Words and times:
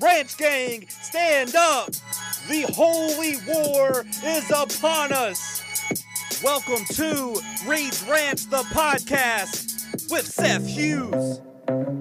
Ranch 0.00 0.36
Gang, 0.36 0.86
stand 0.88 1.54
up. 1.54 1.90
The 2.48 2.66
holy 2.74 3.36
war 3.46 4.04
is 4.24 4.50
upon 4.50 5.12
us. 5.12 5.62
Welcome 6.44 6.84
to 6.96 7.40
Reed's 7.66 8.02
Ranch, 8.06 8.48
the 8.50 8.62
podcast 8.64 10.10
with 10.10 10.26
Seth 10.26 10.66
Hughes. 10.66 11.40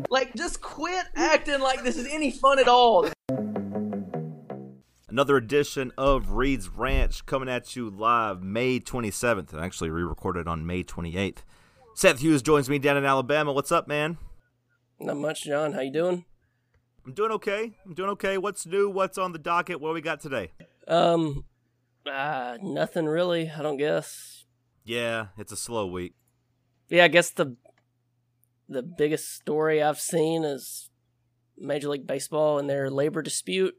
Like, 0.09 0.35
just 0.35 0.61
quit 0.61 1.05
acting 1.15 1.61
like 1.61 1.83
this 1.83 1.95
is 1.95 2.07
any 2.11 2.31
fun 2.31 2.59
at 2.59 2.67
all. 2.67 3.07
Another 5.07 5.37
edition 5.37 5.93
of 5.97 6.31
Reed's 6.31 6.67
Ranch 6.67 7.25
coming 7.25 7.47
at 7.47 7.77
you 7.77 7.89
live 7.89 8.43
May 8.43 8.81
27th, 8.81 9.53
and 9.53 9.61
actually 9.61 9.89
re 9.89 10.03
recorded 10.03 10.49
on 10.49 10.65
May 10.65 10.83
28th. 10.83 11.43
Seth 11.93 12.19
Hughes 12.19 12.41
joins 12.41 12.69
me 12.69 12.77
down 12.77 12.97
in 12.97 13.05
Alabama. 13.05 13.53
What's 13.53 13.71
up, 13.71 13.87
man? 13.87 14.17
Not 14.99 15.15
much, 15.15 15.45
John. 15.45 15.71
How 15.71 15.79
you 15.79 15.93
doing? 15.93 16.25
I'm 17.05 17.13
doing 17.13 17.31
okay. 17.33 17.77
I'm 17.85 17.93
doing 17.93 18.09
okay. 18.11 18.37
What's 18.37 18.65
new? 18.65 18.89
What's 18.89 19.17
on 19.17 19.31
the 19.31 19.37
docket? 19.39 19.79
What 19.79 19.93
we 19.93 20.01
got 20.01 20.19
today? 20.19 20.51
Um, 20.87 21.45
uh, 22.11 22.57
nothing 22.63 23.05
really. 23.05 23.49
I 23.49 23.61
don't 23.61 23.77
guess. 23.77 24.45
Yeah, 24.83 25.27
it's 25.37 25.51
a 25.51 25.57
slow 25.57 25.85
week. 25.85 26.15
Yeah, 26.89 27.03
I 27.03 27.07
guess 27.07 27.29
the 27.29 27.57
the 28.67 28.81
biggest 28.81 29.35
story 29.35 29.83
I've 29.83 29.99
seen 29.99 30.43
is 30.43 30.89
Major 31.57 31.89
League 31.89 32.07
Baseball 32.07 32.57
and 32.57 32.67
their 32.67 32.89
labor 32.89 33.21
dispute. 33.21 33.75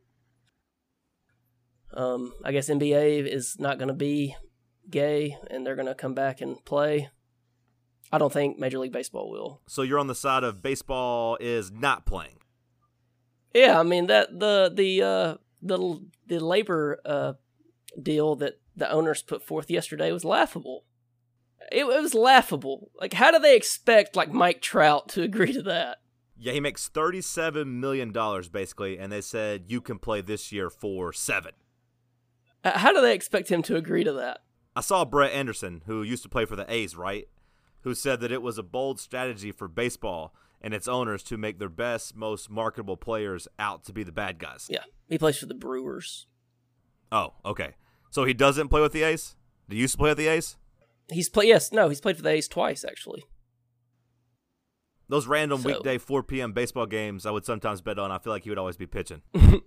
Um, 1.93 2.33
I 2.45 2.53
guess 2.53 2.69
NBA 2.69 3.27
is 3.27 3.57
not 3.59 3.79
going 3.79 3.89
to 3.89 3.95
be 3.95 4.37
gay, 4.89 5.37
and 5.51 5.67
they're 5.67 5.75
going 5.75 5.87
to 5.87 5.95
come 5.95 6.15
back 6.15 6.41
and 6.41 6.65
play. 6.65 7.11
I 8.13 8.19
don't 8.19 8.33
think 8.33 8.59
Major 8.59 8.79
League 8.79 8.93
Baseball 8.93 9.31
will. 9.31 9.63
So 9.67 9.83
you're 9.83 9.99
on 9.99 10.07
the 10.07 10.15
side 10.15 10.45
of 10.45 10.63
baseball 10.63 11.37
is 11.41 11.73
not 11.73 12.07
playing. 12.07 12.39
Yeah, 13.57 13.81
I 13.81 13.85
mean 13.85 14.07
that 14.09 14.39
the 14.39 14.71
the 14.73 15.03
uh, 15.03 15.35
the 15.63 15.99
the 16.27 16.45
labor 16.45 17.01
uh, 17.07 17.33
deal 18.01 18.37
that 18.37 18.61
the 18.77 18.91
owners 18.91 19.23
put 19.23 19.43
forth 19.43 19.71
yesterday 19.71 20.13
was 20.13 20.27
laughable. 20.27 20.85
It, 21.73 21.87
it 21.87 22.03
was 22.03 22.13
laughable. 22.13 22.91
Like, 23.01 23.15
how 23.15 23.31
do 23.31 23.39
they 23.39 23.57
expect 23.57 24.15
like 24.15 24.31
Mike 24.31 24.61
Trout 24.61 25.09
to 25.11 25.23
agree 25.23 25.55
to 25.55 25.63
that? 25.63 25.99
Yeah, 26.39 26.53
he 26.53 26.61
makes 26.61 26.91
$37 26.91 27.67
million 27.67 28.13
basically, 28.53 28.99
and 28.99 29.11
they 29.11 29.23
said 29.23 29.65
you 29.69 29.81
can 29.81 29.99
play 29.99 30.21
this 30.21 30.53
year 30.53 30.69
for 30.69 31.15
seven. 31.15 31.53
Uh, 32.63 32.79
How 32.79 32.93
do 32.93 33.01
they 33.01 33.15
expect 33.15 33.49
him 33.49 33.63
to 33.63 33.77
agree 33.77 34.05
to 34.05 34.13
that? 34.13 34.41
I 34.77 34.83
saw 34.83 35.07
Brett 35.07 35.33
Anderson, 35.33 35.81
who 35.87 36.03
used 36.03 36.23
to 36.25 36.29
play 36.29 36.45
for 36.45 36.57
the 36.57 36.71
A's, 36.71 36.95
right? 36.95 37.27
Who 37.81 37.95
said 37.95 38.21
that 38.21 38.33
it 38.33 38.43
was 38.43 38.59
a 38.59 38.63
bold 38.63 39.01
strategy 39.01 39.51
for 39.51 39.67
baseball 39.67 40.35
and 40.67 40.75
its 40.75 40.89
owners 40.89 41.23
to 41.23 41.37
make 41.37 41.61
their 41.61 41.69
best, 41.69 42.17
most 42.17 42.51
marketable 42.51 42.97
players 42.97 43.47
out 43.57 43.85
to 43.85 43.93
be 43.93 44.03
the 44.03 44.11
bad 44.11 44.37
guys. 44.41 44.67
Yeah, 44.69 44.83
he 45.09 45.17
plays 45.17 45.39
for 45.39 45.47
the 45.47 45.55
Brewers. 45.55 46.27
Oh, 47.13 47.35
okay. 47.45 47.77
So 48.11 48.25
he 48.25 48.35
doesn't 48.35 48.67
play 48.67 48.81
with 48.81 48.91
the 48.91 49.05
A's? 49.05 49.37
Did 49.69 49.77
he 49.77 49.83
used 49.83 49.93
to 49.95 49.99
play 49.99 50.11
with 50.11 50.19
the 50.19 50.27
A's? 50.27 50.57
He's 51.09 51.29
played. 51.29 51.47
yes, 51.47 51.71
no, 51.71 51.89
he's 51.89 52.01
played 52.01 52.17
for 52.17 52.23
the 52.23 52.31
A's 52.31 52.49
twice 52.49 52.85
actually. 52.85 53.23
Those 55.09 55.29
random 55.29 55.61
So- 55.61 55.69
weekday 55.69 55.99
4 55.99 56.25
p.m. 56.25 56.53
baseball 56.53 56.87
games 56.87 57.27
I 57.27 57.31
would 57.31 57.45
sometimes 57.45 57.81
bet 57.81 58.01
on. 58.01 58.11
I 58.11 58.19
feel 58.19 58.33
like 58.33 58.43
he 58.43 58.51
would 58.51 58.59
always 58.59 58.77
be 58.77 58.87
pitching. 58.89 59.23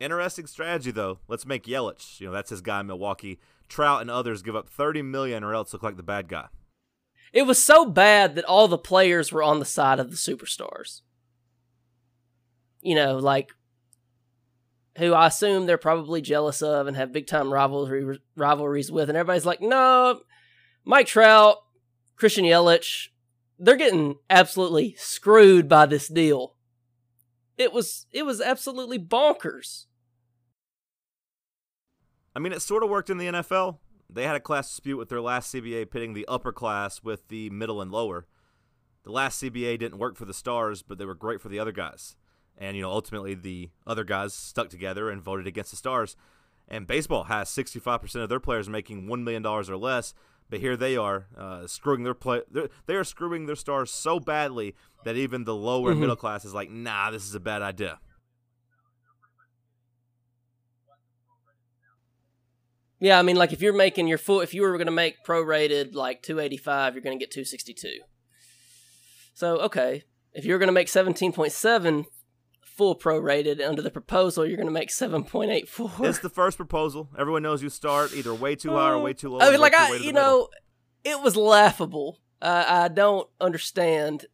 Interesting 0.00 0.48
strategy, 0.48 0.90
though. 0.90 1.20
Let's 1.28 1.46
make 1.46 1.66
Yelich. 1.66 2.20
You 2.20 2.26
know, 2.26 2.32
that's 2.32 2.50
his 2.50 2.60
guy 2.60 2.80
in 2.80 2.88
Milwaukee. 2.88 3.38
Trout 3.68 4.00
and 4.00 4.10
others 4.10 4.42
give 4.42 4.56
up 4.56 4.68
30 4.68 5.02
million 5.02 5.44
or 5.44 5.54
else 5.54 5.72
look 5.72 5.84
like 5.84 5.96
the 5.96 6.02
bad 6.02 6.26
guy. 6.26 6.46
It 7.34 7.46
was 7.46 7.62
so 7.62 7.84
bad 7.84 8.36
that 8.36 8.44
all 8.44 8.68
the 8.68 8.78
players 8.78 9.32
were 9.32 9.42
on 9.42 9.58
the 9.58 9.64
side 9.64 9.98
of 9.98 10.10
the 10.10 10.16
superstars. 10.16 11.00
You 12.80 12.94
know, 12.94 13.18
like 13.18 13.50
who 14.98 15.12
I 15.12 15.26
assume 15.26 15.66
they're 15.66 15.76
probably 15.76 16.22
jealous 16.22 16.62
of 16.62 16.86
and 16.86 16.96
have 16.96 17.12
big 17.12 17.26
time 17.26 17.52
rivalry 17.52 18.20
rivalries 18.36 18.92
with, 18.92 19.08
and 19.08 19.18
everybody's 19.18 19.44
like, 19.44 19.60
no, 19.60 20.20
Mike 20.84 21.08
Trout, 21.08 21.56
Christian 22.14 22.44
Yelich, 22.44 23.08
they're 23.58 23.76
getting 23.76 24.16
absolutely 24.30 24.94
screwed 24.96 25.68
by 25.68 25.86
this 25.86 26.06
deal. 26.06 26.54
It 27.58 27.72
was 27.72 28.06
it 28.12 28.24
was 28.24 28.40
absolutely 28.40 29.00
bonkers. 29.00 29.86
I 32.36 32.38
mean, 32.38 32.52
it 32.52 32.62
sort 32.62 32.84
of 32.84 32.90
worked 32.90 33.10
in 33.10 33.18
the 33.18 33.26
NFL. 33.26 33.78
They 34.10 34.24
had 34.24 34.36
a 34.36 34.40
class 34.40 34.68
dispute 34.68 34.96
with 34.98 35.08
their 35.08 35.20
last 35.20 35.52
CBA 35.52 35.90
pitting 35.90 36.14
the 36.14 36.26
upper 36.28 36.52
class 36.52 37.02
with 37.02 37.28
the 37.28 37.50
middle 37.50 37.80
and 37.80 37.90
lower. 37.90 38.26
The 39.02 39.10
last 39.12 39.42
CBA 39.42 39.78
didn't 39.78 39.98
work 39.98 40.16
for 40.16 40.24
the 40.24 40.34
Stars, 40.34 40.82
but 40.82 40.98
they 40.98 41.04
were 41.04 41.14
great 41.14 41.40
for 41.40 41.48
the 41.48 41.58
other 41.58 41.72
guys. 41.72 42.16
And, 42.56 42.76
you 42.76 42.82
know, 42.82 42.90
ultimately 42.90 43.34
the 43.34 43.70
other 43.86 44.04
guys 44.04 44.32
stuck 44.32 44.68
together 44.70 45.10
and 45.10 45.20
voted 45.22 45.46
against 45.46 45.70
the 45.70 45.76
Stars. 45.76 46.16
And 46.68 46.86
baseball 46.86 47.24
has 47.24 47.48
65% 47.50 48.22
of 48.22 48.28
their 48.28 48.40
players 48.40 48.68
making 48.68 49.06
$1 49.06 49.22
million 49.24 49.44
or 49.44 49.62
less. 49.76 50.14
But 50.48 50.60
here 50.60 50.76
they 50.76 50.96
are, 50.96 51.26
uh, 51.36 51.66
screwing 51.66 52.04
their 52.04 52.14
play. 52.14 52.42
they're- 52.50 52.68
They 52.86 52.94
are 52.94 53.04
screwing 53.04 53.46
their 53.46 53.56
stars 53.56 53.90
so 53.90 54.20
badly 54.20 54.74
that 55.04 55.16
even 55.16 55.44
the 55.44 55.54
lower 55.54 55.94
Mhm. 55.94 56.00
middle 56.00 56.16
class 56.16 56.44
is 56.44 56.54
like, 56.54 56.70
nah, 56.70 57.10
this 57.10 57.24
is 57.24 57.34
a 57.34 57.40
bad 57.40 57.62
idea. 57.62 57.98
Yeah, 63.04 63.18
I 63.18 63.22
mean, 63.22 63.36
like 63.36 63.52
if 63.52 63.60
you're 63.60 63.74
making 63.74 64.08
your 64.08 64.16
full, 64.16 64.40
if 64.40 64.54
you 64.54 64.62
were 64.62 64.78
going 64.78 64.86
to 64.86 64.90
make 64.90 65.22
prorated 65.26 65.94
like 65.94 66.22
285, 66.22 66.94
you're 66.94 67.02
going 67.02 67.18
to 67.18 67.22
get 67.22 67.30
262. 67.30 67.98
So 69.34 69.58
okay, 69.58 70.04
if 70.32 70.46
you're 70.46 70.58
going 70.58 70.68
to 70.68 70.72
make 70.72 70.86
17.7 70.86 72.06
full 72.62 72.98
prorated 72.98 73.60
under 73.60 73.82
the 73.82 73.90
proposal, 73.90 74.46
you're 74.46 74.56
going 74.56 74.68
to 74.68 74.72
make 74.72 74.88
7.84. 74.88 76.02
It's 76.02 76.20
the 76.20 76.30
first 76.30 76.56
proposal. 76.56 77.10
Everyone 77.18 77.42
knows 77.42 77.62
you 77.62 77.68
start 77.68 78.14
either 78.14 78.32
way 78.32 78.56
too 78.56 78.70
high 78.70 78.92
or 78.92 78.98
way 78.98 79.12
too 79.12 79.28
low. 79.28 79.40
I 79.40 79.50
mean, 79.50 79.60
like 79.60 79.74
I, 79.74 79.90
way 79.90 79.98
to 79.98 80.02
the 80.02 80.06
you 80.06 80.14
middle. 80.14 80.38
know, 80.38 80.48
it 81.04 81.20
was 81.20 81.36
laughable. 81.36 82.20
Uh, 82.40 82.64
I 82.66 82.88
don't 82.88 83.28
understand. 83.38 84.24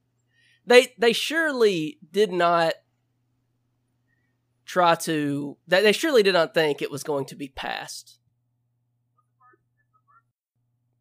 They 0.65 0.95
they 0.97 1.13
surely 1.13 1.99
did 2.13 2.31
not 2.31 2.75
try 4.65 4.95
to. 4.95 5.57
They, 5.67 5.83
they 5.83 5.93
surely 5.93 6.23
did 6.23 6.35
not 6.35 6.55
think 6.55 6.81
it 6.81 6.91
was 6.93 7.03
going 7.03 7.25
to 7.25 7.35
be 7.35 7.49
passed. 7.49 8.20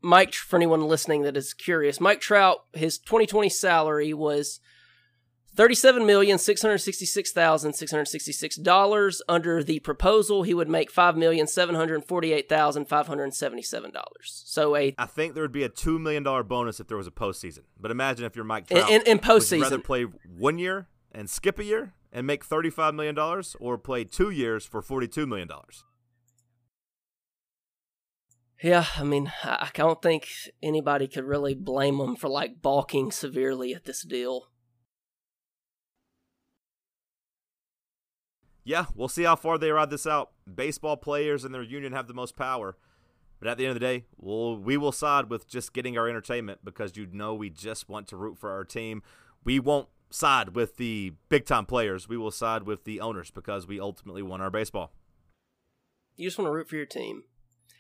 Mike, 0.02 0.34
for 0.34 0.56
anyone 0.56 0.82
listening 0.88 1.24
that 1.24 1.36
is 1.38 1.54
curious, 1.54 2.00
Mike 2.00 2.22
Trout, 2.22 2.60
his 2.74 2.98
2020 3.00 3.50
salary 3.50 4.14
was 4.14 4.60
thirty-seven 5.56 6.06
million 6.06 6.38
six 6.38 6.62
hundred 6.62 6.78
sixty-six 6.78 7.32
thousand 7.34 7.74
six 7.74 7.92
hundred 7.92 8.06
sixty-six 8.08 8.56
dollars. 8.56 9.22
Under 9.28 9.62
the 9.64 9.80
proposal, 9.80 10.44
he 10.44 10.54
would 10.54 10.70
make 10.70 10.90
five 10.90 11.18
million 11.18 11.48
seven 11.48 11.76
hundred 11.76 12.06
forty-eight 12.06 12.48
thousand 12.48 12.86
five 12.88 13.08
hundred 13.08 13.34
seventy-seven 13.34 13.92
dollars. 13.92 14.44
So 14.46 14.76
a 14.76 14.96
I 14.98 15.06
think 15.06 15.34
there 15.34 15.44
would 15.44 15.52
be 15.52 15.64
a 15.64 15.70
two 15.70 16.00
million 16.00 16.24
dollar 16.24 16.44
bonus 16.44 16.80
if 16.80 16.88
there 16.88 16.98
was 16.98 17.08
a 17.08 17.12
postseason. 17.12 17.64
But 17.80 17.92
imagine 17.92 18.26
if 18.26 18.36
you're 18.36 18.46
Mike 18.46 18.72
In- 18.72 18.78
Trout. 18.78 18.90
in- 18.90 19.02
in 19.02 19.18
Would 19.18 19.26
you 19.26 19.32
postseason. 19.34 19.62
rather 19.64 19.80
play 19.80 20.04
one 20.04 20.58
year 20.60 20.88
and 21.12 21.30
skip 21.30 21.60
a 21.60 21.64
year 21.66 21.94
and 22.14 22.26
make 22.26 22.46
thirty 22.46 22.70
five 22.70 22.94
million 22.94 23.16
dollars, 23.16 23.56
or 23.60 23.78
play 23.78 24.06
two 24.06 24.30
years 24.30 24.66
for 24.66 24.82
forty 24.82 25.08
two 25.08 25.26
million 25.28 25.48
dollars? 25.50 25.84
Yeah, 28.62 28.86
I 28.98 29.04
mean, 29.04 29.32
I, 29.44 29.68
I 29.68 29.70
don't 29.74 30.02
think 30.02 30.28
anybody 30.62 31.08
could 31.08 31.24
really 31.24 31.56
blame 31.56 31.98
them 31.98 32.16
for 32.16 32.28
like 32.28 32.62
balking 32.62 33.12
severely 33.12 33.74
at 33.74 33.86
this 33.86 34.04
deal. 34.04 34.50
Yeah, 38.64 38.86
we'll 38.94 39.08
see 39.08 39.24
how 39.24 39.36
far 39.36 39.58
they 39.58 39.72
ride 39.72 39.90
this 39.90 40.06
out. 40.06 40.32
Baseball 40.54 40.98
players 40.98 41.44
and 41.44 41.54
their 41.56 41.64
union 41.64 41.94
have 41.94 42.08
the 42.08 42.14
most 42.14 42.36
power. 42.36 42.78
But 43.40 43.48
at 43.48 43.58
the 43.58 43.66
end 43.66 43.72
of 43.72 43.76
the 43.76 43.80
day, 43.80 44.06
we'll, 44.18 44.58
we 44.58 44.76
will 44.76 44.92
side 44.92 45.30
with 45.30 45.48
just 45.48 45.74
getting 45.74 45.98
our 45.98 46.10
entertainment 46.10 46.60
because 46.64 46.98
you 46.98 47.08
know 47.12 47.34
we 47.34 47.50
just 47.50 47.88
want 47.88 48.08
to 48.10 48.18
root 48.18 48.38
for 48.38 48.52
our 48.52 48.66
team. 48.66 49.02
We 49.46 49.60
won't 49.60 49.88
side 50.12 50.50
with 50.56 50.76
the 50.76 51.14
big 51.30 51.46
time 51.46 51.66
players. 51.66 52.10
We 52.10 52.18
will 52.18 52.32
side 52.32 52.64
with 52.64 52.84
the 52.84 53.00
owners 53.00 53.32
because 53.32 53.66
we 53.66 53.80
ultimately 53.80 54.22
want 54.22 54.42
our 54.42 54.52
baseball. 54.52 54.92
You 56.18 56.28
just 56.28 56.38
want 56.38 56.50
to 56.50 56.54
root 56.54 56.68
for 56.68 56.76
your 56.76 56.86
team. 56.86 57.24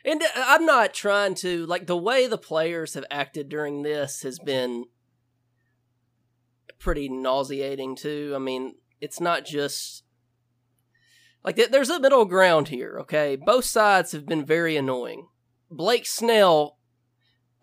And 0.05 0.23
I'm 0.35 0.65
not 0.65 0.93
trying 0.93 1.35
to 1.35 1.65
like 1.65 1.87
the 1.87 1.97
way 1.97 2.27
the 2.27 2.37
players 2.37 2.93
have 2.93 3.05
acted 3.11 3.49
during 3.49 3.83
this 3.83 4.21
has 4.23 4.39
been 4.39 4.85
pretty 6.79 7.09
nauseating 7.09 7.95
too. 7.95 8.33
I 8.35 8.39
mean, 8.39 8.75
it's 9.01 9.19
not 9.19 9.45
just 9.45 10.03
like 11.43 11.57
there's 11.71 11.89
a 11.89 11.99
middle 11.99 12.25
ground 12.25 12.69
here, 12.69 12.97
okay? 13.01 13.35
Both 13.35 13.65
sides 13.65 14.11
have 14.13 14.25
been 14.25 14.45
very 14.45 14.77
annoying. 14.77 15.27
Blake 15.69 16.05
Snell 16.05 16.77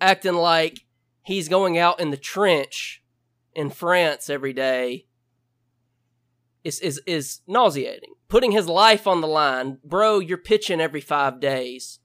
acting 0.00 0.34
like 0.34 0.80
he's 1.22 1.48
going 1.48 1.78
out 1.78 2.00
in 2.00 2.10
the 2.10 2.16
trench 2.16 3.02
in 3.54 3.70
France 3.70 4.28
every 4.28 4.52
day 4.52 5.06
is 6.62 6.80
is 6.80 7.00
is 7.06 7.40
nauseating. 7.46 8.14
Putting 8.28 8.52
his 8.52 8.66
life 8.66 9.06
on 9.06 9.20
the 9.20 9.28
line, 9.28 9.78
bro. 9.84 10.18
You're 10.18 10.36
pitching 10.36 10.80
every 10.80 11.00
five 11.00 11.40
days. 11.40 12.00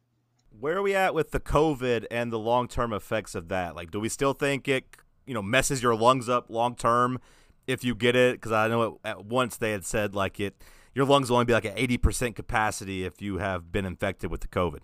Where 0.59 0.77
are 0.77 0.81
we 0.81 0.93
at 0.95 1.13
with 1.13 1.31
the 1.31 1.39
COVID 1.39 2.05
and 2.11 2.31
the 2.31 2.39
long 2.39 2.67
term 2.67 2.93
effects 2.93 3.35
of 3.35 3.47
that? 3.49 3.75
Like, 3.75 3.91
do 3.91 3.99
we 3.99 4.09
still 4.09 4.33
think 4.33 4.67
it, 4.67 4.85
you 5.25 5.33
know, 5.33 5.41
messes 5.41 5.81
your 5.81 5.95
lungs 5.95 6.29
up 6.29 6.49
long 6.49 6.75
term 6.75 7.19
if 7.67 7.83
you 7.83 7.95
get 7.95 8.15
it? 8.15 8.35
Because 8.35 8.51
I 8.51 8.67
know 8.67 8.81
it, 8.83 8.93
at 9.03 9.25
once 9.25 9.57
they 9.57 9.71
had 9.71 9.85
said 9.85 10.13
like 10.13 10.39
it, 10.39 10.61
your 10.93 11.05
lungs 11.05 11.29
will 11.29 11.37
only 11.37 11.45
be 11.45 11.53
like 11.53 11.65
at 11.65 11.79
eighty 11.79 11.97
percent 11.97 12.35
capacity 12.35 13.03
if 13.05 13.21
you 13.21 13.37
have 13.37 13.71
been 13.71 13.85
infected 13.85 14.29
with 14.29 14.41
the 14.41 14.47
COVID. 14.47 14.79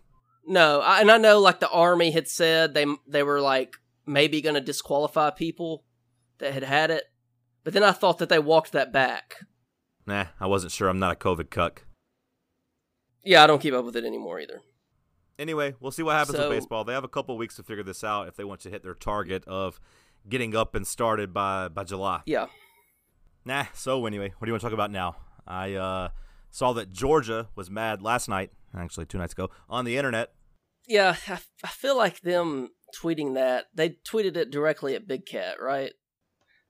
No, 0.45 0.79
I, 0.79 1.01
and 1.01 1.11
I 1.11 1.17
know 1.17 1.39
like 1.39 1.59
the 1.59 1.69
army 1.69 2.11
had 2.11 2.27
said 2.27 2.73
they 2.73 2.85
they 3.07 3.23
were 3.23 3.41
like 3.41 3.75
maybe 4.05 4.41
going 4.41 4.55
to 4.55 4.61
disqualify 4.61 5.29
people 5.31 5.83
that 6.39 6.53
had 6.53 6.63
had 6.63 6.89
it, 6.89 7.03
but 7.63 7.73
then 7.73 7.83
I 7.83 7.91
thought 7.91 8.19
that 8.19 8.29
they 8.29 8.39
walked 8.39 8.71
that 8.71 8.93
back. 8.93 9.35
Nah, 10.05 10.27
I 10.39 10.47
wasn't 10.47 10.71
sure. 10.71 10.87
I'm 10.87 10.99
not 10.99 11.11
a 11.11 11.15
COVID 11.15 11.49
cuck. 11.49 11.83
Yeah, 13.25 13.43
I 13.43 13.47
don't 13.47 13.61
keep 13.61 13.73
up 13.73 13.83
with 13.83 13.97
it 13.97 14.05
anymore 14.05 14.39
either. 14.39 14.61
Anyway, 15.39 15.75
we'll 15.79 15.91
see 15.91 16.03
what 16.03 16.13
happens 16.15 16.37
So- 16.37 16.49
with 16.49 16.57
baseball. 16.59 16.83
They 16.83 16.93
have 16.93 17.03
a 17.03 17.07
couple 17.09 17.37
weeks 17.37 17.55
to 17.57 17.63
figure 17.63 17.83
this 17.83 18.03
out 18.03 18.27
if 18.27 18.35
they 18.35 18.43
want 18.43 18.61
to 18.61 18.69
hit 18.69 18.83
their 18.83 18.95
target 18.95 19.43
of 19.45 19.79
getting 20.27 20.55
up 20.55 20.75
and 20.75 20.85
started 20.85 21.33
by 21.33 21.67
by 21.67 21.83
July. 21.83 22.21
Yeah. 22.25 22.47
Nah. 23.45 23.65
So 23.73 24.05
anyway, 24.05 24.33
what 24.37 24.45
do 24.45 24.49
you 24.49 24.53
want 24.53 24.61
to 24.61 24.65
talk 24.67 24.73
about 24.73 24.91
now? 24.91 25.15
I 25.45 25.73
uh, 25.75 26.09
saw 26.49 26.73
that 26.73 26.91
Georgia 26.91 27.47
was 27.55 27.69
mad 27.69 28.01
last 28.01 28.27
night, 28.27 28.51
actually 28.75 29.05
two 29.05 29.17
nights 29.17 29.33
ago, 29.33 29.49
on 29.69 29.85
the 29.85 29.95
internet. 29.95 30.33
Yeah, 30.87 31.15
I, 31.27 31.39
I 31.63 31.67
feel 31.67 31.95
like 31.97 32.21
them 32.21 32.69
tweeting 33.01 33.35
that 33.35 33.65
they 33.73 33.97
tweeted 34.09 34.35
it 34.37 34.49
directly 34.51 34.95
at 34.95 35.07
Big 35.07 35.25
Cat, 35.25 35.61
right? 35.61 35.91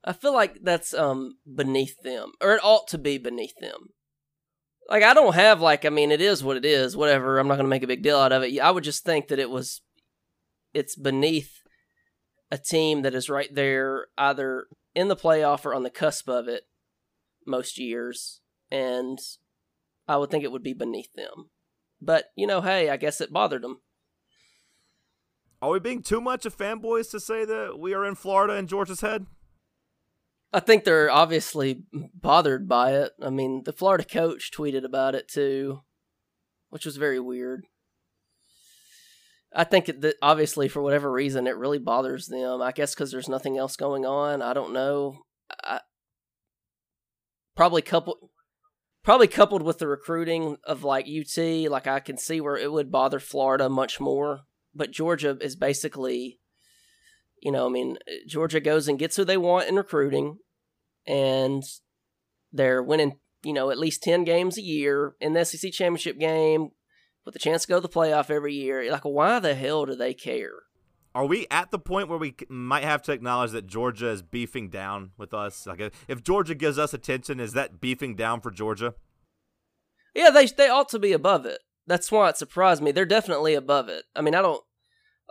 I 0.03 0.13
feel 0.13 0.33
like 0.33 0.59
that's 0.61 0.93
um 0.93 1.37
beneath 1.51 2.01
them, 2.03 2.31
or 2.41 2.53
it 2.53 2.61
ought 2.63 2.87
to 2.89 2.97
be 2.97 3.17
beneath 3.17 3.55
them. 3.59 3.89
Like 4.89 5.03
I 5.03 5.13
don't 5.13 5.35
have 5.35 5.61
like 5.61 5.85
I 5.85 5.89
mean 5.89 6.11
it 6.11 6.21
is 6.21 6.43
what 6.43 6.57
it 6.57 6.65
is, 6.65 6.95
whatever. 6.95 7.39
I'm 7.39 7.47
not 7.47 7.57
gonna 7.57 7.67
make 7.67 7.83
a 7.83 7.87
big 7.87 8.03
deal 8.03 8.17
out 8.17 8.31
of 8.31 8.43
it. 8.43 8.59
I 8.59 8.71
would 8.71 8.83
just 8.83 9.03
think 9.03 9.27
that 9.27 9.39
it 9.39 9.49
was, 9.49 9.81
it's 10.73 10.95
beneath 10.95 11.61
a 12.51 12.57
team 12.57 13.01
that 13.01 13.13
is 13.13 13.29
right 13.29 13.53
there, 13.53 14.07
either 14.17 14.67
in 14.95 15.09
the 15.09 15.15
playoff 15.15 15.65
or 15.65 15.75
on 15.75 15.83
the 15.83 15.89
cusp 15.89 16.29
of 16.29 16.47
it, 16.47 16.63
most 17.45 17.77
years, 17.77 18.41
and 18.71 19.19
I 20.07 20.17
would 20.17 20.29
think 20.29 20.43
it 20.43 20.51
would 20.51 20.63
be 20.63 20.73
beneath 20.73 21.13
them. 21.13 21.49
But 22.01 22.25
you 22.35 22.47
know, 22.47 22.61
hey, 22.61 22.89
I 22.89 22.97
guess 22.97 23.19
it 23.19 23.33
bothered 23.33 23.63
them. 23.63 23.81
Are 25.61 25.71
we 25.71 25.79
being 25.79 26.03
too 26.03 26.21
much 26.21 26.45
of 26.45 26.55
fanboys 26.55 27.09
to 27.11 27.19
say 27.19 27.43
that 27.43 27.79
we 27.79 27.93
are 27.93 28.05
in 28.05 28.15
Florida 28.15 28.53
and 28.53 28.69
Georgia's 28.69 29.01
head? 29.01 29.25
I 30.57 30.59
think 30.59 30.85
they're 30.85 31.11
obviously 31.11 31.83
bothered 31.93 32.67
by 32.67 32.93
it. 32.93 33.11
I 33.21 33.29
mean, 33.29 33.61
the 33.63 33.71
Florida 33.71 34.03
coach 34.03 34.49
tweeted 34.51 34.83
about 34.83 35.13
it 35.13 35.27
too, 35.27 35.81
which 36.71 36.83
was 36.83 36.97
very 36.97 37.19
weird. 37.19 37.65
I 39.53 39.65
think 39.65 39.85
that 39.85 40.15
obviously, 40.19 40.67
for 40.67 40.81
whatever 40.81 41.11
reason, 41.11 41.45
it 41.45 41.57
really 41.57 41.77
bothers 41.77 42.25
them. 42.25 42.63
I 42.63 42.71
guess 42.71 42.95
because 42.95 43.11
there's 43.11 43.29
nothing 43.29 43.55
else 43.55 43.75
going 43.75 44.03
on. 44.03 44.41
I 44.41 44.53
don't 44.53 44.73
know. 44.73 45.19
I, 45.63 45.81
probably 47.55 47.83
coupled, 47.83 48.17
probably 49.03 49.27
coupled 49.27 49.61
with 49.61 49.77
the 49.77 49.87
recruiting 49.87 50.57
of 50.63 50.83
like 50.83 51.05
UT, 51.05 51.69
like 51.69 51.85
I 51.85 51.99
can 51.99 52.17
see 52.17 52.41
where 52.41 52.57
it 52.57 52.71
would 52.71 52.91
bother 52.91 53.19
Florida 53.19 53.69
much 53.69 53.99
more. 53.99 54.39
But 54.73 54.89
Georgia 54.89 55.37
is 55.39 55.55
basically 55.55 56.39
you 57.41 57.51
know, 57.51 57.67
I 57.67 57.69
mean, 57.69 57.97
Georgia 58.27 58.59
goes 58.59 58.87
and 58.87 58.99
gets 58.99 59.15
who 59.15 59.23
they 59.23 59.37
want 59.37 59.69
in 59.69 59.75
recruiting, 59.75 60.37
and 61.07 61.63
they're 62.51 62.83
winning, 62.83 63.17
you 63.43 63.53
know, 63.53 63.69
at 63.71 63.79
least 63.79 64.03
10 64.03 64.23
games 64.23 64.57
a 64.57 64.61
year 64.61 65.15
in 65.19 65.33
the 65.33 65.45
SEC 65.45 65.71
championship 65.71 66.19
game 66.19 66.69
with 67.25 67.35
a 67.35 67.39
chance 67.39 67.63
to 67.63 67.67
go 67.67 67.75
to 67.75 67.81
the 67.81 67.89
playoff 67.89 68.29
every 68.29 68.53
year. 68.53 68.89
Like, 68.91 69.03
why 69.03 69.39
the 69.39 69.55
hell 69.55 69.85
do 69.85 69.95
they 69.95 70.13
care? 70.13 70.53
Are 71.15 71.25
we 71.25 71.47
at 71.49 71.71
the 71.71 71.79
point 71.79 72.09
where 72.09 72.19
we 72.19 72.35
might 72.47 72.83
have 72.83 73.01
to 73.03 73.11
acknowledge 73.11 73.51
that 73.51 73.65
Georgia 73.65 74.09
is 74.09 74.21
beefing 74.21 74.69
down 74.69 75.11
with 75.17 75.33
us? 75.33 75.65
Like, 75.65 75.79
if- 75.79 76.05
if 76.07 76.23
Georgia 76.23 76.53
gives 76.53 76.77
us 76.77 76.93
attention, 76.93 77.39
is 77.39 77.53
that 77.53 77.81
beefing 77.81 78.15
down 78.15 78.39
for 78.41 78.51
Georgia? 78.51 78.93
Yeah, 80.13 80.29
they 80.29 80.45
they 80.47 80.69
ought 80.69 80.89
to 80.89 80.99
be 80.99 81.13
above 81.13 81.45
it. 81.45 81.59
That's 81.85 82.11
why 82.11 82.29
it 82.29 82.37
surprised 82.37 82.81
me. 82.83 82.91
They're 82.91 83.05
definitely 83.05 83.53
above 83.53 83.87
it. 83.89 84.05
I 84.15 84.21
mean, 84.21 84.35
I 84.35 84.41
don't 84.41 84.63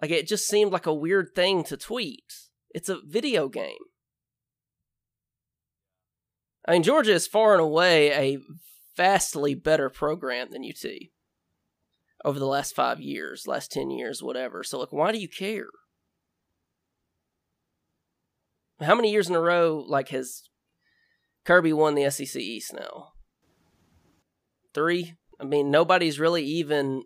like 0.01 0.11
it. 0.11 0.27
Just 0.27 0.47
seemed 0.47 0.73
like 0.73 0.87
a 0.87 0.95
weird 0.95 1.35
thing 1.35 1.65
to 1.65 1.77
tweet. 1.77 2.33
It's 2.71 2.89
a 2.89 3.01
video 3.05 3.49
game. 3.49 3.79
I 6.67 6.73
mean, 6.73 6.83
Georgia 6.83 7.13
is 7.13 7.27
far 7.27 7.53
and 7.53 7.61
away 7.61 8.11
a 8.11 8.39
vastly 8.97 9.55
better 9.55 9.89
program 9.89 10.49
than 10.51 10.65
UT 10.65 10.85
over 12.25 12.39
the 12.39 12.47
last 12.47 12.75
five 12.75 13.01
years, 13.01 13.47
last 13.47 13.71
ten 13.71 13.91
years, 13.91 14.23
whatever. 14.23 14.65
So, 14.65 14.81
like, 14.81 14.93
why 14.93 15.13
do 15.13 15.19
you 15.19 15.29
care? 15.29 15.69
How 18.81 18.95
many 18.95 19.13
years 19.13 19.29
in 19.29 19.37
a 19.37 19.41
row, 19.41 19.85
like, 19.87 20.09
has 20.09 20.43
Kirby 21.45 21.73
won 21.73 21.95
the 21.95 22.11
SEC 22.11 22.37
East 22.37 22.75
now? 22.75 23.13
Three. 24.75 25.15
I 25.41 25.45
mean, 25.45 25.71
nobody's 25.71 26.19
really 26.19 26.45
even 26.45 27.05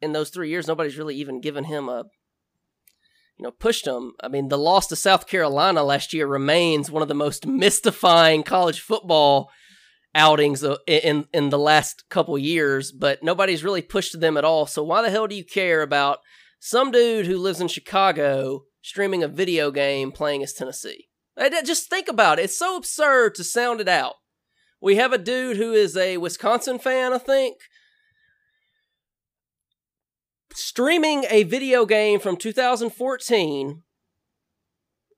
in 0.00 0.12
those 0.12 0.30
three 0.30 0.50
years. 0.50 0.66
Nobody's 0.66 0.98
really 0.98 1.14
even 1.16 1.40
given 1.40 1.64
him 1.64 1.88
a, 1.88 2.04
you 3.42 3.48
know, 3.48 3.50
pushed 3.50 3.86
them. 3.86 4.12
I 4.22 4.28
mean, 4.28 4.50
the 4.50 4.56
loss 4.56 4.86
to 4.86 4.94
South 4.94 5.26
Carolina 5.26 5.82
last 5.82 6.12
year 6.12 6.28
remains 6.28 6.92
one 6.92 7.02
of 7.02 7.08
the 7.08 7.14
most 7.14 7.44
mystifying 7.44 8.44
college 8.44 8.80
football 8.80 9.50
outings 10.14 10.62
uh, 10.62 10.76
in 10.86 11.26
in 11.34 11.50
the 11.50 11.58
last 11.58 12.08
couple 12.08 12.38
years. 12.38 12.92
But 12.92 13.24
nobody's 13.24 13.64
really 13.64 13.82
pushed 13.82 14.20
them 14.20 14.36
at 14.36 14.44
all. 14.44 14.66
So 14.66 14.84
why 14.84 15.02
the 15.02 15.10
hell 15.10 15.26
do 15.26 15.34
you 15.34 15.44
care 15.44 15.82
about 15.82 16.20
some 16.60 16.92
dude 16.92 17.26
who 17.26 17.36
lives 17.36 17.60
in 17.60 17.66
Chicago 17.66 18.62
streaming 18.80 19.24
a 19.24 19.28
video 19.28 19.72
game 19.72 20.12
playing 20.12 20.44
as 20.44 20.52
Tennessee? 20.52 21.08
Just 21.64 21.90
think 21.90 22.06
about 22.06 22.38
it. 22.38 22.42
It's 22.42 22.58
so 22.58 22.76
absurd 22.76 23.34
to 23.34 23.42
sound 23.42 23.80
it 23.80 23.88
out. 23.88 24.14
We 24.80 24.96
have 24.96 25.12
a 25.12 25.18
dude 25.18 25.56
who 25.56 25.72
is 25.72 25.96
a 25.96 26.18
Wisconsin 26.18 26.78
fan, 26.78 27.12
I 27.12 27.18
think, 27.18 27.56
streaming 30.54 31.24
a 31.30 31.42
video 31.44 31.86
game 31.86 32.20
from 32.20 32.36
2014 32.36 33.82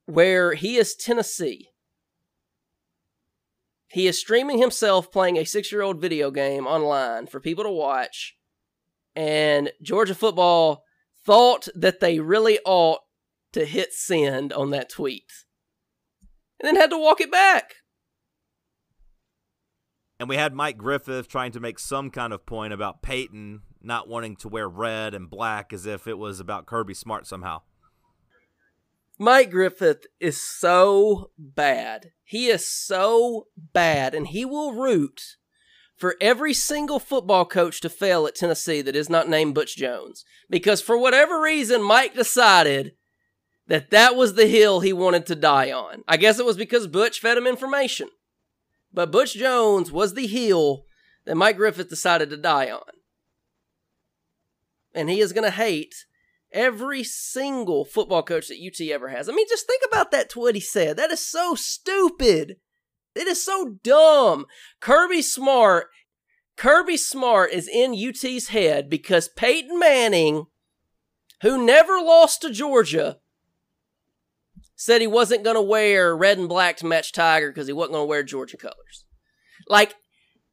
where 0.06 0.54
he 0.54 0.76
is 0.76 0.94
Tennessee. 0.94 1.70
He 3.88 4.06
is 4.06 4.18
streaming 4.18 4.58
himself 4.58 5.12
playing 5.12 5.36
a 5.36 5.44
six 5.44 5.70
year 5.70 5.82
old 5.82 6.00
video 6.00 6.30
game 6.30 6.66
online 6.66 7.26
for 7.26 7.40
people 7.40 7.64
to 7.64 7.70
watch. 7.70 8.36
And 9.14 9.70
Georgia 9.80 10.14
football 10.14 10.82
thought 11.24 11.68
that 11.74 12.00
they 12.00 12.18
really 12.18 12.58
ought 12.64 13.00
to 13.52 13.64
hit 13.64 13.92
send 13.92 14.52
on 14.52 14.70
that 14.70 14.90
tweet. 14.90 15.30
And 16.60 16.66
then 16.66 16.76
had 16.76 16.90
to 16.90 16.98
walk 16.98 17.20
it 17.20 17.30
back. 17.30 17.74
And 20.18 20.28
we 20.28 20.36
had 20.36 20.54
Mike 20.54 20.78
Griffith 20.78 21.28
trying 21.28 21.52
to 21.52 21.60
make 21.60 21.78
some 21.78 22.10
kind 22.10 22.32
of 22.32 22.46
point 22.46 22.72
about 22.72 23.02
Peyton 23.02 23.62
not 23.84 24.08
wanting 24.08 24.36
to 24.36 24.48
wear 24.48 24.68
red 24.68 25.14
and 25.14 25.30
black 25.30 25.72
as 25.72 25.86
if 25.86 26.06
it 26.06 26.18
was 26.18 26.40
about 26.40 26.66
Kirby 26.66 26.94
Smart 26.94 27.26
somehow. 27.26 27.62
Mike 29.18 29.50
Griffith 29.50 30.06
is 30.18 30.42
so 30.42 31.30
bad. 31.38 32.12
He 32.24 32.48
is 32.48 32.68
so 32.68 33.46
bad, 33.56 34.14
and 34.14 34.26
he 34.26 34.44
will 34.44 34.72
root 34.72 35.36
for 35.96 36.16
every 36.20 36.52
single 36.52 36.98
football 36.98 37.44
coach 37.44 37.80
to 37.80 37.88
fail 37.88 38.26
at 38.26 38.34
Tennessee 38.34 38.82
that 38.82 38.96
is 38.96 39.08
not 39.08 39.28
named 39.28 39.54
Butch 39.54 39.76
Jones. 39.76 40.24
Because 40.50 40.80
for 40.80 40.98
whatever 40.98 41.40
reason, 41.40 41.82
Mike 41.82 42.14
decided 42.14 42.94
that 43.68 43.90
that 43.90 44.16
was 44.16 44.34
the 44.34 44.46
hill 44.46 44.80
he 44.80 44.92
wanted 44.92 45.26
to 45.26 45.36
die 45.36 45.70
on. 45.70 46.02
I 46.08 46.16
guess 46.16 46.38
it 46.38 46.44
was 46.44 46.56
because 46.56 46.86
Butch 46.86 47.20
fed 47.20 47.38
him 47.38 47.46
information. 47.46 48.08
But 48.92 49.12
Butch 49.12 49.34
Jones 49.34 49.90
was 49.92 50.14
the 50.14 50.26
hill 50.26 50.86
that 51.24 51.36
Mike 51.36 51.56
Griffith 51.56 51.88
decided 51.88 52.30
to 52.30 52.36
die 52.36 52.70
on. 52.70 52.82
And 54.94 55.10
he 55.10 55.20
is 55.20 55.32
going 55.32 55.44
to 55.44 55.50
hate 55.50 56.06
every 56.52 57.02
single 57.02 57.84
football 57.84 58.22
coach 58.22 58.48
that 58.48 58.60
UT 58.64 58.80
ever 58.88 59.08
has. 59.08 59.28
I 59.28 59.32
mean, 59.32 59.48
just 59.48 59.66
think 59.66 59.82
about 59.86 60.12
that 60.12 60.30
to 60.30 60.40
what 60.40 60.54
he 60.54 60.60
said. 60.60 60.96
That 60.96 61.10
is 61.10 61.26
so 61.26 61.54
stupid. 61.54 62.56
It 63.14 63.26
is 63.26 63.44
so 63.44 63.76
dumb. 63.82 64.46
Kirby 64.80 65.22
Smart, 65.22 65.88
Kirby 66.56 66.96
Smart 66.96 67.52
is 67.52 67.68
in 67.68 67.94
UT's 67.94 68.48
head 68.48 68.88
because 68.88 69.28
Peyton 69.28 69.78
Manning, 69.78 70.46
who 71.42 71.64
never 71.64 72.00
lost 72.00 72.42
to 72.42 72.50
Georgia, 72.50 73.18
said 74.76 75.00
he 75.00 75.06
wasn't 75.06 75.44
going 75.44 75.56
to 75.56 75.62
wear 75.62 76.16
red 76.16 76.38
and 76.38 76.48
black 76.48 76.76
to 76.78 76.86
match 76.86 77.12
Tiger 77.12 77.50
because 77.50 77.66
he 77.66 77.72
wasn't 77.72 77.92
going 77.94 78.02
to 78.04 78.08
wear 78.08 78.22
Georgia 78.22 78.56
colors. 78.56 79.04
Like, 79.68 79.94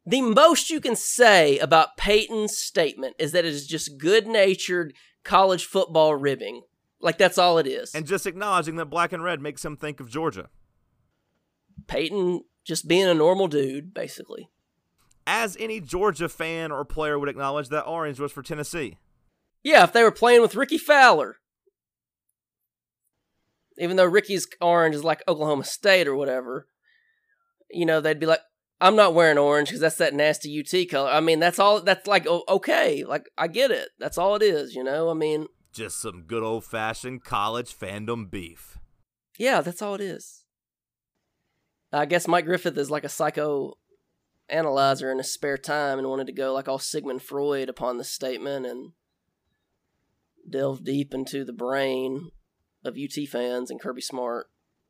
the 0.05 0.21
most 0.21 0.69
you 0.69 0.79
can 0.79 0.95
say 0.95 1.59
about 1.59 1.97
Peyton's 1.97 2.57
statement 2.57 3.15
is 3.19 3.31
that 3.31 3.45
it 3.45 3.53
is 3.53 3.67
just 3.67 3.97
good 3.97 4.27
natured 4.27 4.93
college 5.23 5.65
football 5.65 6.15
ribbing. 6.15 6.61
Like, 6.99 7.17
that's 7.17 7.37
all 7.37 7.57
it 7.57 7.67
is. 7.67 7.93
And 7.93 8.05
just 8.05 8.27
acknowledging 8.27 8.75
that 8.75 8.85
black 8.85 9.11
and 9.11 9.23
red 9.23 9.41
makes 9.41 9.65
him 9.65 9.75
think 9.75 9.99
of 9.99 10.09
Georgia. 10.09 10.49
Peyton 11.87 12.43
just 12.63 12.87
being 12.87 13.07
a 13.07 13.13
normal 13.13 13.47
dude, 13.47 13.93
basically. 13.93 14.49
As 15.25 15.57
any 15.59 15.79
Georgia 15.79 16.29
fan 16.29 16.71
or 16.71 16.83
player 16.85 17.17
would 17.17 17.29
acknowledge, 17.29 17.69
that 17.69 17.85
orange 17.85 18.19
was 18.19 18.31
for 18.31 18.41
Tennessee. 18.41 18.97
Yeah, 19.63 19.83
if 19.83 19.93
they 19.93 20.03
were 20.03 20.11
playing 20.11 20.41
with 20.41 20.55
Rickie 20.55 20.77
Fowler. 20.77 21.37
Even 23.77 23.97
though 23.97 24.05
Rickie's 24.05 24.47
orange 24.59 24.95
is 24.95 25.03
like 25.03 25.23
Oklahoma 25.27 25.63
State 25.63 26.07
or 26.07 26.15
whatever, 26.15 26.67
you 27.69 27.85
know, 27.85 28.01
they'd 28.01 28.19
be 28.19 28.25
like, 28.25 28.41
I'm 28.81 28.95
not 28.95 29.13
wearing 29.13 29.37
orange 29.37 29.69
because 29.69 29.79
that's 29.81 29.97
that 29.97 30.15
nasty 30.15 30.59
UT 30.59 30.89
color. 30.89 31.11
I 31.11 31.19
mean, 31.19 31.39
that's 31.39 31.59
all, 31.59 31.81
that's 31.81 32.07
like, 32.07 32.25
okay, 32.27 33.03
like, 33.03 33.29
I 33.37 33.47
get 33.47 33.69
it. 33.69 33.89
That's 33.99 34.17
all 34.17 34.35
it 34.35 34.41
is, 34.41 34.73
you 34.73 34.83
know? 34.83 35.11
I 35.11 35.13
mean, 35.13 35.45
just 35.71 36.01
some 36.01 36.23
good 36.23 36.41
old 36.41 36.65
fashioned 36.65 37.23
college 37.23 37.77
fandom 37.77 38.29
beef. 38.29 38.79
Yeah, 39.37 39.61
that's 39.61 39.83
all 39.83 39.93
it 39.93 40.01
is. 40.01 40.45
I 41.93 42.05
guess 42.05 42.27
Mike 42.27 42.45
Griffith 42.45 42.77
is 42.77 42.89
like 42.89 43.03
a 43.03 43.09
psycho 43.09 43.77
analyzer 44.49 45.11
in 45.11 45.19
his 45.19 45.31
spare 45.31 45.57
time 45.57 45.99
and 45.99 46.07
wanted 46.09 46.27
to 46.27 46.33
go 46.33 46.51
like 46.51 46.67
all 46.67 46.79
Sigmund 46.79 47.21
Freud 47.21 47.69
upon 47.69 47.97
this 47.97 48.09
statement 48.09 48.65
and 48.65 48.93
delve 50.49 50.83
deep 50.83 51.13
into 51.13 51.45
the 51.45 51.53
brain 51.53 52.31
of 52.83 52.97
UT 52.97 53.27
fans 53.29 53.69
and 53.69 53.79
Kirby 53.79 54.01
Smart. 54.01 54.47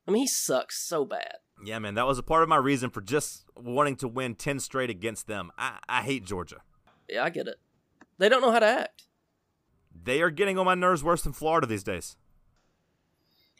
I 0.07 0.12
mean, 0.12 0.24
he 0.24 0.27
sucks 0.27 0.81
so 0.81 1.03
bad. 1.03 1.36
Yeah, 1.63 1.80
man, 1.80 1.94
that 1.96 2.08
was 2.08 2.18
a 2.18 2.24
part 2.24 2.44
of 2.44 2.50
my 2.50 2.58
reason 2.58 2.89
for 2.89 3.01
just 3.01 3.44
wanting 3.56 3.96
to 3.98 4.08
win 4.08 4.36
10 4.36 4.60
straight 4.60 4.89
against 4.89 5.27
them. 5.27 5.51
I, 5.58 5.77
I 5.88 6.01
hate 6.01 6.25
Georgia. 6.25 6.62
Yeah, 7.08 7.24
I 7.24 7.30
get 7.30 7.48
it. 7.48 7.58
They 8.18 8.30
don't 8.30 8.41
know 8.41 8.51
how 8.51 8.60
to 8.60 8.65
act. 8.65 9.03
They 10.03 10.22
are 10.22 10.32
getting 10.32 10.58
on 10.58 10.65
my 10.65 10.75
nerves 10.75 11.03
worse 11.03 11.22
than 11.22 11.34
Florida 11.34 11.68
these 11.68 11.84
days. 11.84 12.15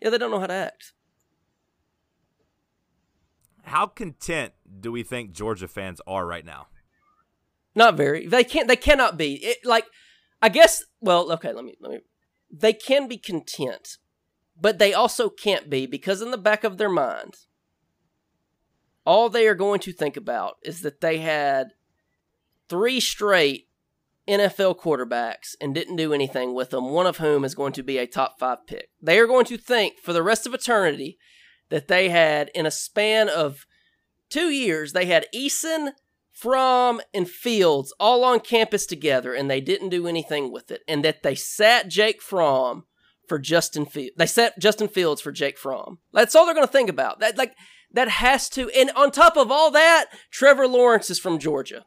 Yeah, 0.02 0.10
they 0.10 0.18
don't 0.18 0.32
know 0.32 0.40
how 0.40 0.48
to 0.48 0.54
act. 0.54 0.94
How 3.64 3.86
content 3.86 4.54
do 4.80 4.92
we 4.92 5.04
think 5.04 5.32
Georgia 5.32 5.68
fans 5.68 6.02
are 6.08 6.26
right 6.26 6.46
now? 6.46 6.68
Not 7.76 7.96
very. 7.96 8.26
They 8.26 8.44
can't. 8.44 8.68
They 8.68 8.76
cannot 8.76 9.18
be. 9.18 9.36
It, 9.36 9.58
like, 9.64 9.86
I 10.42 10.50
guess. 10.50 10.84
Well, 11.00 11.32
okay. 11.34 11.54
Let 11.54 11.64
me. 11.64 11.76
Let 11.80 11.92
me. 11.92 12.00
They 12.50 12.74
can 12.74 13.08
be 13.08 13.18
content, 13.18 13.98
but 14.60 14.80
they 14.80 14.94
also 14.94 15.30
can't 15.30 15.70
be 15.70 15.86
because 15.86 16.22
in 16.22 16.32
the 16.32 16.38
back 16.38 16.64
of 16.64 16.78
their 16.78 16.90
mind, 16.90 17.36
all 19.06 19.30
they 19.30 19.48
are 19.48 19.56
going 19.56 19.80
to 19.82 19.94
think 19.94 20.18
about 20.18 20.58
is 20.64 20.82
that 20.82 21.02
they 21.02 21.20
had 21.20 21.72
three 22.70 23.00
straight 23.00 23.68
NFL 24.28 24.80
quarterbacks 24.80 25.56
and 25.60 25.74
didn't 25.74 25.96
do 25.96 26.14
anything 26.14 26.54
with 26.54 26.70
them, 26.70 26.92
one 26.92 27.08
of 27.08 27.18
whom 27.18 27.44
is 27.44 27.56
going 27.56 27.74
to 27.74 27.84
be 27.84 27.98
a 27.98 28.08
top 28.08 28.40
five 28.40 28.66
pick. 28.68 28.90
They 29.02 29.20
are 29.20 29.28
going 29.28 29.46
to 29.46 29.58
think 29.58 30.00
for 30.00 30.14
the 30.14 30.24
rest 30.24 30.46
of 30.46 30.54
eternity 30.54 31.18
that 31.70 31.88
they 31.88 32.10
had, 32.10 32.52
in 32.54 32.66
a 32.66 32.72
span 32.72 33.30
of 33.30 33.66
two 34.30 34.50
years, 34.50 34.94
they 34.94 35.06
had 35.06 35.26
Eason, 35.34 35.92
Fromm, 36.32 37.02
and 37.14 37.30
Fields 37.30 37.94
all 38.00 38.24
on 38.24 38.40
campus 38.40 38.86
together 38.86 39.34
and 39.34 39.50
they 39.50 39.62
didn't 39.62 39.90
do 39.90 40.08
anything 40.08 40.52
with 40.52 40.72
it. 40.72 40.82
And 40.88 41.04
that 41.04 41.24
they 41.24 41.36
sat 41.36 41.88
Jake 41.88 42.22
Fromm 42.22 42.86
for 43.32 43.40
Justin 43.40 43.86
Fields. 43.86 44.12
They 44.18 44.26
set 44.26 44.60
Justin 44.60 44.90
Fields 44.90 45.22
for 45.22 45.32
Jake 45.32 45.58
Fromm. 45.58 46.00
That's 46.12 46.36
all 46.36 46.46
they're 46.46 46.54
going 46.54 46.68
to 46.68 46.72
think 46.72 46.90
about. 46.90 47.22
That, 47.22 47.38
like, 47.38 47.54
that 47.94 48.10
has 48.10 48.50
to, 48.50 48.70
and 48.72 48.92
on 48.94 49.10
top 49.10 49.38
of 49.38 49.50
all 49.50 49.72
that, 49.72 50.08
Trevor 50.32 50.68
Lawrence 50.68 51.10
is 51.10 51.18
from 51.18 51.40
Georgia. 51.40 51.86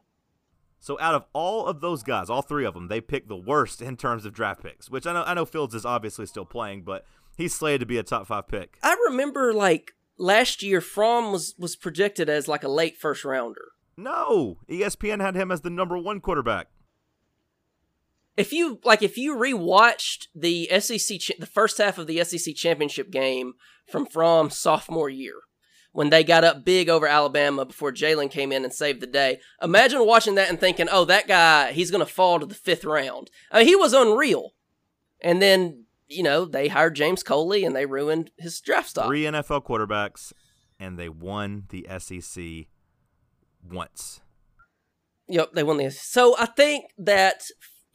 So 0.79 0.99
out 0.99 1.13
of 1.13 1.25
all 1.33 1.67
of 1.67 1.81
those 1.81 2.01
guys, 2.01 2.31
all 2.31 2.41
three 2.41 2.65
of 2.65 2.73
them, 2.73 2.87
they 2.87 2.99
picked 2.99 3.27
the 3.27 3.37
worst 3.37 3.79
in 3.79 3.95
terms 3.95 4.25
of 4.25 4.33
draft 4.33 4.63
picks. 4.63 4.89
Which 4.89 5.05
I 5.05 5.13
know, 5.13 5.23
I 5.23 5.35
know 5.35 5.45
Fields 5.45 5.75
is 5.75 5.85
obviously 5.85 6.25
still 6.25 6.45
playing, 6.45 6.81
but 6.81 7.05
he's 7.37 7.53
slated 7.53 7.81
to 7.81 7.85
be 7.85 7.99
a 7.99 8.03
top 8.03 8.25
five 8.25 8.47
pick. 8.47 8.79
I 8.81 8.97
remember 9.09 9.53
like 9.53 9.91
last 10.17 10.63
year, 10.63 10.81
Fromm 10.81 11.31
was 11.31 11.53
was 11.59 11.75
projected 11.75 12.27
as 12.27 12.47
like 12.47 12.63
a 12.63 12.69
late 12.69 12.97
first 12.97 13.23
rounder. 13.23 13.65
No, 13.97 14.57
ESPN 14.67 15.21
had 15.21 15.35
him 15.35 15.51
as 15.51 15.61
the 15.61 15.69
number 15.69 15.95
one 15.95 16.21
quarterback. 16.21 16.69
If 18.37 18.51
you 18.51 18.79
like, 18.83 19.01
if 19.01 19.17
you 19.17 19.35
rewatched 19.35 20.27
the 20.35 20.67
SEC, 20.79 21.37
the 21.39 21.45
first 21.45 21.77
half 21.77 21.97
of 21.97 22.07
the 22.07 22.23
SEC 22.23 22.53
championship 22.55 23.09
game 23.09 23.53
from 23.87 24.05
from 24.05 24.49
sophomore 24.49 25.09
year, 25.09 25.35
when 25.93 26.09
they 26.09 26.23
got 26.25 26.43
up 26.43 26.65
big 26.65 26.89
over 26.89 27.07
Alabama 27.07 27.63
before 27.63 27.93
Jalen 27.93 28.29
came 28.29 28.51
in 28.51 28.65
and 28.65 28.73
saved 28.73 28.99
the 28.99 29.07
day. 29.07 29.39
Imagine 29.61 30.05
watching 30.05 30.35
that 30.35 30.49
and 30.49 30.59
thinking, 30.59 30.89
"Oh, 30.91 31.05
that 31.05 31.27
guy, 31.27 31.71
he's 31.71 31.91
going 31.91 32.05
to 32.05 32.11
fall 32.11 32.39
to 32.39 32.45
the 32.45 32.53
fifth 32.55 32.83
round." 32.83 33.31
I 33.51 33.59
mean, 33.59 33.67
he 33.67 33.75
was 33.75 33.93
unreal. 33.93 34.53
And 35.21 35.41
then 35.41 35.85
you 36.07 36.21
know 36.21 36.43
they 36.43 36.67
hired 36.67 36.95
James 36.95 37.23
Coley 37.23 37.63
and 37.63 37.73
they 37.73 37.85
ruined 37.85 38.31
his 38.37 38.59
draft 38.59 38.89
stock. 38.89 39.07
Three 39.07 39.23
NFL 39.23 39.65
quarterbacks, 39.65 40.33
and 40.77 40.99
they 40.99 41.07
won 41.07 41.67
the 41.69 41.87
SEC 41.97 42.67
once. 43.63 44.19
Yep, 45.29 45.53
they 45.53 45.63
won 45.63 45.77
the 45.77 45.89
SEC. 45.89 46.01
So 46.01 46.35
I 46.37 46.45
think 46.45 46.91
that 46.97 47.43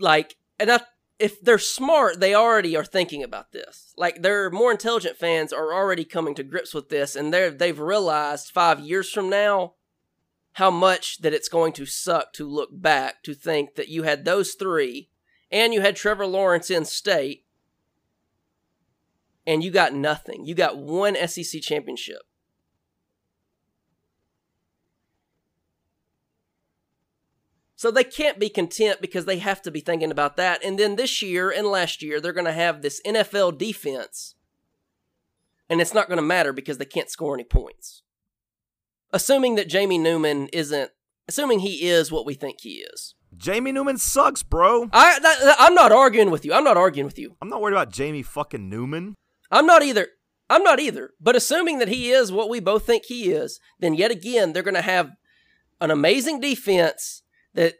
like, 0.00 0.36
and 0.58 0.70
I 0.70 0.80
if 1.20 1.38
they're 1.42 1.58
smart, 1.58 2.18
they 2.18 2.34
already 2.34 2.74
are 2.74 2.84
thinking 2.84 3.22
about 3.22 3.52
this. 3.52 3.92
Like 3.96 4.22
their 4.22 4.50
more 4.50 4.72
intelligent 4.72 5.18
fans 5.18 5.52
are 5.52 5.74
already 5.74 6.04
coming 6.04 6.34
to 6.36 6.42
grips 6.42 6.72
with 6.72 6.88
this, 6.88 7.14
and 7.14 7.32
they're 7.32 7.50
they've 7.50 7.78
realized 7.78 8.50
five 8.50 8.80
years 8.80 9.10
from 9.10 9.28
now 9.28 9.74
how 10.54 10.70
much 10.70 11.18
that 11.18 11.34
it's 11.34 11.48
going 11.48 11.72
to 11.74 11.86
suck 11.86 12.32
to 12.32 12.48
look 12.48 12.70
back 12.72 13.22
to 13.22 13.34
think 13.34 13.74
that 13.74 13.88
you 13.88 14.02
had 14.02 14.24
those 14.24 14.54
three, 14.54 15.10
and 15.50 15.74
you 15.74 15.82
had 15.82 15.94
Trevor 15.94 16.26
Lawrence 16.26 16.70
in 16.70 16.86
state, 16.86 17.44
and 19.46 19.62
you 19.62 19.70
got 19.70 19.94
nothing. 19.94 20.44
You 20.46 20.54
got 20.54 20.78
one 20.78 21.16
SEC 21.28 21.60
championship. 21.60 22.22
So 27.80 27.90
they 27.90 28.04
can't 28.04 28.38
be 28.38 28.50
content 28.50 29.00
because 29.00 29.24
they 29.24 29.38
have 29.38 29.62
to 29.62 29.70
be 29.70 29.80
thinking 29.80 30.10
about 30.10 30.36
that. 30.36 30.62
And 30.62 30.78
then 30.78 30.96
this 30.96 31.22
year 31.22 31.50
and 31.50 31.66
last 31.66 32.02
year, 32.02 32.20
they're 32.20 32.34
going 32.34 32.44
to 32.44 32.52
have 32.52 32.82
this 32.82 33.00
NFL 33.06 33.56
defense. 33.56 34.34
And 35.70 35.80
it's 35.80 35.94
not 35.94 36.06
going 36.06 36.18
to 36.18 36.22
matter 36.22 36.52
because 36.52 36.76
they 36.76 36.84
can't 36.84 37.08
score 37.08 37.32
any 37.32 37.42
points. 37.42 38.02
Assuming 39.14 39.54
that 39.54 39.70
Jamie 39.70 39.96
Newman 39.96 40.48
isn't, 40.52 40.90
assuming 41.26 41.60
he 41.60 41.88
is 41.88 42.12
what 42.12 42.26
we 42.26 42.34
think 42.34 42.60
he 42.60 42.84
is. 42.92 43.14
Jamie 43.34 43.72
Newman 43.72 43.96
sucks, 43.96 44.42
bro. 44.42 44.90
I, 44.92 45.18
that, 45.18 45.56
I'm 45.58 45.72
not 45.72 45.90
arguing 45.90 46.30
with 46.30 46.44
you. 46.44 46.52
I'm 46.52 46.64
not 46.64 46.76
arguing 46.76 47.06
with 47.06 47.18
you. 47.18 47.36
I'm 47.40 47.48
not 47.48 47.62
worried 47.62 47.72
about 47.72 47.92
Jamie 47.92 48.22
fucking 48.22 48.68
Newman. 48.68 49.14
I'm 49.50 49.64
not 49.64 49.82
either. 49.82 50.08
I'm 50.50 50.62
not 50.62 50.80
either. 50.80 51.12
But 51.18 51.34
assuming 51.34 51.78
that 51.78 51.88
he 51.88 52.10
is 52.10 52.30
what 52.30 52.50
we 52.50 52.60
both 52.60 52.84
think 52.84 53.06
he 53.06 53.30
is, 53.30 53.58
then 53.78 53.94
yet 53.94 54.10
again, 54.10 54.52
they're 54.52 54.62
going 54.62 54.74
to 54.74 54.82
have 54.82 55.12
an 55.80 55.90
amazing 55.90 56.40
defense 56.40 57.22
that, 57.54 57.74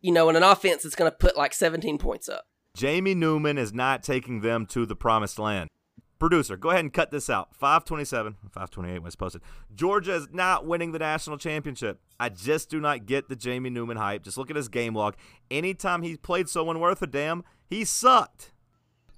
you 0.00 0.12
know, 0.12 0.28
in 0.28 0.36
an 0.36 0.42
offense 0.42 0.82
that's 0.82 0.94
going 0.94 1.10
to 1.10 1.16
put 1.16 1.36
like 1.36 1.52
17 1.52 1.98
points 1.98 2.28
up. 2.28 2.46
Jamie 2.74 3.14
Newman 3.14 3.56
is 3.58 3.72
not 3.72 4.02
taking 4.02 4.40
them 4.40 4.66
to 4.66 4.84
the 4.84 4.96
promised 4.96 5.38
land. 5.38 5.70
Producer, 6.18 6.56
go 6.56 6.70
ahead 6.70 6.80
and 6.80 6.92
cut 6.92 7.10
this 7.10 7.28
out. 7.28 7.54
527, 7.54 8.36
528 8.44 9.02
was 9.02 9.16
posted. 9.16 9.42
Georgia 9.74 10.14
is 10.14 10.28
not 10.32 10.66
winning 10.66 10.92
the 10.92 10.98
national 10.98 11.36
championship. 11.36 12.00
I 12.18 12.30
just 12.30 12.70
do 12.70 12.80
not 12.80 13.04
get 13.04 13.28
the 13.28 13.36
Jamie 13.36 13.68
Newman 13.68 13.98
hype. 13.98 14.22
Just 14.22 14.38
look 14.38 14.48
at 14.48 14.56
his 14.56 14.68
game 14.68 14.94
log. 14.94 15.14
Anytime 15.50 16.02
he 16.02 16.16
played 16.16 16.48
someone 16.48 16.80
worth 16.80 17.02
a 17.02 17.06
damn, 17.06 17.44
he 17.68 17.84
sucked. 17.84 18.52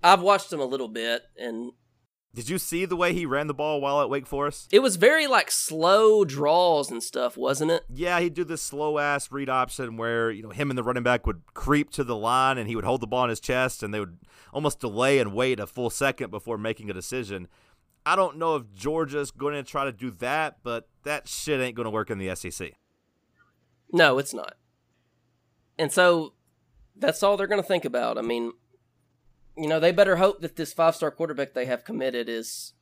I've 0.03 0.23
watched 0.23 0.53
him 0.53 0.61
a 0.61 0.65
little 0.65 0.89
bit, 0.89 1.23
and 1.37 1.73
did 2.35 2.49
you 2.49 2.59
see 2.59 2.85
the 2.85 2.97
way 2.97 3.13
he 3.13 3.27
ran 3.27 3.47
the 3.47 3.55
ball 3.55 3.81
while 3.81 4.01
at 4.01 4.11
Wake 4.11 4.27
Forest? 4.27 4.69
It 4.71 4.81
was 4.81 4.97
very 4.97 5.27
like 5.27 5.51
slow 5.51 6.25
draws 6.25 6.91
and 6.91 7.03
stuff, 7.03 7.37
wasn't 7.37 7.71
it? 7.71 7.85
Yeah, 7.93 8.21
he'd 8.21 8.35
do 8.35 8.45
this 8.45 8.63
slow 8.63 8.99
ass 8.99 9.33
read 9.33 9.49
option 9.49 9.97
where, 9.97 10.31
you 10.31 10.43
know, 10.43 10.51
him 10.51 10.71
and 10.71 10.79
the 10.79 10.83
running 10.83 11.03
back 11.03 11.27
would 11.27 11.43
creep 11.55 11.91
to 11.93 12.05
the 12.05 12.17
line 12.17 12.59
and 12.59 12.69
he 12.69 12.77
would 12.77 12.85
hold 12.85 13.01
the 13.01 13.07
ball 13.07 13.25
in 13.25 13.31
his 13.31 13.41
chest 13.41 13.83
and 13.83 13.93
they 13.93 14.01
would 14.01 14.19
almost 14.53 14.81
delay 14.81 15.19
and 15.19 15.33
wait 15.33 15.59
a 15.59 15.67
full 15.67 15.91
second 15.91 16.31
before 16.31 16.59
making 16.59 16.91
a 16.91 16.95
decision. 16.95 17.49
I 18.05 18.15
don't 18.15 18.37
know 18.37 18.57
if 18.57 18.73
Georgia's 18.75 19.31
going 19.31 19.55
to 19.55 19.63
try 19.63 19.85
to 19.85 19.93
do 19.93 20.11
that, 20.13 20.59
but 20.63 20.89
that 21.05 21.29
shit 21.29 21.61
ain't 21.61 21.75
going 21.75 21.85
to 21.85 21.91
work 21.91 22.11
in 22.11 22.19
the 22.19 22.35
SEC. 22.35 22.73
No, 23.93 24.19
it's 24.19 24.35
not. 24.35 24.55
And 25.79 25.91
so 25.91 26.35
that's 26.95 27.23
all 27.23 27.37
they're 27.37 27.47
going 27.47 27.63
to 27.63 27.67
think 27.67 27.85
about. 27.85 28.19
I 28.19 28.23
mean, 28.23 28.53
you 29.59 29.69
know, 29.69 29.81
they 29.81 29.93
better 29.93 30.17
hope 30.17 30.41
that 30.41 30.57
this 30.57 30.73
five 30.73 30.95
star 30.95 31.11
quarterback 31.11 31.55
they 31.55 31.67
have 31.67 31.85
committed 31.85 32.29
is 32.29 32.75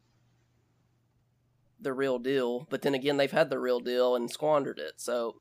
the 1.80 1.92
real 1.92 2.18
deal. 2.18 2.66
But 2.70 2.82
then 2.82 2.94
again, 2.94 3.16
they've 3.16 3.30
had 3.30 3.50
the 3.50 3.58
real 3.58 3.80
deal 3.80 4.14
and 4.14 4.30
squandered 4.30 4.78
it. 4.78 4.94
So 4.96 5.40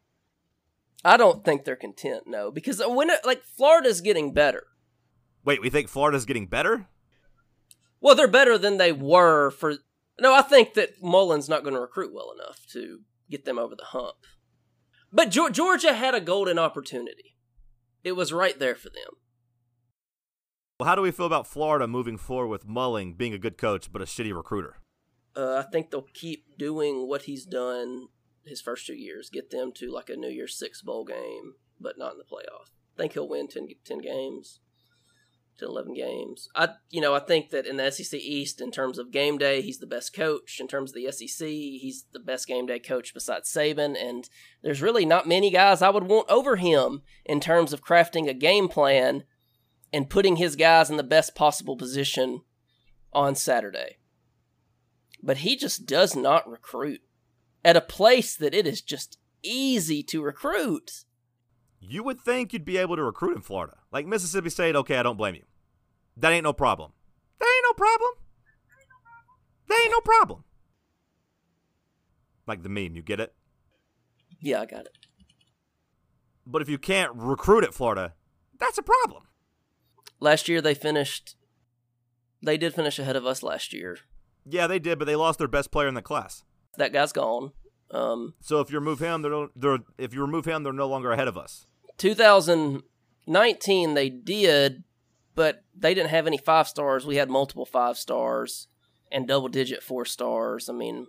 I 1.03 1.17
don't 1.17 1.43
think 1.43 1.63
they're 1.63 1.75
content, 1.75 2.23
no, 2.25 2.51
because 2.51 2.81
when 2.85 3.09
it, 3.09 3.19
like 3.25 3.43
Florida's 3.43 4.01
getting 4.01 4.33
better. 4.33 4.63
Wait, 5.43 5.61
we 5.61 5.69
think 5.69 5.89
Florida's 5.89 6.25
getting 6.25 6.47
better? 6.47 6.87
Well, 8.01 8.15
they're 8.15 8.27
better 8.27 8.57
than 8.57 8.77
they 8.77 8.91
were 8.91 9.51
for. 9.51 9.75
No, 10.19 10.33
I 10.33 10.41
think 10.41 10.73
that 10.73 11.01
Mullen's 11.01 11.49
not 11.49 11.63
going 11.63 11.75
to 11.75 11.81
recruit 11.81 12.13
well 12.13 12.33
enough 12.33 12.65
to 12.71 13.01
get 13.29 13.45
them 13.45 13.59
over 13.59 13.75
the 13.75 13.85
hump. 13.85 14.15
But 15.11 15.29
Georgia 15.29 15.93
had 15.93 16.15
a 16.15 16.21
golden 16.21 16.57
opportunity. 16.57 17.35
It 18.03 18.13
was 18.13 18.33
right 18.33 18.57
there 18.57 18.75
for 18.75 18.89
them. 18.89 19.17
Well, 20.79 20.89
how 20.89 20.95
do 20.95 21.01
we 21.01 21.11
feel 21.11 21.25
about 21.25 21.47
Florida 21.47 21.87
moving 21.87 22.17
forward 22.17 22.47
with 22.47 22.67
Mullen 22.67 23.13
being 23.13 23.33
a 23.33 23.37
good 23.37 23.57
coach 23.57 23.91
but 23.93 24.01
a 24.01 24.05
shitty 24.05 24.35
recruiter? 24.35 24.77
Uh, 25.35 25.63
I 25.65 25.71
think 25.71 25.89
they'll 25.89 26.07
keep 26.13 26.57
doing 26.57 27.07
what 27.07 27.23
he's 27.23 27.45
done 27.45 28.07
his 28.45 28.61
first 28.61 28.85
two 28.85 28.93
years, 28.93 29.29
get 29.29 29.51
them 29.51 29.71
to 29.75 29.89
like 29.89 30.09
a 30.09 30.17
New 30.17 30.29
Year's 30.29 30.57
Six 30.57 30.81
bowl 30.81 31.05
game, 31.05 31.55
but 31.79 31.97
not 31.97 32.13
in 32.13 32.17
the 32.17 32.25
playoff. 32.25 32.71
I 32.95 32.97
think 32.97 33.13
he'll 33.13 33.27
win 33.27 33.47
10, 33.47 33.69
10 33.85 33.99
games. 33.99 34.59
10, 35.59 35.69
11 35.69 35.93
games. 35.93 36.49
I, 36.53 36.69
you 36.89 36.99
know, 36.99 37.15
I 37.15 37.19
think 37.19 37.51
that 37.51 37.65
in 37.65 37.77
the 37.77 37.89
SEC 37.89 38.19
East, 38.19 38.59
in 38.59 38.71
terms 38.71 38.97
of 38.97 39.11
game 39.11 39.37
day, 39.37 39.61
he's 39.61 39.79
the 39.79 39.87
best 39.87 40.13
coach. 40.13 40.59
In 40.59 40.67
terms 40.67 40.91
of 40.91 40.95
the 40.95 41.09
SEC, 41.11 41.47
he's 41.47 42.05
the 42.11 42.19
best 42.19 42.47
game 42.47 42.65
day 42.65 42.79
coach 42.79 43.13
besides 43.13 43.49
Saban. 43.49 43.95
And 43.97 44.29
there's 44.61 44.81
really 44.81 45.05
not 45.05 45.27
many 45.27 45.49
guys 45.49 45.81
I 45.81 45.89
would 45.89 46.03
want 46.03 46.29
over 46.29 46.57
him 46.57 47.03
in 47.25 47.39
terms 47.39 47.71
of 47.71 47.83
crafting 47.83 48.27
a 48.27 48.33
game 48.33 48.67
plan 48.67 49.23
and 49.95 50.09
putting 50.09 50.35
his 50.35 50.57
guys 50.57 50.89
in 50.89 50.97
the 50.97 51.03
best 51.03 51.35
possible 51.35 51.77
position 51.77 52.41
on 53.13 53.33
Saturday. 53.33 53.95
But 55.23 55.37
he 55.37 55.55
just 55.55 55.85
does 55.85 56.17
not 56.17 56.49
recruit 56.49 56.99
at 57.63 57.77
a 57.77 57.81
place 57.81 58.35
that 58.35 58.53
it 58.53 58.67
is 58.67 58.81
just 58.81 59.17
easy 59.41 60.03
to 60.03 60.21
recruit. 60.21 61.05
You 61.79 62.03
would 62.03 62.19
think 62.19 62.51
you'd 62.51 62.65
be 62.65 62.75
able 62.75 62.97
to 62.97 63.03
recruit 63.03 63.37
in 63.37 63.41
Florida. 63.41 63.77
Like 63.89 64.05
Mississippi 64.05 64.49
State, 64.49 64.75
okay, 64.75 64.97
I 64.97 65.03
don't 65.03 65.15
blame 65.15 65.35
you. 65.35 65.45
That 66.17 66.33
ain't 66.33 66.43
no 66.43 66.51
problem. 66.51 66.91
That 67.39 67.47
ain't 67.47 67.65
no 67.69 67.73
problem. 67.73 68.11
That 69.69 69.79
ain't 69.81 69.91
no 69.91 70.01
problem. 70.01 70.43
Like 72.45 72.63
the 72.63 72.69
meme, 72.69 72.97
you 72.97 73.01
get 73.01 73.21
it? 73.21 73.33
Yeah, 74.41 74.59
I 74.59 74.65
got 74.65 74.87
it. 74.87 74.97
But 76.45 76.61
if 76.61 76.67
you 76.67 76.77
can't 76.77 77.13
recruit 77.15 77.63
at 77.63 77.73
Florida, 77.73 78.13
that's 78.59 78.77
a 78.77 78.83
problem. 78.83 79.23
Last 80.19 80.47
year 80.47 80.61
they 80.61 80.73
finished 80.73 81.35
they 82.41 82.57
did 82.57 82.73
finish 82.73 82.99
ahead 82.99 83.15
of 83.15 83.25
us 83.25 83.43
last 83.43 83.73
year. 83.73 83.97
Yeah, 84.45 84.67
they 84.67 84.79
did, 84.79 84.99
but 84.99 85.05
they 85.05 85.15
lost 85.15 85.39
their 85.39 85.47
best 85.47 85.71
player 85.71 85.87
in 85.87 85.95
the 85.95 86.01
class. 86.01 86.43
That 86.77 86.93
guy's 86.93 87.11
gone. 87.11 87.51
Um, 87.91 88.33
so 88.41 88.59
if 88.59 88.71
you 88.71 88.79
remove 88.79 88.99
him, 88.99 89.21
they're, 89.21 89.31
no, 89.31 89.49
they're 89.55 89.79
if 89.97 90.13
you 90.13 90.21
remove 90.21 90.45
him, 90.45 90.63
they're 90.63 90.73
no 90.73 90.87
longer 90.87 91.11
ahead 91.11 91.27
of 91.27 91.37
us. 91.37 91.65
2019 91.97 93.93
they 93.93 94.09
did, 94.09 94.83
but 95.33 95.63
they 95.75 95.93
didn't 95.93 96.09
have 96.09 96.27
any 96.27 96.37
five 96.37 96.67
stars. 96.67 97.05
We 97.05 97.15
had 97.15 97.29
multiple 97.29 97.65
five 97.65 97.97
stars 97.97 98.67
and 99.11 99.27
double 99.27 99.47
digit 99.47 99.81
four 99.81 100.05
stars. 100.05 100.69
I 100.69 100.73
mean, 100.73 101.07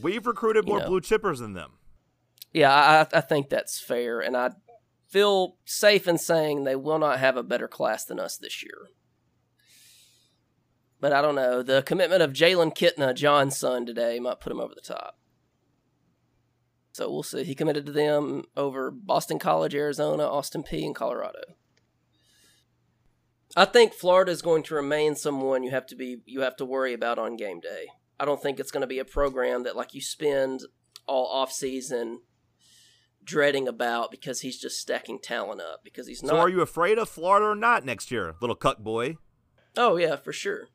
we've 0.00 0.26
recruited 0.26 0.66
more 0.66 0.80
know, 0.80 0.86
blue 0.86 1.00
chippers 1.00 1.38
than 1.38 1.52
them. 1.54 1.72
Yeah, 2.52 2.72
I, 2.72 3.18
I 3.18 3.20
think 3.20 3.48
that's 3.48 3.80
fair, 3.80 4.20
and 4.20 4.36
I 4.36 4.50
feel 5.14 5.58
safe 5.64 6.08
in 6.08 6.18
saying 6.18 6.64
they 6.64 6.74
will 6.74 6.98
not 6.98 7.20
have 7.20 7.36
a 7.36 7.42
better 7.44 7.68
class 7.68 8.04
than 8.04 8.18
us 8.18 8.36
this 8.36 8.64
year. 8.64 8.88
But 11.00 11.12
I 11.12 11.22
don't 11.22 11.36
know. 11.36 11.62
The 11.62 11.82
commitment 11.82 12.20
of 12.20 12.32
Jalen 12.32 12.76
Kitna, 12.76 13.14
John's 13.14 13.56
son, 13.56 13.86
today 13.86 14.18
might 14.18 14.40
put 14.40 14.50
him 14.50 14.58
over 14.58 14.74
the 14.74 14.80
top. 14.80 15.16
So 16.94 17.08
we'll 17.12 17.22
see. 17.22 17.44
He 17.44 17.54
committed 17.54 17.86
to 17.86 17.92
them 17.92 18.42
over 18.56 18.90
Boston 18.90 19.38
College, 19.38 19.72
Arizona, 19.76 20.24
Austin 20.24 20.64
Peay, 20.64 20.84
and 20.84 20.96
Colorado. 20.96 21.42
I 23.56 23.66
think 23.66 23.94
Florida 23.94 24.32
is 24.32 24.42
going 24.42 24.64
to 24.64 24.74
remain 24.74 25.14
someone 25.14 25.62
you 25.62 25.70
have 25.70 25.86
to 25.86 25.94
be 25.94 26.22
you 26.26 26.40
have 26.40 26.56
to 26.56 26.64
worry 26.64 26.92
about 26.92 27.20
on 27.20 27.36
game 27.36 27.60
day. 27.60 27.86
I 28.18 28.24
don't 28.24 28.42
think 28.42 28.58
it's 28.58 28.72
going 28.72 28.80
to 28.80 28.88
be 28.88 28.98
a 28.98 29.04
program 29.04 29.62
that 29.62 29.76
like 29.76 29.94
you 29.94 30.00
spend 30.00 30.62
all 31.06 31.28
off 31.28 31.52
season 31.52 32.22
dreading 33.24 33.66
about 33.66 34.10
because 34.10 34.40
he's 34.40 34.60
just 34.60 34.78
stacking 34.78 35.18
talent 35.18 35.60
up 35.60 35.80
because 35.82 36.06
he's 36.06 36.22
not. 36.22 36.30
So 36.30 36.36
are 36.38 36.48
you 36.48 36.60
afraid 36.60 36.98
of 36.98 37.08
Florida 37.08 37.46
or 37.46 37.54
not 37.54 37.84
next 37.84 38.10
year, 38.10 38.34
little 38.40 38.56
cuck 38.56 38.78
boy? 38.78 39.16
Oh 39.76 39.96
yeah, 39.96 40.16
for 40.16 40.32
sure. 40.32 40.68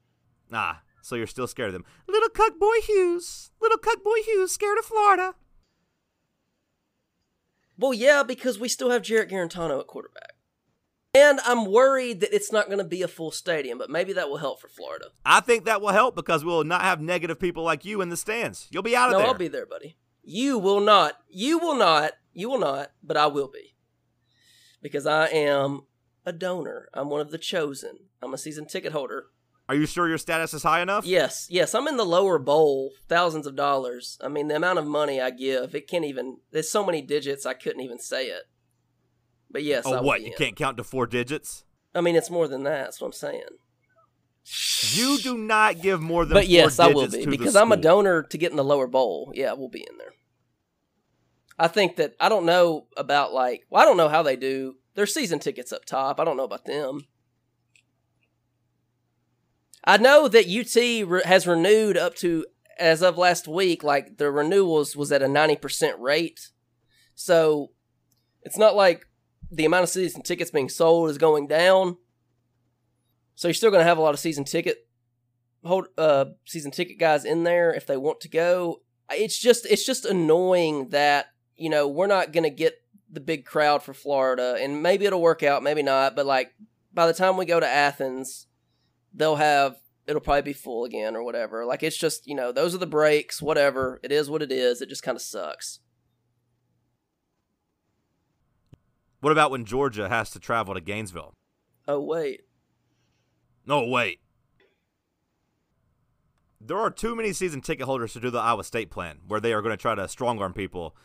Ah, 0.52 0.82
so 1.02 1.16
you're 1.16 1.28
still 1.28 1.48
scared 1.48 1.68
of 1.68 1.74
them, 1.74 1.86
little 2.08 2.30
cuck 2.30 2.60
boy 2.60 2.78
Hughes, 2.84 3.52
little 3.62 3.78
cuck 3.78 4.04
boy 4.04 4.18
Hughes, 4.26 4.52
scared 4.52 4.78
of 4.78 4.86
Florida. 4.86 5.36
Well, 7.78 7.94
yeah, 7.94 8.24
because 8.24 8.60
we 8.60 8.68
still 8.68 8.90
have 8.90 9.04
Jarrett 9.04 9.30
Guarantano 9.30 9.80
at 9.80 9.88
quarterback. 9.88 10.34
And 11.14 11.40
I'm 11.46 11.66
worried 11.66 12.20
that 12.20 12.36
it's 12.36 12.52
not 12.52 12.68
going 12.68 12.78
to 12.78 12.84
be 12.84 13.02
a 13.02 13.08
full 13.08 13.32
stadium, 13.32 13.78
but 13.78 13.90
maybe 13.90 14.14
that 14.14 14.30
will 14.30 14.38
help 14.38 14.62
for 14.62 14.68
Florida. 14.68 15.08
I 15.26 15.40
think 15.40 15.66
that 15.66 15.82
will 15.82 15.90
help 15.90 16.16
because 16.16 16.46
we'll 16.46 16.66
not 16.66 16.82
have 16.82 17.02
negative 17.02 17.40
people 17.40 17.64
like 17.64 17.86
you 17.86 18.02
in 18.02 18.10
the 18.10 18.18
stands. 18.18 18.68
You'll 18.70 18.84
be 18.84 18.96
out 18.96 19.08
of 19.08 19.14
no, 19.14 19.18
there. 19.20 19.28
No, 19.28 19.32
I'll 19.32 19.38
be 19.38 19.48
there, 19.48 19.66
buddy. 19.66 19.96
You 20.24 20.60
will 20.60 20.82
not. 20.82 21.16
You 21.30 21.58
will 21.58 21.76
not. 21.76 22.12
You 22.34 22.50
will 22.50 22.60
not, 22.60 22.92
but 23.04 23.18
I 23.18 23.28
will 23.28 23.48
be. 23.48 23.76
Because 24.82 25.06
I 25.06 25.28
am 25.28 25.82
a 26.26 26.32
donor. 26.32 26.90
I'm 26.94 27.10
one 27.10 27.22
of 27.22 27.32
the 27.32 27.38
chosen. 27.38 27.98
I'm 28.22 28.34
a 28.34 28.38
season 28.38 28.66
ticket 28.66 28.92
holder. 28.92 29.26
Are 29.68 29.76
you 29.76 29.86
sure 29.86 30.08
your 30.08 30.18
status 30.18 30.54
is 30.54 30.64
high 30.64 30.82
enough? 30.82 31.06
Yes, 31.06 31.46
yes. 31.50 31.76
I'm 31.76 31.88
in 31.88 31.98
the 31.98 32.06
lower 32.06 32.40
bowl, 32.40 32.92
thousands 33.08 33.46
of 33.46 33.56
dollars. 33.56 34.18
I 34.20 34.28
mean, 34.28 34.48
the 34.48 34.56
amount 34.56 34.80
of 34.80 34.88
money 34.88 35.22
I 35.22 35.30
give, 35.30 35.76
it 35.76 35.88
can't 35.88 36.06
even. 36.06 36.38
There's 36.52 36.72
so 36.72 36.84
many 36.84 37.04
digits, 37.04 37.46
I 37.46 37.54
couldn't 37.54 37.82
even 37.82 38.00
say 38.00 38.28
it. 38.28 38.44
But 39.52 39.64
yes. 39.64 39.84
Oh, 39.86 40.02
what? 40.02 40.22
You 40.24 40.34
can't 40.36 40.56
count 40.56 40.78
to 40.78 40.84
four 40.84 41.06
digits? 41.06 41.66
I 41.94 42.02
mean, 42.02 42.16
it's 42.16 42.32
more 42.32 42.48
than 42.48 42.64
that. 42.64 42.86
That's 42.86 43.02
what 43.02 43.08
I'm 43.08 43.14
saying. 43.14 43.44
You 44.94 45.20
do 45.20 45.38
not 45.38 45.82
give 45.82 46.02
more 46.02 46.26
than. 46.26 46.34
But 46.34 46.48
yes, 46.48 46.80
I 46.80 46.88
will 46.88 47.08
be 47.08 47.26
because 47.28 47.56
I'm 47.56 47.72
a 47.72 47.78
donor 47.78 48.24
to 48.24 48.38
get 48.38 48.50
in 48.50 48.58
the 48.58 48.64
lower 48.64 48.88
bowl. 48.88 49.32
Yeah, 49.36 49.54
we'll 49.54 49.70
be 49.70 49.86
in 49.88 49.98
there. 49.98 50.09
I 51.60 51.68
think 51.68 51.98
that 51.98 52.16
I 52.20 52.30
don't 52.30 52.46
know 52.46 52.88
about 52.96 53.34
like. 53.34 53.66
Well, 53.70 53.82
I 53.82 53.86
don't 53.86 53.98
know 53.98 54.08
how 54.08 54.24
they 54.24 54.38
do. 54.38 54.76
their 54.96 55.06
season 55.06 55.40
tickets 55.40 55.74
up 55.74 55.86
top. 55.86 56.20
I 56.20 56.24
don't 56.24 56.38
know 56.38 56.46
about 56.46 56.66
them. 56.66 57.02
I 59.84 59.98
know 59.98 60.28
that 60.28 60.48
UT 60.48 60.76
re- 61.10 61.22
has 61.26 61.46
renewed 61.48 61.98
up 61.98 62.16
to 62.18 62.46
as 62.78 63.02
of 63.02 63.18
last 63.18 63.48
week. 63.48 63.84
Like 63.84 64.18
the 64.18 64.32
renewals 64.32 64.96
was 64.96 65.12
at 65.12 65.22
a 65.22 65.28
ninety 65.28 65.58
percent 65.58 66.00
rate, 66.00 66.50
so 67.14 67.72
it's 68.42 68.58
not 68.58 68.76
like 68.76 69.06
the 69.52 69.66
amount 69.66 69.84
of 69.84 69.90
season 69.90 70.22
tickets 70.22 70.52
being 70.52 70.70
sold 70.70 71.10
is 71.10 71.18
going 71.18 71.48
down. 71.48 71.98
So 73.36 73.48
you're 73.48 73.54
still 73.54 73.72
going 73.72 73.82
to 73.82 73.88
have 73.88 73.98
a 73.98 74.02
lot 74.02 74.14
of 74.14 74.20
season 74.20 74.44
ticket 74.44 74.78
hold 75.64 75.88
uh 75.98 76.26
season 76.46 76.72
ticket 76.72 76.98
guys 76.98 77.26
in 77.26 77.44
there 77.44 77.74
if 77.74 77.86
they 77.86 77.98
want 77.98 78.22
to 78.22 78.30
go. 78.30 78.82
It's 79.12 79.38
just 79.38 79.66
it's 79.66 79.86
just 79.86 80.06
annoying 80.06 80.90
that 80.90 81.28
you 81.60 81.70
know 81.70 81.88
we're 81.88 82.08
not 82.08 82.32
going 82.32 82.44
to 82.44 82.50
get 82.50 82.82
the 83.12 83.20
big 83.20 83.46
crowd 83.46 83.84
for 83.84 83.94
Florida, 83.94 84.58
and 84.60 84.84
maybe 84.84 85.06
it'll 85.06 85.22
work 85.22 85.44
out, 85.44 85.64
maybe 85.64 85.84
not. 85.84 86.16
But 86.16 86.26
like 86.26 86.54
by 86.94 87.08
the 87.08 87.14
time 87.14 87.38
we 87.38 87.46
go 87.46 87.60
to 87.60 87.68
Athens 87.68 88.48
they'll 89.14 89.38
have 89.38 89.78
it'll 90.08 90.22
probably 90.22 90.42
be 90.42 90.54
full 90.54 90.86
again 90.86 91.16
or 91.16 91.24
whatever. 91.24 91.66
Like 91.66 91.84
it's 91.84 91.98
just, 91.98 92.26
you 92.26 92.34
know, 92.34 92.52
those 92.52 92.74
are 92.74 92.80
the 92.80 92.88
breaks, 92.88 93.42
whatever. 93.42 94.00
It 94.02 94.12
is 94.12 94.30
what 94.30 94.42
it 94.42 94.52
is. 94.52 94.82
It 94.82 94.90
just 94.90 95.04
kind 95.04 95.16
of 95.16 95.22
sucks. 95.22 95.80
What 99.22 99.32
about 99.32 99.52
when 99.52 99.66
Georgia 99.66 100.10
has 100.10 100.32
to 100.32 100.40
travel 100.40 100.74
to 100.74 100.82
Gainesville? 100.82 101.34
Oh, 101.88 102.00
wait. 102.00 102.42
No, 103.68 103.86
wait. 103.86 104.22
There 106.60 106.78
are 106.78 106.90
too 106.90 107.16
many 107.16 107.32
season 107.32 107.62
ticket 107.62 107.86
holders 107.86 108.14
to 108.14 108.20
do 108.20 108.32
the 108.32 108.40
Iowa 108.40 108.64
State 108.64 108.90
plan, 108.90 109.20
where 109.28 109.40
they 109.40 109.54
are 109.54 109.62
going 109.62 109.74
to 109.74 109.82
try 109.82 109.94
to 109.94 110.08
strong 110.08 110.42
arm 110.42 110.54
people. 110.54 110.96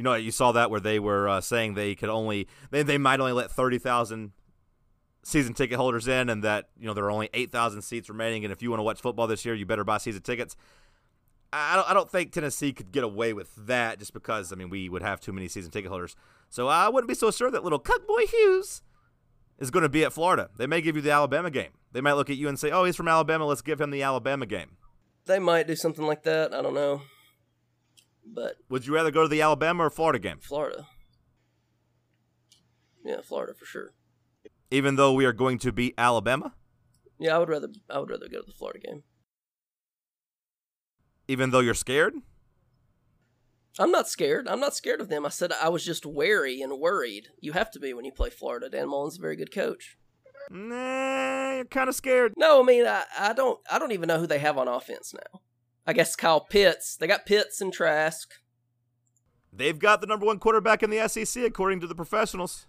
You 0.00 0.04
know, 0.04 0.14
you 0.14 0.30
saw 0.30 0.52
that 0.52 0.70
where 0.70 0.80
they 0.80 0.98
were 0.98 1.28
uh, 1.28 1.42
saying 1.42 1.74
they 1.74 1.94
could 1.94 2.08
only 2.08 2.48
they, 2.70 2.82
they 2.82 2.96
might 2.96 3.20
only 3.20 3.32
let 3.32 3.50
thirty 3.50 3.76
thousand 3.76 4.32
season 5.22 5.52
ticket 5.52 5.76
holders 5.76 6.08
in 6.08 6.30
and 6.30 6.42
that 6.42 6.70
you 6.78 6.86
know 6.86 6.94
there 6.94 7.04
are 7.04 7.10
only 7.10 7.28
8,000 7.34 7.82
seats 7.82 8.08
remaining 8.08 8.42
and 8.42 8.50
if 8.50 8.62
you 8.62 8.70
want 8.70 8.78
to 8.78 8.82
watch 8.82 9.02
football 9.02 9.26
this 9.26 9.44
year 9.44 9.54
you 9.54 9.66
better 9.66 9.84
buy 9.84 9.98
season 9.98 10.22
tickets. 10.22 10.56
I 11.52 11.76
don't, 11.76 11.90
I 11.90 11.92
don't 11.92 12.10
think 12.10 12.32
Tennessee 12.32 12.72
could 12.72 12.92
get 12.92 13.04
away 13.04 13.34
with 13.34 13.54
that 13.66 13.98
just 13.98 14.14
because 14.14 14.54
I 14.54 14.56
mean 14.56 14.70
we 14.70 14.88
would 14.88 15.02
have 15.02 15.20
too 15.20 15.34
many 15.34 15.48
season 15.48 15.70
ticket 15.70 15.90
holders. 15.90 16.16
So 16.48 16.66
I 16.66 16.88
wouldn't 16.88 17.06
be 17.06 17.14
so 17.14 17.30
sure 17.30 17.50
that 17.50 17.62
little 17.62 17.78
Cuckboy 17.78 18.30
Hughes 18.30 18.80
is 19.58 19.70
going 19.70 19.82
to 19.82 19.90
be 19.90 20.02
at 20.02 20.14
Florida. 20.14 20.48
They 20.56 20.66
may 20.66 20.80
give 20.80 20.96
you 20.96 21.02
the 21.02 21.10
Alabama 21.10 21.50
game. 21.50 21.72
They 21.92 22.00
might 22.00 22.14
look 22.14 22.30
at 22.30 22.38
you 22.38 22.48
and 22.48 22.58
say, 22.58 22.70
"Oh, 22.70 22.84
he's 22.84 22.96
from 22.96 23.08
Alabama. 23.08 23.44
Let's 23.44 23.60
give 23.60 23.82
him 23.82 23.90
the 23.90 24.02
Alabama 24.02 24.46
game." 24.46 24.78
They 25.26 25.38
might 25.38 25.66
do 25.66 25.76
something 25.76 26.06
like 26.06 26.22
that. 26.22 26.54
I 26.54 26.62
don't 26.62 26.72
know. 26.72 27.02
But 28.24 28.56
would 28.68 28.86
you 28.86 28.94
rather 28.94 29.10
go 29.10 29.22
to 29.22 29.28
the 29.28 29.42
Alabama 29.42 29.86
or 29.86 29.90
Florida 29.90 30.18
game? 30.18 30.38
Florida. 30.40 30.86
Yeah, 33.04 33.20
Florida 33.22 33.54
for 33.54 33.64
sure 33.64 33.94
even 34.70 34.96
though 34.96 35.12
we 35.12 35.24
are 35.24 35.32
going 35.32 35.58
to 35.58 35.72
beat 35.72 35.94
Alabama? 35.98 36.54
Yeah, 37.18 37.36
I 37.36 37.38
would 37.38 37.48
rather 37.48 37.68
I 37.88 37.98
would 37.98 38.10
rather 38.10 38.28
go 38.28 38.40
to 38.40 38.46
the 38.46 38.52
Florida 38.52 38.80
game. 38.80 39.02
Even 41.28 41.50
though 41.50 41.60
you're 41.60 41.74
scared? 41.74 42.14
I'm 43.78 43.90
not 43.90 44.08
scared. 44.08 44.48
I'm 44.48 44.60
not 44.60 44.74
scared 44.74 45.00
of 45.00 45.08
them. 45.08 45.24
I 45.24 45.28
said 45.28 45.52
I 45.52 45.68
was 45.68 45.84
just 45.84 46.04
wary 46.04 46.60
and 46.60 46.80
worried. 46.80 47.28
You 47.40 47.52
have 47.52 47.70
to 47.72 47.80
be 47.80 47.92
when 47.94 48.04
you 48.04 48.12
play 48.12 48.30
Florida. 48.30 48.68
Dan 48.68 48.88
Mullen's 48.88 49.18
a 49.18 49.20
very 49.20 49.36
good 49.36 49.52
coach. 49.52 49.96
Nah, 50.50 51.54
you're 51.54 51.64
kind 51.66 51.88
of 51.88 51.94
scared. 51.94 52.32
No, 52.36 52.62
I 52.62 52.64
mean 52.64 52.86
I, 52.86 53.04
I 53.18 53.32
don't 53.32 53.60
I 53.70 53.78
don't 53.78 53.92
even 53.92 54.08
know 54.08 54.18
who 54.18 54.26
they 54.26 54.38
have 54.38 54.58
on 54.58 54.68
offense 54.68 55.14
now. 55.14 55.39
I 55.90 55.92
guess 55.92 56.14
Kyle 56.14 56.40
Pitts. 56.40 56.96
They 56.96 57.08
got 57.08 57.26
Pitts 57.26 57.60
and 57.60 57.72
Trask. 57.72 58.30
They've 59.52 59.76
got 59.76 60.00
the 60.00 60.06
number 60.06 60.24
one 60.24 60.38
quarterback 60.38 60.84
in 60.84 60.90
the 60.90 61.08
SEC 61.08 61.42
according 61.42 61.80
to 61.80 61.88
the 61.88 61.96
professionals. 61.96 62.68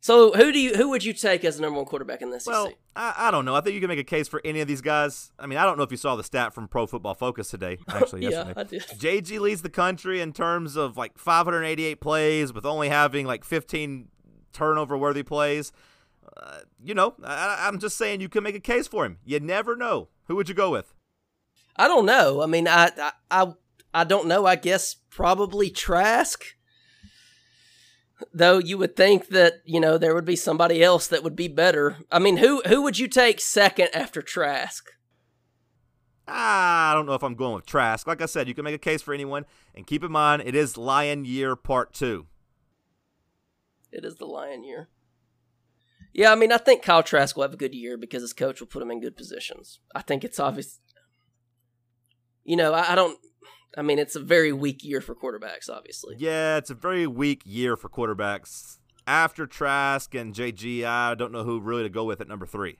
So 0.00 0.30
who 0.30 0.52
do 0.52 0.60
you 0.60 0.74
who 0.74 0.88
would 0.90 1.02
you 1.02 1.12
take 1.12 1.44
as 1.44 1.56
the 1.56 1.62
number 1.62 1.78
one 1.78 1.86
quarterback 1.86 2.22
in 2.22 2.30
the 2.30 2.38
SEC? 2.38 2.52
Well, 2.52 2.72
I, 2.94 3.14
I 3.16 3.30
don't 3.32 3.44
know. 3.44 3.56
I 3.56 3.62
think 3.62 3.74
you 3.74 3.80
can 3.80 3.88
make 3.88 3.98
a 3.98 4.04
case 4.04 4.28
for 4.28 4.40
any 4.44 4.60
of 4.60 4.68
these 4.68 4.80
guys. 4.80 5.32
I 5.40 5.48
mean, 5.48 5.58
I 5.58 5.64
don't 5.64 5.76
know 5.76 5.82
if 5.82 5.90
you 5.90 5.96
saw 5.96 6.14
the 6.14 6.22
stat 6.22 6.54
from 6.54 6.68
Pro 6.68 6.86
Football 6.86 7.14
Focus 7.14 7.50
today. 7.50 7.78
Actually, 7.88 8.22
yeah, 8.22 8.30
yesterday. 8.30 8.60
I 8.60 8.62
did. 8.62 8.82
JG 8.82 9.40
leads 9.40 9.62
the 9.62 9.68
country 9.68 10.20
in 10.20 10.32
terms 10.32 10.76
of 10.76 10.96
like 10.96 11.18
588 11.18 12.00
plays, 12.00 12.52
with 12.52 12.64
only 12.64 12.90
having 12.90 13.26
like 13.26 13.44
15 13.44 14.06
turnover 14.52 14.96
worthy 14.96 15.24
plays. 15.24 15.72
Uh, 16.36 16.60
you 16.80 16.94
know, 16.94 17.14
I, 17.24 17.66
I'm 17.66 17.80
just 17.80 17.98
saying 17.98 18.20
you 18.20 18.28
can 18.28 18.44
make 18.44 18.54
a 18.54 18.60
case 18.60 18.86
for 18.86 19.04
him. 19.04 19.18
You 19.24 19.40
never 19.40 19.74
know. 19.74 20.10
Who 20.26 20.36
would 20.36 20.48
you 20.48 20.54
go 20.54 20.70
with? 20.70 20.94
I 21.76 21.88
don't 21.88 22.06
know. 22.06 22.42
I 22.42 22.46
mean, 22.46 22.68
I 22.68 22.90
I 22.98 23.12
I, 23.30 23.52
I 23.94 24.04
don't 24.04 24.28
know. 24.28 24.46
I 24.46 24.56
guess 24.56 24.94
probably 25.10 25.70
Trask. 25.70 26.44
Though 28.32 28.58
you 28.58 28.78
would 28.78 28.94
think 28.94 29.28
that 29.28 29.62
you 29.64 29.80
know 29.80 29.98
there 29.98 30.14
would 30.14 30.24
be 30.24 30.36
somebody 30.36 30.82
else 30.82 31.06
that 31.08 31.24
would 31.24 31.36
be 31.36 31.48
better. 31.48 31.98
I 32.10 32.18
mean, 32.18 32.36
who 32.38 32.62
who 32.66 32.82
would 32.82 32.98
you 32.98 33.08
take 33.08 33.40
second 33.40 33.88
after 33.94 34.22
Trask? 34.22 34.88
Ah, 36.28 36.92
I 36.92 36.94
don't 36.94 37.06
know 37.06 37.14
if 37.14 37.24
I'm 37.24 37.34
going 37.34 37.54
with 37.54 37.66
Trask. 37.66 38.06
Like 38.06 38.22
I 38.22 38.26
said, 38.26 38.46
you 38.46 38.54
can 38.54 38.64
make 38.64 38.74
a 38.74 38.78
case 38.78 39.02
for 39.02 39.12
anyone, 39.12 39.44
and 39.74 39.86
keep 39.86 40.04
in 40.04 40.12
mind 40.12 40.42
it 40.46 40.54
is 40.54 40.76
Lion 40.76 41.24
Year 41.24 41.56
Part 41.56 41.92
Two. 41.92 42.26
It 43.90 44.04
is 44.04 44.16
the 44.16 44.24
Lion 44.24 44.64
year. 44.64 44.88
Yeah, 46.14 46.32
I 46.32 46.34
mean, 46.34 46.52
I 46.52 46.58
think 46.58 46.82
Kyle 46.82 47.02
Trask 47.02 47.36
will 47.36 47.42
have 47.42 47.54
a 47.54 47.58
good 47.58 47.74
year 47.74 47.96
because 47.96 48.22
his 48.22 48.32
coach 48.32 48.60
will 48.60 48.66
put 48.66 48.82
him 48.82 48.90
in 48.90 49.00
good 49.00 49.16
positions. 49.16 49.80
I 49.94 50.02
think 50.02 50.24
it's 50.24 50.40
obvious. 50.40 50.78
You 52.44 52.56
know, 52.56 52.72
I, 52.72 52.92
I 52.92 52.94
don't. 52.94 53.18
I 53.76 53.82
mean, 53.82 53.98
it's 53.98 54.16
a 54.16 54.20
very 54.20 54.52
weak 54.52 54.84
year 54.84 55.00
for 55.00 55.14
quarterbacks, 55.14 55.70
obviously. 55.70 56.16
Yeah, 56.18 56.58
it's 56.58 56.70
a 56.70 56.74
very 56.74 57.06
weak 57.06 57.42
year 57.44 57.76
for 57.76 57.88
quarterbacks. 57.88 58.78
After 59.06 59.46
Trask 59.46 60.14
and 60.14 60.34
JG, 60.34 60.84
I 60.84 61.14
don't 61.14 61.32
know 61.32 61.44
who 61.44 61.60
really 61.60 61.84
to 61.84 61.88
go 61.88 62.04
with 62.04 62.20
at 62.20 62.28
number 62.28 62.46
three. 62.46 62.78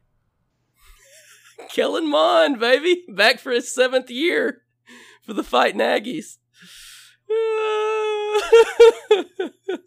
Kellen 1.70 2.08
Mond, 2.08 2.60
baby, 2.60 3.04
back 3.08 3.38
for 3.38 3.50
his 3.50 3.74
seventh 3.74 4.10
year 4.10 4.62
for 5.22 5.32
the 5.32 5.42
Fighting 5.42 5.80
Aggies. 5.80 6.36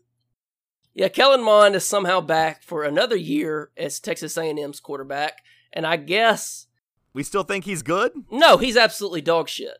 yeah, 0.94 1.10
Kellen 1.10 1.44
Mond 1.44 1.76
is 1.76 1.86
somehow 1.86 2.22
back 2.22 2.64
for 2.64 2.84
another 2.84 3.16
year 3.16 3.72
as 3.78 4.00
Texas 4.00 4.38
A&M's 4.38 4.80
quarterback, 4.80 5.40
and 5.72 5.86
I 5.86 5.98
guess 5.98 6.66
We 7.16 7.24
still 7.24 7.44
think 7.44 7.64
he's 7.64 7.82
good? 7.82 8.12
no, 8.30 8.58
he's 8.58 8.76
absolutely 8.76 9.22
dog 9.22 9.48
shit. 9.48 9.78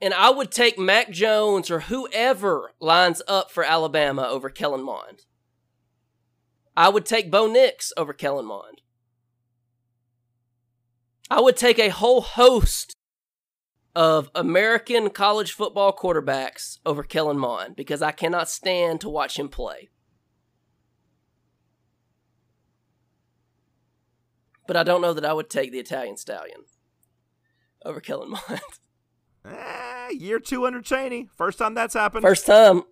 And 0.00 0.14
I 0.14 0.30
would 0.30 0.50
take 0.50 0.78
Mac 0.78 1.10
Jones 1.10 1.70
or 1.70 1.80
whoever 1.80 2.72
lines 2.80 3.20
up 3.28 3.50
for 3.50 3.62
Alabama 3.62 4.26
over 4.26 4.48
Kellen 4.48 4.82
Mond. 4.82 5.26
I 6.74 6.88
would 6.88 7.04
take 7.04 7.30
Bo 7.30 7.46
Nix 7.46 7.92
over 7.98 8.14
Kellen 8.14 8.46
Mond. 8.46 8.80
I 11.30 11.40
would 11.42 11.58
take 11.58 11.78
a 11.78 11.90
whole 11.90 12.22
host 12.22 12.96
of 13.94 14.30
American 14.34 15.10
college 15.10 15.52
football 15.52 15.94
quarterbacks 15.94 16.78
over 16.86 17.02
Kellen 17.02 17.38
Mond 17.38 17.76
because 17.76 18.00
I 18.00 18.12
cannot 18.12 18.48
stand 18.48 19.02
to 19.02 19.10
watch 19.10 19.38
him 19.38 19.50
play. 19.50 19.90
But 24.70 24.76
I 24.76 24.84
don't 24.84 25.00
know 25.00 25.12
that 25.12 25.24
I 25.24 25.32
would 25.32 25.50
take 25.50 25.72
the 25.72 25.80
Italian 25.80 26.16
Stallion 26.16 26.60
over 27.84 28.00
Kellen 28.00 28.30
Mond. 28.30 28.60
Eh, 29.44 30.10
year 30.10 30.38
two 30.38 30.64
under 30.64 30.80
Chaney. 30.80 31.28
First 31.34 31.58
time 31.58 31.74
that's 31.74 31.94
happened. 31.94 32.22
First 32.22 32.46
time. 32.46 32.82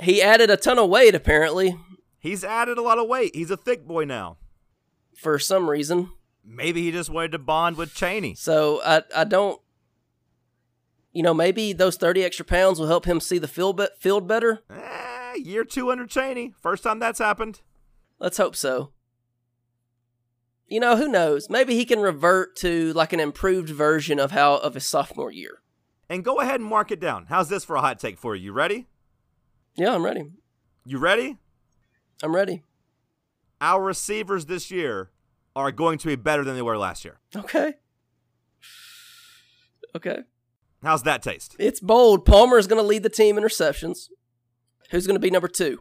He 0.00 0.22
added 0.22 0.48
a 0.48 0.56
ton 0.56 0.78
of 0.78 0.88
weight, 0.88 1.14
apparently, 1.14 1.76
He's 2.18 2.42
added 2.44 2.78
a 2.78 2.82
lot 2.82 2.96
of 2.98 3.08
weight. 3.08 3.36
He's 3.36 3.50
a 3.50 3.58
thick 3.58 3.84
boy 3.86 4.04
now. 4.04 4.38
for 5.14 5.38
some 5.38 5.68
reason. 5.68 6.10
Maybe 6.42 6.80
he 6.82 6.90
just 6.90 7.10
wanted 7.10 7.32
to 7.32 7.38
bond 7.38 7.76
with 7.76 7.94
Chaney. 7.94 8.34
So 8.36 8.80
I, 8.82 9.02
I 9.14 9.24
don't. 9.24 9.60
You 11.12 11.22
know, 11.22 11.34
maybe 11.34 11.74
those 11.74 11.96
30 11.96 12.24
extra 12.24 12.46
pounds 12.46 12.80
will 12.80 12.86
help 12.86 13.04
him 13.04 13.20
see 13.20 13.36
the 13.36 13.48
field, 13.48 13.76
be- 13.76 13.88
field 13.98 14.26
better. 14.26 14.62
Eh, 14.70 15.34
year 15.34 15.64
two 15.64 15.90
under 15.90 16.06
Chaney. 16.06 16.54
First 16.62 16.84
time 16.84 17.00
that's 17.00 17.18
happened. 17.18 17.60
Let's 18.18 18.36
hope 18.36 18.56
so. 18.56 18.92
You 20.66 20.80
know, 20.80 20.96
who 20.96 21.08
knows? 21.08 21.48
Maybe 21.48 21.74
he 21.74 21.84
can 21.84 22.00
revert 22.00 22.56
to 22.56 22.92
like 22.92 23.12
an 23.12 23.20
improved 23.20 23.70
version 23.70 24.18
of 24.18 24.32
how 24.32 24.56
of 24.56 24.74
his 24.74 24.86
sophomore 24.86 25.32
year. 25.32 25.62
And 26.10 26.24
go 26.24 26.40
ahead 26.40 26.60
and 26.60 26.68
mark 26.68 26.90
it 26.90 27.00
down. 27.00 27.26
How's 27.28 27.48
this 27.48 27.64
for 27.64 27.76
a 27.76 27.80
hot 27.80 27.98
take 27.98 28.18
for 28.18 28.34
you? 28.34 28.46
You 28.46 28.52
ready? 28.52 28.86
Yeah, 29.76 29.94
I'm 29.94 30.04
ready. 30.04 30.24
You 30.84 30.98
ready? 30.98 31.38
I'm 32.22 32.34
ready. 32.34 32.64
Our 33.60 33.82
receivers 33.82 34.46
this 34.46 34.70
year 34.70 35.10
are 35.54 35.72
going 35.72 35.98
to 35.98 36.06
be 36.06 36.16
better 36.16 36.44
than 36.44 36.54
they 36.54 36.62
were 36.62 36.78
last 36.78 37.04
year. 37.04 37.18
Okay. 37.34 37.74
Okay. 39.94 40.18
How's 40.82 41.02
that 41.02 41.22
taste? 41.22 41.56
It's 41.58 41.80
bold. 41.80 42.24
Palmer 42.24 42.58
is 42.58 42.66
going 42.66 42.80
to 42.80 42.86
lead 42.86 43.02
the 43.02 43.08
team 43.08 43.36
in 43.36 43.42
receptions. 43.42 44.10
Who's 44.90 45.06
going 45.06 45.16
to 45.16 45.20
be 45.20 45.30
number 45.30 45.48
two? 45.48 45.80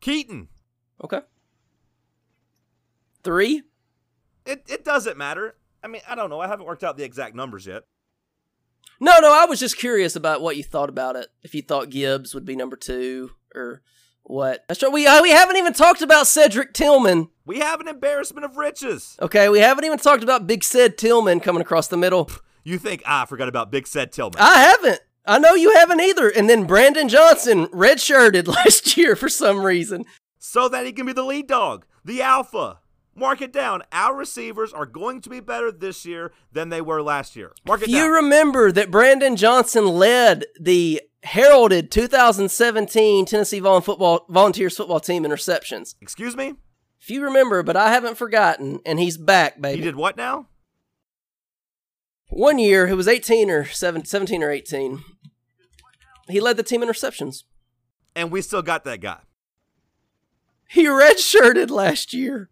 Keyton. 0.00 0.48
Okay. 1.02 1.20
Three? 3.22 3.62
It 4.46 4.64
it 4.68 4.84
doesn't 4.84 5.16
matter. 5.16 5.56
I 5.82 5.88
mean, 5.88 6.02
I 6.08 6.14
don't 6.14 6.30
know. 6.30 6.40
I 6.40 6.48
haven't 6.48 6.66
worked 6.66 6.84
out 6.84 6.96
the 6.96 7.04
exact 7.04 7.34
numbers 7.34 7.66
yet. 7.66 7.84
No, 8.98 9.18
no, 9.20 9.32
I 9.32 9.46
was 9.46 9.60
just 9.60 9.78
curious 9.78 10.14
about 10.14 10.42
what 10.42 10.56
you 10.56 10.62
thought 10.62 10.90
about 10.90 11.16
it. 11.16 11.28
If 11.42 11.54
you 11.54 11.62
thought 11.62 11.88
Gibbs 11.88 12.34
would 12.34 12.44
be 12.44 12.54
number 12.54 12.76
two 12.76 13.30
or 13.54 13.82
what. 14.24 14.64
That's 14.68 14.82
right. 14.82 14.92
We, 14.92 15.06
uh, 15.06 15.22
we 15.22 15.30
haven't 15.30 15.56
even 15.56 15.72
talked 15.72 16.02
about 16.02 16.26
Cedric 16.26 16.74
Tillman. 16.74 17.28
We 17.46 17.60
have 17.60 17.80
an 17.80 17.88
embarrassment 17.88 18.44
of 18.44 18.56
riches. 18.56 19.16
Okay, 19.20 19.48
we 19.48 19.60
haven't 19.60 19.84
even 19.84 19.98
talked 19.98 20.22
about 20.22 20.46
Big 20.46 20.62
Ced 20.62 20.98
Tillman 20.98 21.40
coming 21.40 21.62
across 21.62 21.88
the 21.88 21.96
middle. 21.96 22.30
You 22.62 22.78
think 22.78 23.02
ah, 23.06 23.22
I 23.22 23.26
forgot 23.26 23.48
about 23.48 23.70
Big 23.70 23.86
Ced 23.86 24.12
Tillman? 24.12 24.38
I 24.38 24.58
haven't. 24.58 25.00
I 25.26 25.38
know 25.38 25.54
you 25.54 25.74
haven't 25.74 26.00
either. 26.00 26.28
And 26.28 26.48
then 26.48 26.64
Brandon 26.64 27.08
Johnson 27.08 27.66
redshirted 27.68 28.46
last 28.54 28.96
year 28.96 29.16
for 29.16 29.28
some 29.28 29.64
reason. 29.64 30.04
So 30.40 30.68
that 30.68 30.84
he 30.86 30.92
can 30.92 31.06
be 31.06 31.12
the 31.12 31.22
lead 31.22 31.46
dog, 31.46 31.86
the 32.04 32.20
alpha. 32.20 32.80
Mark 33.14 33.42
it 33.42 33.52
down. 33.52 33.82
Our 33.92 34.16
receivers 34.16 34.72
are 34.72 34.86
going 34.86 35.20
to 35.20 35.28
be 35.30 35.40
better 35.40 35.70
this 35.70 36.06
year 36.06 36.32
than 36.52 36.70
they 36.70 36.80
were 36.80 37.02
last 37.02 37.36
year. 37.36 37.52
Mark 37.66 37.82
it 37.82 37.84
If 37.84 37.90
you 37.90 38.04
down. 38.04 38.10
remember 38.10 38.72
that 38.72 38.90
Brandon 38.90 39.36
Johnson 39.36 39.86
led 39.86 40.46
the 40.58 41.02
heralded 41.24 41.90
2017 41.90 43.26
Tennessee 43.26 43.60
football, 43.60 44.24
Volunteers 44.30 44.76
football 44.76 45.00
team 45.00 45.24
in 45.24 45.30
receptions. 45.30 45.96
Excuse 46.00 46.34
me? 46.36 46.54
If 47.00 47.10
you 47.10 47.22
remember, 47.22 47.62
but 47.62 47.76
I 47.76 47.90
haven't 47.90 48.16
forgotten, 48.16 48.80
and 48.86 48.98
he's 48.98 49.18
back, 49.18 49.60
baby. 49.60 49.78
He 49.78 49.82
did 49.84 49.96
what 49.96 50.16
now? 50.16 50.46
One 52.28 52.58
year, 52.58 52.86
it 52.86 52.94
was 52.94 53.08
18 53.08 53.50
or 53.50 53.64
17 53.66 54.42
or 54.42 54.50
18. 54.50 55.02
He 56.28 56.40
led 56.40 56.56
the 56.56 56.62
team 56.62 56.80
in 56.82 56.88
receptions. 56.88 57.44
And 58.14 58.30
we 58.30 58.40
still 58.40 58.62
got 58.62 58.84
that 58.84 59.00
guy. 59.00 59.18
He 60.70 60.84
redshirted 60.84 61.68
last 61.68 62.14
year. 62.14 62.48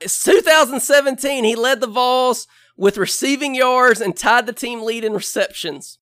It's 0.00 0.22
2017. 0.22 1.42
He 1.42 1.56
led 1.56 1.80
the 1.80 1.88
Vols 1.88 2.46
with 2.76 2.96
receiving 2.96 3.56
yards 3.56 4.00
and 4.00 4.16
tied 4.16 4.46
the 4.46 4.52
team 4.52 4.82
lead 4.82 5.02
in 5.02 5.12
receptions. 5.12 5.98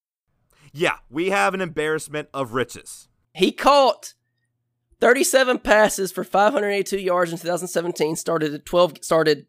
Yeah, 0.75 0.97
we 1.09 1.31
have 1.31 1.55
an 1.55 1.63
embarrassment 1.63 2.29
of 2.35 2.53
riches. 2.53 3.09
He 3.33 3.51
caught 3.51 4.13
37 5.01 5.61
passes 5.61 6.13
for 6.13 6.23
582 6.23 6.99
yards 6.99 7.33
in 7.33 7.39
2017. 7.39 8.15
Started 8.17 8.53
at 8.53 8.67
12. 8.67 8.99
Started 9.01 9.47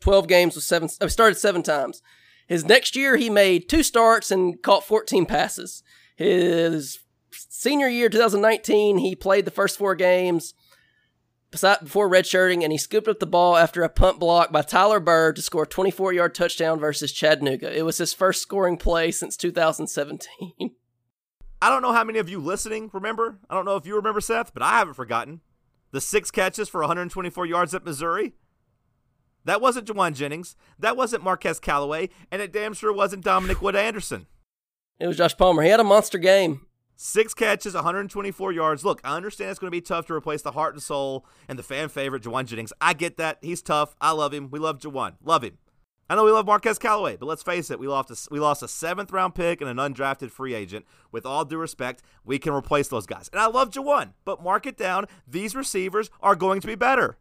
12 0.00 0.26
games 0.26 0.54
with 0.54 0.64
seven. 0.64 0.88
Uh, 0.98 1.08
started 1.08 1.36
seven 1.36 1.62
times. 1.62 2.00
His 2.46 2.64
next 2.64 2.96
year, 2.96 3.18
he 3.18 3.28
made 3.28 3.68
two 3.68 3.82
starts 3.82 4.30
and 4.30 4.62
caught 4.62 4.84
14 4.84 5.26
passes. 5.26 5.82
His 6.16 7.00
senior 7.30 7.88
year, 7.88 8.08
2019, 8.08 8.96
he 8.96 9.14
played 9.14 9.44
the 9.44 9.50
first 9.50 9.76
four 9.76 9.94
games 9.94 10.54
before 11.50 12.10
redshirting, 12.10 12.62
and 12.62 12.72
he 12.72 12.78
scooped 12.78 13.08
up 13.08 13.18
the 13.18 13.26
ball 13.26 13.56
after 13.56 13.82
a 13.82 13.88
punt 13.88 14.18
block 14.18 14.52
by 14.52 14.62
Tyler 14.62 15.00
Byrd 15.00 15.36
to 15.36 15.42
score 15.42 15.64
a 15.64 15.66
24 15.66 16.12
yard 16.12 16.34
touchdown 16.34 16.78
versus 16.78 17.12
Chattanooga. 17.12 17.76
It 17.76 17.84
was 17.84 17.98
his 17.98 18.12
first 18.12 18.42
scoring 18.42 18.76
play 18.76 19.10
since 19.10 19.36
2017. 19.36 20.72
I 21.62 21.70
don't 21.70 21.82
know 21.82 21.92
how 21.92 22.04
many 22.04 22.18
of 22.18 22.28
you 22.28 22.38
listening 22.38 22.90
remember. 22.92 23.38
I 23.48 23.54
don't 23.54 23.64
know 23.64 23.76
if 23.76 23.86
you 23.86 23.96
remember, 23.96 24.20
Seth, 24.20 24.52
but 24.52 24.62
I 24.62 24.78
haven't 24.78 24.94
forgotten. 24.94 25.40
The 25.92 26.00
six 26.00 26.30
catches 26.30 26.68
for 26.68 26.80
124 26.80 27.46
yards 27.46 27.74
at 27.74 27.84
Missouri. 27.84 28.34
That 29.44 29.60
wasn't 29.60 29.86
Jauan 29.86 30.14
Jennings. 30.14 30.56
That 30.78 30.96
wasn't 30.96 31.22
Marquez 31.22 31.60
Callaway, 31.60 32.10
and 32.30 32.42
it 32.42 32.52
damn 32.52 32.74
sure 32.74 32.92
wasn't 32.92 33.24
Dominick 33.24 33.62
Wood-Anderson. 33.62 34.26
It 34.98 35.06
was 35.06 35.16
Josh 35.16 35.36
Palmer. 35.36 35.62
He 35.62 35.68
had 35.68 35.80
a 35.80 35.84
monster 35.84 36.18
game. 36.18 36.65
Six 36.96 37.34
catches, 37.34 37.74
124 37.74 38.52
yards. 38.52 38.84
Look, 38.84 39.02
I 39.04 39.16
understand 39.16 39.50
it's 39.50 39.58
going 39.58 39.70
to 39.70 39.76
be 39.76 39.82
tough 39.82 40.06
to 40.06 40.14
replace 40.14 40.40
the 40.40 40.52
heart 40.52 40.74
and 40.74 40.82
soul 40.82 41.26
and 41.46 41.58
the 41.58 41.62
fan 41.62 41.90
favorite, 41.90 42.22
Jauan 42.22 42.46
Jennings. 42.46 42.72
I 42.80 42.94
get 42.94 43.18
that. 43.18 43.38
He's 43.42 43.60
tough. 43.60 43.94
I 44.00 44.12
love 44.12 44.32
him. 44.32 44.50
We 44.50 44.58
love 44.58 44.78
Jauan. 44.78 45.14
Love 45.22 45.44
him. 45.44 45.58
I 46.08 46.14
know 46.14 46.24
we 46.24 46.30
love 46.30 46.46
Marquez 46.46 46.78
Callaway, 46.78 47.16
but 47.16 47.26
let's 47.26 47.42
face 47.42 47.70
it, 47.70 47.80
we 47.80 47.88
lost 47.88 48.10
a, 48.10 48.28
we 48.32 48.38
lost 48.38 48.62
a 48.62 48.68
seventh 48.68 49.10
round 49.10 49.34
pick 49.34 49.60
and 49.60 49.68
an 49.68 49.76
undrafted 49.76 50.30
free 50.30 50.54
agent. 50.54 50.86
With 51.10 51.26
all 51.26 51.44
due 51.44 51.58
respect, 51.58 52.02
we 52.24 52.38
can 52.38 52.52
replace 52.54 52.88
those 52.88 53.06
guys. 53.06 53.28
And 53.32 53.40
I 53.40 53.46
love 53.46 53.70
Jauan, 53.70 54.12
but 54.24 54.42
mark 54.42 54.66
it 54.66 54.78
down. 54.78 55.06
These 55.26 55.56
receivers 55.56 56.08
are 56.22 56.36
going 56.36 56.60
to 56.60 56.66
be 56.66 56.76
better. 56.76 57.18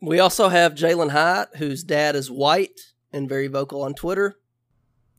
We 0.00 0.18
also 0.20 0.48
have 0.48 0.74
Jalin 0.74 1.10
Hyatt, 1.10 1.56
whose 1.56 1.82
dad 1.82 2.16
is 2.16 2.30
white 2.30 2.80
and 3.12 3.28
very 3.28 3.48
vocal 3.48 3.82
on 3.82 3.94
Twitter. 3.94 4.36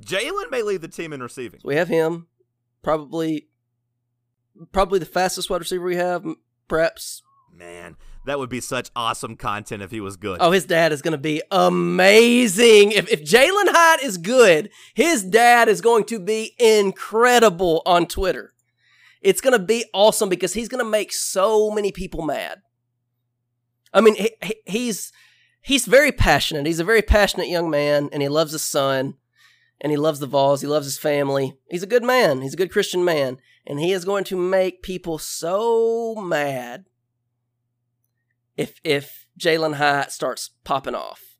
Jalin 0.04 0.50
may 0.50 0.64
lead 0.64 0.82
the 0.82 0.88
team 0.88 1.14
in 1.14 1.22
receiving. 1.22 1.60
So 1.60 1.68
we 1.68 1.76
have 1.76 1.90
him, 1.90 2.28
probably, 2.82 3.48
probably 4.72 5.00
the 5.00 5.06
fastest 5.06 5.50
wide 5.50 5.62
receiver 5.62 5.86
we 5.86 5.96
have. 5.96 6.26
Perhaps. 6.68 7.24
Man, 7.54 7.98
that 8.26 8.40
would 8.40 8.50
be 8.50 8.62
such 8.62 8.90
awesome 8.96 9.36
content 9.36 9.82
if 9.84 9.92
he 9.92 10.00
was 10.00 10.16
good. 10.16 10.38
Oh, 10.42 10.52
his 10.52 10.66
dad 10.66 10.92
is 10.92 11.02
going 11.02 11.14
to 11.14 11.18
be 11.18 11.42
amazing. 11.52 12.92
If 12.92 13.12
if 13.12 13.24
Jalin 13.24 13.68
Hyatt 13.68 14.04
is 14.04 14.18
good, 14.18 14.70
his 14.94 15.24
dad 15.24 15.68
is 15.68 15.82
going 15.82 16.06
to 16.06 16.20
be 16.20 16.56
incredible 16.60 17.82
on 17.86 18.06
Twitter. 18.06 18.54
It's 19.22 19.42
going 19.42 19.58
to 19.58 19.64
be 19.64 19.86
awesome 19.94 20.30
because 20.30 20.54
he's 20.54 20.70
going 20.70 20.84
to 20.84 20.90
make 20.90 21.12
so 21.12 21.72
many 21.72 21.92
people 21.92 22.24
mad. 22.24 22.62
I 23.94 24.02
mean, 24.02 24.16
he, 24.16 24.32
he's 24.66 25.12
he's 25.62 25.86
very 25.86 26.12
passionate. 26.12 26.66
He's 26.66 26.80
a 26.80 26.86
very 26.86 27.02
passionate 27.02 27.50
young 27.50 27.70
man, 27.70 28.10
and 28.12 28.22
he 28.22 28.30
loves 28.30 28.52
his 28.52 28.64
son 28.64 29.16
and 29.82 29.92
he 29.92 29.98
loves 29.98 30.20
the 30.20 30.28
Vols. 30.28 30.62
He 30.62 30.68
loves 30.68 30.86
his 30.86 31.00
family. 31.00 31.58
He's 31.70 31.84
a 31.84 31.88
good 31.88 32.04
man. 32.04 32.42
He's 32.42 32.54
a 32.54 32.58
good 32.58 32.72
Christian 32.72 33.04
man. 33.04 33.40
And 33.66 33.80
he 33.80 33.92
is 33.92 34.06
going 34.06 34.24
to 34.26 34.38
make 34.38 34.84
people 34.84 35.18
so 35.18 36.16
mad 36.16 36.86
if 38.56 38.80
if 38.84 39.28
Jalin 39.40 39.76
Hyatt 39.76 40.12
starts 40.12 40.52
popping 40.64 40.96
off. 40.96 41.38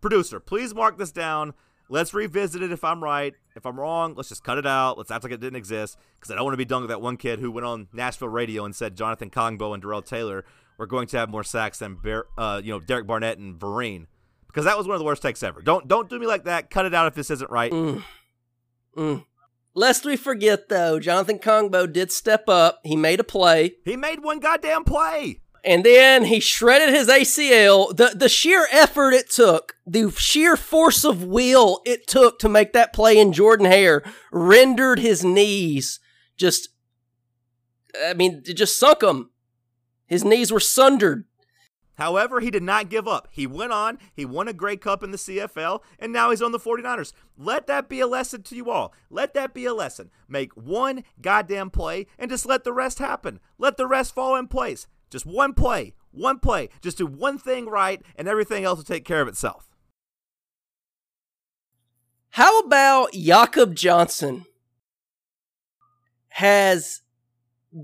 Producer, 0.00 0.40
please 0.40 0.74
mark 0.74 0.96
this 0.96 1.12
down. 1.12 1.54
Let's 1.88 2.14
revisit 2.14 2.62
it 2.62 2.70
if 2.70 2.84
I'm 2.84 3.02
right. 3.02 3.34
If 3.56 3.66
I'm 3.66 3.78
wrong, 3.78 4.14
let's 4.14 4.28
just 4.28 4.44
cut 4.44 4.58
it 4.58 4.66
out. 4.66 4.96
Let's 4.96 5.10
act 5.10 5.24
like 5.24 5.32
it 5.32 5.40
didn't 5.40 5.56
exist 5.56 5.98
because 6.18 6.30
I 6.30 6.36
don't 6.36 6.44
want 6.44 6.54
to 6.54 6.58
be 6.58 6.64
done 6.64 6.82
with 6.82 6.90
that 6.90 7.02
one 7.02 7.16
kid 7.16 7.40
who 7.40 7.50
went 7.50 7.66
on 7.66 7.88
Nashville 7.92 8.28
radio 8.28 8.64
and 8.64 8.74
said 8.74 8.96
Jonathan 8.96 9.28
Kongbo 9.28 9.74
and 9.74 9.82
Darrell 9.82 10.02
Taylor 10.02 10.44
were 10.78 10.86
going 10.86 11.08
to 11.08 11.18
have 11.18 11.28
more 11.28 11.42
sacks 11.42 11.80
than 11.80 11.96
Bear, 11.96 12.26
uh, 12.38 12.60
you 12.62 12.72
know 12.72 12.80
Derek 12.80 13.08
Barnett 13.08 13.38
and 13.38 13.58
Vereen 13.58 14.06
because 14.50 14.64
that 14.64 14.76
was 14.76 14.86
one 14.86 14.94
of 14.94 14.98
the 14.98 15.04
worst 15.04 15.22
takes 15.22 15.42
ever. 15.42 15.62
Don't 15.62 15.88
don't 15.88 16.08
do 16.10 16.18
me 16.18 16.26
like 16.26 16.44
that. 16.44 16.70
Cut 16.70 16.86
it 16.86 16.94
out 16.94 17.06
if 17.06 17.14
this 17.14 17.30
isn't 17.30 17.50
right. 17.50 17.72
Mm. 17.72 18.02
Mm. 18.96 19.24
Lest 19.74 20.04
we 20.04 20.16
forget, 20.16 20.68
though, 20.68 20.98
Jonathan 20.98 21.38
Kongbo 21.38 21.90
did 21.90 22.10
step 22.10 22.48
up. 22.48 22.80
He 22.82 22.96
made 22.96 23.20
a 23.20 23.24
play. 23.24 23.76
He 23.84 23.96
made 23.96 24.22
one 24.22 24.40
goddamn 24.40 24.84
play. 24.84 25.40
And 25.64 25.84
then 25.84 26.24
he 26.24 26.40
shredded 26.40 26.88
his 26.88 27.08
ACL. 27.08 27.94
The 27.94 28.12
the 28.14 28.28
sheer 28.28 28.66
effort 28.72 29.12
it 29.12 29.30
took, 29.30 29.76
the 29.86 30.10
sheer 30.10 30.56
force 30.56 31.04
of 31.04 31.24
will 31.24 31.82
it 31.84 32.06
took 32.06 32.38
to 32.40 32.48
make 32.48 32.72
that 32.72 32.92
play 32.92 33.18
in 33.18 33.32
Jordan 33.32 33.66
Hare 33.66 34.02
rendered 34.32 34.98
his 34.98 35.22
knees 35.22 36.00
just 36.36 36.70
I 38.04 38.14
mean, 38.14 38.42
it 38.46 38.54
just 38.54 38.78
sunk 38.78 39.02
him. 39.02 39.30
His 40.06 40.24
knees 40.24 40.50
were 40.50 40.60
sundered. 40.60 41.24
However, 42.00 42.40
he 42.40 42.50
did 42.50 42.62
not 42.62 42.88
give 42.88 43.06
up. 43.06 43.28
He 43.30 43.46
went 43.46 43.72
on, 43.72 43.98
he 44.14 44.24
won 44.24 44.48
a 44.48 44.54
Grey 44.54 44.78
Cup 44.78 45.02
in 45.02 45.10
the 45.10 45.18
CFL, 45.18 45.82
and 45.98 46.10
now 46.10 46.30
he's 46.30 46.40
on 46.40 46.50
the 46.50 46.58
49ers. 46.58 47.12
Let 47.36 47.66
that 47.66 47.90
be 47.90 48.00
a 48.00 48.06
lesson 48.06 48.42
to 48.44 48.56
you 48.56 48.70
all. 48.70 48.94
Let 49.10 49.34
that 49.34 49.52
be 49.52 49.66
a 49.66 49.74
lesson. 49.74 50.10
Make 50.26 50.50
one 50.54 51.04
goddamn 51.20 51.68
play 51.68 52.06
and 52.18 52.30
just 52.30 52.46
let 52.46 52.64
the 52.64 52.72
rest 52.72 53.00
happen. 53.00 53.38
Let 53.58 53.76
the 53.76 53.86
rest 53.86 54.14
fall 54.14 54.34
in 54.36 54.48
place. 54.48 54.86
Just 55.10 55.26
one 55.26 55.52
play, 55.52 55.92
one 56.10 56.38
play. 56.38 56.70
Just 56.80 56.96
do 56.96 57.06
one 57.06 57.36
thing 57.36 57.66
right, 57.66 58.00
and 58.16 58.26
everything 58.26 58.64
else 58.64 58.78
will 58.78 58.84
take 58.84 59.04
care 59.04 59.20
of 59.20 59.28
itself. 59.28 59.68
How 62.30 62.60
about 62.60 63.12
Jakob 63.12 63.74
Johnson 63.74 64.46
has 66.30 67.02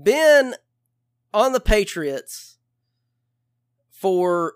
been 0.03 0.55
on 1.35 1.51
the 1.51 1.59
Patriots 1.59 2.56
for 3.97 4.53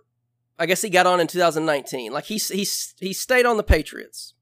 I 0.60 0.68
guess 0.68 0.82
he 0.82 0.90
got 0.90 1.08
on 1.08 1.20
in 1.20 1.28
2019. 1.28 2.12
Like 2.12 2.26
he 2.26 2.38
he 2.38 2.68
he 3.00 3.14
stayed 3.14 3.46
on 3.46 3.58
the 3.58 3.64
Patriots. 3.64 4.34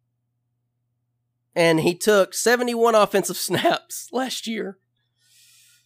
And 1.56 1.80
he 1.80 1.96
took 1.96 2.34
71 2.34 2.96
offensive 2.96 3.38
snaps 3.50 4.10
last 4.12 4.48
year. 4.48 4.78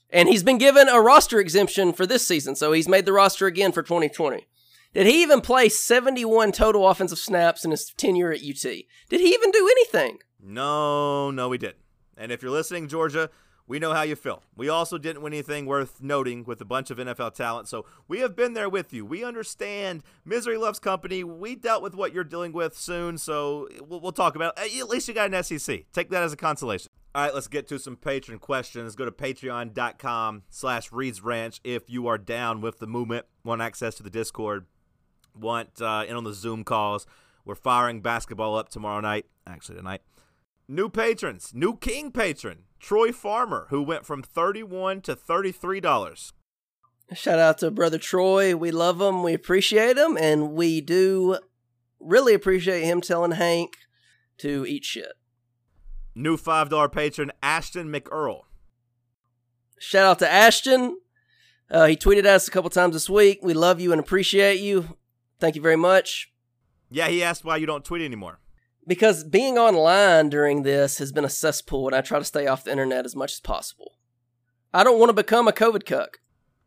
And 0.10 0.30
he's 0.30 0.43
been 0.43 0.60
given 0.60 0.89
a 0.89 1.02
roster 1.02 1.39
exemption 1.39 1.91
for 1.91 2.06
this 2.06 2.28
season, 2.28 2.56
so 2.56 2.71
he's 2.71 2.88
made 2.88 3.06
the 3.06 3.13
roster 3.13 3.47
again 3.47 3.71
for 3.71 3.82
2020. 3.82 4.45
Did 4.93 5.08
he 5.08 5.23
even 5.23 5.41
play 5.41 5.69
71 5.69 6.52
total 6.52 6.88
offensive 6.88 7.17
snaps 7.17 7.65
in 7.65 7.71
his 7.71 7.91
tenure 7.97 8.32
at 8.32 8.43
UT? 8.43 8.62
Did 8.62 8.86
he 9.10 9.30
even 9.30 9.49
do 9.49 9.67
anything? 9.71 10.19
No, 10.39 11.32
no, 11.32 11.52
he 11.52 11.58
didn't. 11.58 11.78
And 12.15 12.32
if 12.32 12.43
you're 12.43 12.52
listening, 12.52 12.88
Georgia, 12.88 13.32
we 13.73 13.79
know 13.79 13.91
how 13.91 14.03
you 14.03 14.15
feel. 14.15 14.43
We 14.55 14.69
also 14.69 14.99
didn't 14.99 15.23
win 15.23 15.33
anything 15.33 15.65
worth 15.65 15.99
noting 15.99 16.43
with 16.43 16.62
a 16.62 16.65
bunch 16.65 16.91
of 16.91 16.99
NFL 16.99 17.33
talent, 17.33 17.67
so 17.67 17.88
we 18.07 18.19
have 18.19 18.36
been 18.36 18.53
there 18.53 18.69
with 18.69 18.93
you. 18.93 19.03
We 19.03 19.23
understand 19.23 20.03
misery 20.23 20.57
loves 20.57 20.77
company. 20.77 21.23
We 21.23 21.55
dealt 21.55 21.81
with 21.81 21.95
what 21.95 22.13
you're 22.13 22.23
dealing 22.23 22.51
with 22.53 22.77
soon, 22.77 23.17
so 23.17 23.67
we'll, 23.81 23.99
we'll 23.99 24.12
talk 24.12 24.36
about 24.36 24.53
it. 24.59 24.79
At 24.79 24.89
least 24.89 25.07
you 25.07 25.15
got 25.15 25.33
an 25.33 25.43
SEC. 25.43 25.86
Take 25.91 26.12
that 26.12 26.21
as 26.21 26.31
a 26.31 26.38
consolation. 26.38 26.91
All 27.15 27.23
right, 27.23 27.33
let's 27.33 27.47
get 27.47 27.67
to 27.69 27.79
some 27.79 27.95
patron 27.95 28.38
questions. 28.38 28.95
Go 28.95 29.05
to 29.05 29.12
patreon.com 29.12 30.43
slash 30.51 30.91
Reed's 30.91 31.23
Ranch 31.23 31.59
if 31.63 31.89
you 31.89 32.05
are 32.05 32.19
down 32.19 32.62
with 32.62 32.77
the 32.77 32.86
movement, 32.86 33.25
want 33.43 33.63
access 33.63 33.95
to 33.95 34.03
the 34.03 34.12
Discord, 34.12 34.67
want 35.36 35.81
uh, 35.81 36.05
in 36.07 36.15
on 36.15 36.25
the 36.25 36.36
Zoom 36.36 36.63
calls. 36.63 37.07
We're 37.43 37.55
firing 37.55 38.01
basketball 38.01 38.55
up 38.55 38.69
tomorrow 38.69 38.99
night, 38.99 39.25
actually 39.47 39.77
tonight. 39.77 40.01
New 40.67 40.88
patrons, 40.88 41.52
new 41.54 41.76
King 41.76 42.12
patron, 42.12 42.63
Troy 42.80 43.12
Farmer, 43.12 43.67
who 43.69 43.82
went 43.84 44.06
from 44.06 44.23
thirty-one 44.23 45.02
to 45.02 45.15
thirty-three 45.15 45.82
dollars. 45.82 46.32
Shout 47.13 47.38
out 47.38 47.58
to 47.58 47.69
brother 47.69 47.97
Troy. 47.97 48.56
We 48.56 48.71
love 48.71 49.02
him. 49.02 49.23
We 49.23 49.34
appreciate 49.34 49.97
him, 49.97 50.17
and 50.17 50.54
we 50.54 50.80
do 50.80 51.38
really 51.99 52.34
appreciate 52.34 52.84
him 52.86 53.02
telling 53.02 53.32
Hank 53.32 53.76
to 54.38 54.65
eat 54.65 54.86
shit. 54.86 55.12
New 56.15 56.38
five 56.38 56.69
dollar 56.69 56.88
patron, 56.88 57.32
Ashton 57.41 57.91
McEarl. 57.91 58.43
Shout 59.80 60.06
out 60.06 60.19
to 60.19 60.32
Ashton. 60.32 60.97
Uh, 61.69 61.88
he 61.88 61.97
tweeted 61.97 62.26
us 62.26 62.47
a 62.47 62.52
couple 62.52 62.69
times 62.69 62.93
this 62.93 63.10
week. 63.10 63.39
We 63.43 63.54
love 63.54 63.82
you 63.82 63.91
and 63.91 63.99
appreciate 63.99 64.62
you. 64.62 64.97
Thank 65.39 65.56
you 65.56 65.62
very 65.62 65.76
much. 65.76 66.32
Yeah, 66.89 67.10
he 67.10 67.21
asked 67.21 67.43
why 67.43 67.58
you 67.58 67.65
don't 67.65 67.84
tweet 67.84 68.02
anymore 68.02 68.39
because 68.88 69.24
being 69.24 69.58
online 69.58 70.30
during 70.30 70.63
this 70.63 70.98
has 70.98 71.12
been 71.12 71.26
a 71.26 71.30
cesspool 71.30 71.88
and 71.88 71.96
I 71.96 72.02
try 72.02 72.19
to 72.19 72.26
stay 72.26 72.48
off 72.48 72.63
the 72.63 72.72
internet 72.72 73.06
as 73.06 73.15
much 73.15 73.34
as 73.34 73.39
possible. 73.39 73.98
I 74.74 74.84
don't 74.84 75.00
want 75.00 75.10
to 75.10 75.13
become 75.13 75.48
a 75.48 75.52
COVID 75.52 75.86
cuck. 75.86 76.19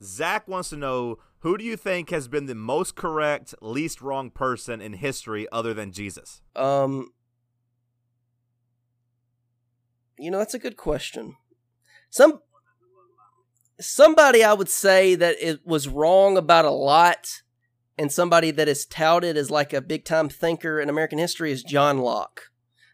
Zach 0.03 0.47
wants 0.47 0.71
to 0.71 0.77
know 0.77 1.19
who 1.41 1.57
do 1.57 1.65
you 1.65 1.77
think 1.77 2.11
has 2.11 2.29
been 2.29 2.47
the 2.47 2.55
most 2.55 2.97
correct, 2.97 3.55
least 3.61 4.01
wrong 4.01 4.31
person 4.31 4.81
in 4.81 4.95
history 4.95 5.47
other 5.53 5.75
than 5.75 5.93
Jesus? 5.93 6.43
Um, 6.55 7.11
you 10.19 10.31
know, 10.31 10.39
that's 10.39 10.55
a 10.55 10.59
good 10.59 10.77
question. 10.77 11.37
Some 12.11 12.41
somebody 13.79 14.43
I 14.43 14.55
would 14.55 14.71
say 14.71 15.15
that 15.15 15.37
it 15.41 15.67
was 15.67 15.89
wrong 15.89 16.39
about 16.39 16.65
a 16.65 16.71
lot 16.71 17.43
and 17.99 18.13
somebody 18.13 18.51
that 18.51 18.69
is 18.69 18.87
touted 18.87 19.37
as 19.37 19.51
like 19.51 19.73
a 19.73 19.81
big 19.81 20.05
time 20.05 20.29
thinker 20.29 20.81
in 20.81 20.89
American 20.89 21.19
history 21.19 21.51
is 21.51 21.63
John 21.63 21.99
Locke. 21.99 22.51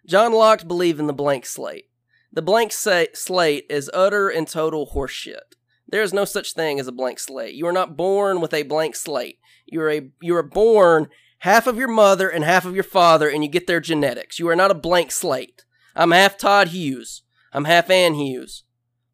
John 0.06 0.32
Locke 0.32 0.66
believed 0.66 1.00
in 1.00 1.06
the 1.06 1.12
blank 1.12 1.46
slate. 1.46 1.86
The 2.32 2.42
blank 2.42 2.72
sa- 2.72 3.04
slate 3.14 3.66
is 3.68 3.90
utter 3.92 4.28
and 4.28 4.48
total 4.48 4.92
horseshit. 4.94 5.56
There 5.88 6.02
is 6.02 6.12
no 6.12 6.24
such 6.24 6.54
thing 6.54 6.80
as 6.80 6.86
a 6.86 6.92
blank 6.92 7.18
slate. 7.18 7.54
You 7.54 7.66
are 7.66 7.72
not 7.72 7.96
born 7.96 8.40
with 8.40 8.54
a 8.54 8.62
blank 8.62 8.96
slate. 8.96 9.38
You 9.66 9.80
are 9.82 9.90
a 9.90 10.08
you 10.20 10.34
are 10.36 10.42
born 10.42 11.08
half 11.40 11.66
of 11.66 11.76
your 11.76 11.88
mother 11.88 12.28
and 12.28 12.44
half 12.44 12.64
of 12.64 12.74
your 12.74 12.84
father, 12.84 13.28
and 13.28 13.44
you 13.44 13.50
get 13.50 13.66
their 13.66 13.80
genetics. 13.80 14.38
You 14.38 14.48
are 14.48 14.56
not 14.56 14.70
a 14.70 14.74
blank 14.74 15.12
slate. 15.12 15.64
I'm 15.94 16.12
half 16.12 16.38
Todd 16.38 16.68
Hughes. 16.68 17.22
I'm 17.52 17.66
half 17.66 17.90
Ann 17.90 18.14
Hughes. 18.14 18.64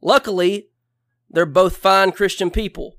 Luckily, 0.00 0.68
they're 1.28 1.46
both 1.46 1.76
fine 1.76 2.12
Christian 2.12 2.50
people. 2.50 2.97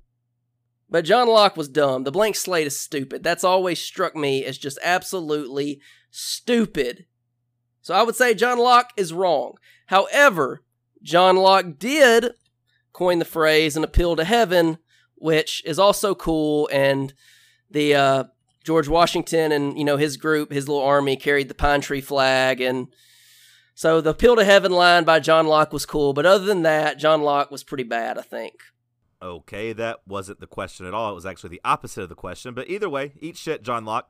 But 0.89 1.05
John 1.05 1.27
Locke 1.27 1.55
was 1.55 1.67
dumb. 1.67 2.03
The 2.03 2.11
blank 2.11 2.35
slate 2.35 2.67
is 2.67 2.79
stupid. 2.79 3.23
That's 3.23 3.43
always 3.43 3.81
struck 3.81 4.15
me 4.15 4.43
as 4.43 4.57
just 4.57 4.79
absolutely 4.83 5.81
stupid. 6.09 7.05
So 7.81 7.93
I 7.93 8.03
would 8.03 8.15
say 8.15 8.33
John 8.33 8.57
Locke 8.57 8.91
is 8.97 9.13
wrong. 9.13 9.53
However, 9.87 10.63
John 11.03 11.37
Locke 11.37 11.77
did 11.77 12.33
coin 12.91 13.19
the 13.19 13.25
phrase 13.25 13.77
an 13.77 13.83
appeal 13.83 14.15
to 14.15 14.23
heaven, 14.23 14.79
which 15.15 15.63
is 15.65 15.79
also 15.79 16.15
cool. 16.15 16.69
And 16.71 17.13
the 17.69 17.95
uh, 17.95 18.23
George 18.63 18.87
Washington 18.87 19.51
and 19.51 19.77
you 19.77 19.85
know 19.85 19.97
his 19.97 20.17
group, 20.17 20.51
his 20.51 20.67
little 20.67 20.83
army 20.83 21.15
carried 21.15 21.47
the 21.47 21.55
pine 21.55 21.81
tree 21.81 22.01
flag, 22.01 22.61
and 22.61 22.87
so 23.73 24.01
the 24.01 24.11
"Appeal 24.11 24.35
to 24.35 24.43
Heaven" 24.43 24.71
line 24.71 25.05
by 25.05 25.19
John 25.19 25.47
Locke 25.47 25.71
was 25.71 25.85
cool. 25.85 26.13
But 26.13 26.25
other 26.25 26.45
than 26.45 26.63
that, 26.63 26.99
John 26.99 27.21
Locke 27.21 27.51
was 27.51 27.63
pretty 27.63 27.83
bad, 27.83 28.17
I 28.17 28.21
think. 28.21 28.55
Okay, 29.21 29.73
that 29.73 29.99
wasn't 30.07 30.39
the 30.39 30.47
question 30.47 30.85
at 30.85 30.93
all. 30.93 31.11
It 31.11 31.15
was 31.15 31.25
actually 31.25 31.49
the 31.49 31.61
opposite 31.65 32.03
of 32.03 32.09
the 32.09 32.15
question. 32.15 32.53
But 32.53 32.69
either 32.69 32.89
way, 32.89 33.13
eat 33.19 33.35
shit, 33.35 33.63
John 33.63 33.83
Locke. 33.83 34.09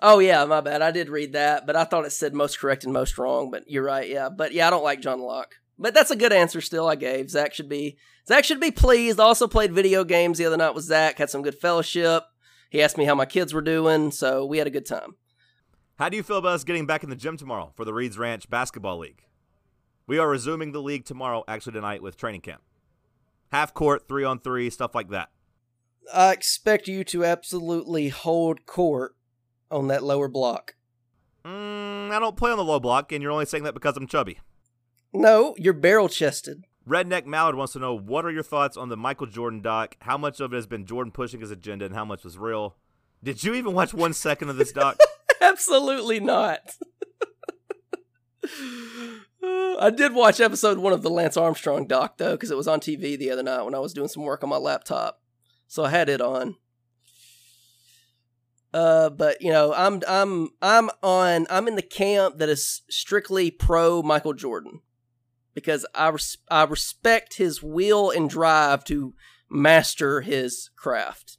Oh 0.00 0.18
yeah, 0.18 0.44
my 0.44 0.60
bad. 0.60 0.82
I 0.82 0.90
did 0.90 1.08
read 1.08 1.32
that, 1.34 1.64
but 1.64 1.76
I 1.76 1.84
thought 1.84 2.04
it 2.04 2.10
said 2.10 2.34
most 2.34 2.58
correct 2.58 2.82
and 2.82 2.92
most 2.92 3.16
wrong. 3.18 3.52
But 3.52 3.70
you're 3.70 3.84
right, 3.84 4.08
yeah. 4.08 4.28
But 4.30 4.52
yeah, 4.52 4.66
I 4.66 4.70
don't 4.70 4.82
like 4.82 5.00
John 5.00 5.20
Locke. 5.20 5.54
But 5.78 5.94
that's 5.94 6.10
a 6.10 6.16
good 6.16 6.32
answer 6.32 6.60
still. 6.60 6.88
I 6.88 6.96
gave 6.96 7.30
Zach 7.30 7.54
should 7.54 7.68
be 7.68 7.96
Zach 8.26 8.44
should 8.44 8.60
be 8.60 8.72
pleased. 8.72 9.20
Also 9.20 9.46
played 9.46 9.72
video 9.72 10.02
games 10.02 10.38
the 10.38 10.46
other 10.46 10.56
night 10.56 10.74
with 10.74 10.84
Zach. 10.84 11.18
Had 11.18 11.30
some 11.30 11.42
good 11.42 11.58
fellowship. 11.58 12.24
He 12.68 12.82
asked 12.82 12.98
me 12.98 13.04
how 13.04 13.14
my 13.14 13.26
kids 13.26 13.54
were 13.54 13.62
doing, 13.62 14.10
so 14.10 14.44
we 14.44 14.58
had 14.58 14.66
a 14.66 14.70
good 14.70 14.86
time. 14.86 15.16
How 15.98 16.08
do 16.08 16.16
you 16.16 16.22
feel 16.22 16.38
about 16.38 16.54
us 16.54 16.64
getting 16.64 16.86
back 16.86 17.04
in 17.04 17.10
the 17.10 17.16
gym 17.16 17.36
tomorrow 17.36 17.72
for 17.76 17.84
the 17.84 17.94
Reeds 17.94 18.18
Ranch 18.18 18.48
Basketball 18.50 18.98
League? 18.98 19.22
We 20.06 20.18
are 20.18 20.28
resuming 20.28 20.72
the 20.72 20.82
league 20.82 21.04
tomorrow, 21.04 21.44
actually 21.46 21.74
tonight 21.74 22.02
with 22.02 22.16
training 22.16 22.40
camp. 22.40 22.62
Half 23.52 23.74
court, 23.74 24.08
three 24.08 24.24
on 24.24 24.38
three, 24.38 24.70
stuff 24.70 24.94
like 24.94 25.10
that. 25.10 25.28
I 26.12 26.32
expect 26.32 26.88
you 26.88 27.04
to 27.04 27.24
absolutely 27.24 28.08
hold 28.08 28.64
court 28.64 29.14
on 29.70 29.88
that 29.88 30.02
lower 30.02 30.28
block. 30.28 30.74
Mm, 31.44 32.10
I 32.10 32.18
don't 32.18 32.36
play 32.36 32.50
on 32.50 32.56
the 32.56 32.64
low 32.64 32.80
block, 32.80 33.12
and 33.12 33.22
you're 33.22 33.30
only 33.30 33.44
saying 33.44 33.64
that 33.64 33.74
because 33.74 33.96
I'm 33.96 34.06
chubby. 34.06 34.38
No, 35.12 35.54
you're 35.58 35.74
barrel 35.74 36.08
chested. 36.08 36.64
Redneck 36.88 37.26
Mallard 37.26 37.54
wants 37.54 37.74
to 37.74 37.78
know 37.78 37.94
what 37.94 38.24
are 38.24 38.30
your 38.30 38.42
thoughts 38.42 38.78
on 38.78 38.88
the 38.88 38.96
Michael 38.96 39.26
Jordan 39.26 39.60
doc? 39.60 39.96
How 40.00 40.16
much 40.16 40.40
of 40.40 40.54
it 40.54 40.56
has 40.56 40.66
been 40.66 40.86
Jordan 40.86 41.12
pushing 41.12 41.40
his 41.40 41.50
agenda, 41.50 41.84
and 41.84 41.94
how 41.94 42.06
much 42.06 42.24
was 42.24 42.38
real? 42.38 42.76
Did 43.22 43.44
you 43.44 43.52
even 43.52 43.74
watch 43.74 43.92
one 43.92 44.14
second 44.14 44.48
of 44.48 44.56
this 44.56 44.72
doc? 44.72 44.96
Absolutely 45.42 46.20
not. 46.20 46.60
I 49.82 49.90
did 49.90 50.14
watch 50.14 50.38
episode 50.38 50.78
one 50.78 50.92
of 50.92 51.02
the 51.02 51.10
Lance 51.10 51.36
Armstrong 51.36 51.88
doc 51.88 52.16
though, 52.16 52.32
because 52.32 52.52
it 52.52 52.56
was 52.56 52.68
on 52.68 52.78
TV 52.78 53.18
the 53.18 53.32
other 53.32 53.42
night 53.42 53.64
when 53.64 53.74
I 53.74 53.80
was 53.80 53.92
doing 53.92 54.06
some 54.06 54.22
work 54.22 54.44
on 54.44 54.48
my 54.48 54.56
laptop, 54.56 55.20
so 55.66 55.84
I 55.84 55.90
had 55.90 56.08
it 56.08 56.20
on. 56.20 56.54
Uh, 58.72 59.10
but 59.10 59.42
you 59.42 59.50
know, 59.50 59.74
I'm 59.74 60.00
I'm 60.08 60.50
I'm 60.62 60.88
on 61.02 61.48
I'm 61.50 61.66
in 61.66 61.74
the 61.74 61.82
camp 61.82 62.38
that 62.38 62.48
is 62.48 62.82
strictly 62.88 63.50
pro 63.50 64.04
Michael 64.04 64.34
Jordan 64.34 64.82
because 65.52 65.84
I 65.96 66.10
res- 66.10 66.38
I 66.48 66.62
respect 66.62 67.38
his 67.38 67.60
will 67.60 68.08
and 68.10 68.30
drive 68.30 68.84
to 68.84 69.14
master 69.50 70.20
his 70.20 70.70
craft. 70.76 71.38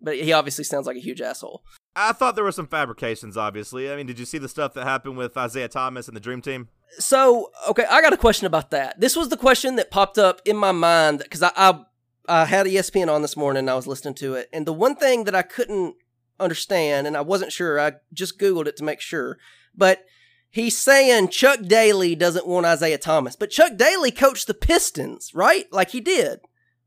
But 0.00 0.16
he 0.16 0.32
obviously 0.32 0.64
sounds 0.64 0.86
like 0.86 0.96
a 0.96 1.00
huge 1.00 1.20
asshole. 1.20 1.62
I 1.94 2.12
thought 2.12 2.34
there 2.34 2.44
were 2.44 2.52
some 2.52 2.66
fabrications, 2.66 3.36
obviously. 3.36 3.90
I 3.90 3.96
mean, 3.96 4.06
did 4.06 4.18
you 4.18 4.24
see 4.24 4.38
the 4.38 4.48
stuff 4.48 4.74
that 4.74 4.84
happened 4.84 5.16
with 5.18 5.36
Isiah 5.36 5.68
Thomas 5.68 6.08
and 6.08 6.16
the 6.16 6.20
Dream 6.20 6.40
Team? 6.40 6.68
So, 6.98 7.50
okay, 7.68 7.84
I 7.90 8.00
got 8.00 8.12
a 8.12 8.18
question 8.18 8.46
about 8.46 8.70
that. 8.70 9.00
This 9.00 9.16
was 9.16 9.28
the 9.28 9.36
question 9.36 9.76
that 9.76 9.90
popped 9.90 10.18
up 10.18 10.40
in 10.44 10.56
my 10.56 10.72
mind 10.72 11.18
because 11.18 11.42
I, 11.42 11.52
I 11.56 11.84
I 12.28 12.44
had 12.44 12.66
ESPN 12.66 13.12
on 13.12 13.22
this 13.22 13.36
morning 13.36 13.60
and 13.60 13.70
I 13.70 13.74
was 13.74 13.86
listening 13.86 14.14
to 14.14 14.34
it, 14.34 14.48
and 14.52 14.66
the 14.66 14.72
one 14.72 14.94
thing 14.94 15.24
that 15.24 15.34
I 15.34 15.42
couldn't 15.42 15.96
understand, 16.38 17.06
and 17.06 17.16
I 17.16 17.20
wasn't 17.20 17.52
sure, 17.52 17.80
I 17.80 17.94
just 18.12 18.38
Googled 18.38 18.66
it 18.66 18.76
to 18.76 18.84
make 18.84 19.00
sure, 19.00 19.38
but 19.74 20.04
he's 20.50 20.78
saying 20.78 21.28
Chuck 21.28 21.60
Daly 21.62 22.14
doesn't 22.14 22.46
want 22.46 22.66
Isiah 22.66 22.98
Thomas, 22.98 23.36
but 23.36 23.50
Chuck 23.50 23.76
Daly 23.76 24.10
coached 24.10 24.46
the 24.46 24.54
Pistons, 24.54 25.34
right? 25.34 25.66
Like 25.72 25.90
he 25.90 26.00
did. 26.00 26.40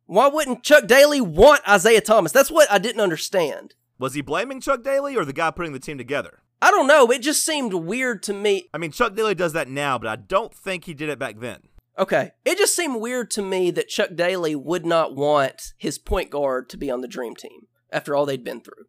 Why 0.06 0.28
wouldn't 0.28 0.64
Chuck 0.64 0.88
Daly 0.88 1.20
want 1.20 1.62
Isiah 1.70 2.02
Thomas? 2.02 2.32
That's 2.32 2.52
what 2.52 2.72
I 2.72 2.78
didn't 2.78 3.02
understand. 3.02 3.74
Was 3.98 4.14
he 4.14 4.22
blaming 4.22 4.60
Chuck 4.60 4.84
Daly 4.84 5.16
or 5.16 5.24
the 5.24 5.34
guy 5.34 5.52
putting 5.52 5.74
the 5.74 5.80
team 5.80 5.98
together? 5.98 6.42
I 6.62 6.72
don't 6.72 6.88
know. 6.88 7.12
It 7.12 7.22
just 7.22 7.46
seemed 7.46 7.74
weird 7.74 8.24
to 8.24 8.34
me. 8.34 8.68
I 8.74 8.78
mean, 8.78 8.92
Chuck 8.92 9.16
Daly 9.16 9.36
does 9.36 9.54
that 9.54 9.70
now, 9.70 9.98
but 9.98 10.10
I 10.10 10.16
don't 10.16 10.54
think 10.54 10.86
he 10.86 10.94
did 10.94 11.10
it 11.10 11.20
back 11.20 11.40
then. 11.40 11.62
Okay. 11.98 12.32
It 12.44 12.58
just 12.58 12.76
seemed 12.76 13.00
weird 13.00 13.32
to 13.32 13.42
me 13.42 13.72
that 13.72 13.88
Chuck 13.88 14.10
Daly 14.16 14.56
would 14.56 14.86
not 14.86 15.16
want 15.16 15.74
his 15.78 15.98
point 15.98 16.30
guard 16.30 16.70
to 16.70 16.78
be 16.78 16.92
on 16.92 17.02
the 17.02 17.08
dream 17.08 17.36
team 17.36 17.68
after 17.92 18.16
all 18.16 18.26
they'd 18.26 18.44
been 18.44 18.62
through. 18.62 18.86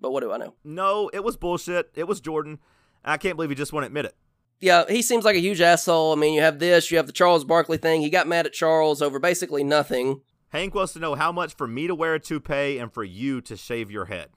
But 0.00 0.12
what 0.12 0.22
do 0.22 0.32
I 0.32 0.38
know? 0.38 0.54
No, 0.62 1.10
it 1.12 1.24
was 1.24 1.36
bullshit. 1.36 1.90
It 1.94 2.06
was 2.06 2.20
Jordan. 2.20 2.58
I 3.04 3.16
can't 3.16 3.36
believe 3.36 3.50
he 3.50 3.56
just 3.56 3.72
won't 3.72 3.86
admit 3.86 4.04
it. 4.04 4.14
Yeah, 4.60 4.84
he 4.88 5.02
seems 5.02 5.24
like 5.24 5.36
a 5.36 5.40
huge 5.40 5.60
asshole. 5.60 6.12
I 6.12 6.16
mean, 6.16 6.34
you 6.34 6.42
have 6.42 6.58
this, 6.58 6.90
you 6.90 6.98
have 6.98 7.06
the 7.06 7.12
Charles 7.12 7.44
Barkley 7.44 7.78
thing. 7.78 8.02
He 8.02 8.10
got 8.10 8.28
mad 8.28 8.46
at 8.46 8.52
Charles 8.52 9.00
over 9.00 9.18
basically 9.18 9.64
nothing. 9.64 10.20
Hank 10.50 10.74
wants 10.74 10.92
to 10.92 10.98
know 10.98 11.14
how 11.14 11.32
much 11.32 11.54
for 11.54 11.66
me 11.66 11.86
to 11.86 11.94
wear 11.94 12.14
a 12.14 12.20
toupee 12.20 12.78
and 12.78 12.92
for 12.92 13.04
you 13.04 13.40
to 13.42 13.56
shave 13.56 13.90
your 13.90 14.06
head. 14.06 14.30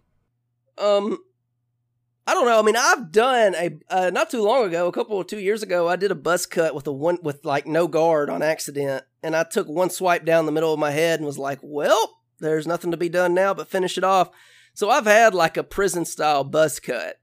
Um, 0.77 1.17
I 2.25 2.33
don't 2.35 2.45
know. 2.45 2.59
I 2.59 2.61
mean, 2.61 2.77
I've 2.77 3.11
done 3.11 3.55
a 3.55 3.71
uh, 3.89 4.09
not 4.11 4.29
too 4.29 4.43
long 4.43 4.65
ago, 4.65 4.87
a 4.87 4.91
couple 4.91 5.19
of 5.19 5.27
two 5.27 5.39
years 5.39 5.63
ago, 5.63 5.89
I 5.89 5.95
did 5.95 6.11
a 6.11 6.15
buzz 6.15 6.45
cut 6.45 6.75
with 6.75 6.87
a 6.87 6.91
one 6.91 7.17
with 7.21 7.43
like 7.43 7.67
no 7.67 7.87
guard 7.87 8.29
on 8.29 8.41
accident, 8.41 9.03
and 9.21 9.35
I 9.35 9.43
took 9.43 9.67
one 9.67 9.89
swipe 9.89 10.23
down 10.23 10.45
the 10.45 10.51
middle 10.51 10.71
of 10.71 10.79
my 10.79 10.91
head 10.91 11.19
and 11.19 11.25
was 11.25 11.39
like, 11.39 11.59
"Well, 11.61 12.21
there's 12.39 12.67
nothing 12.67 12.91
to 12.91 12.97
be 12.97 13.09
done 13.09 13.33
now 13.33 13.53
but 13.53 13.67
finish 13.67 13.97
it 13.97 14.03
off." 14.03 14.29
So 14.75 14.89
I've 14.89 15.05
had 15.05 15.33
like 15.33 15.57
a 15.57 15.63
prison 15.63 16.05
style 16.05 16.43
buzz 16.43 16.79
cut. 16.79 17.17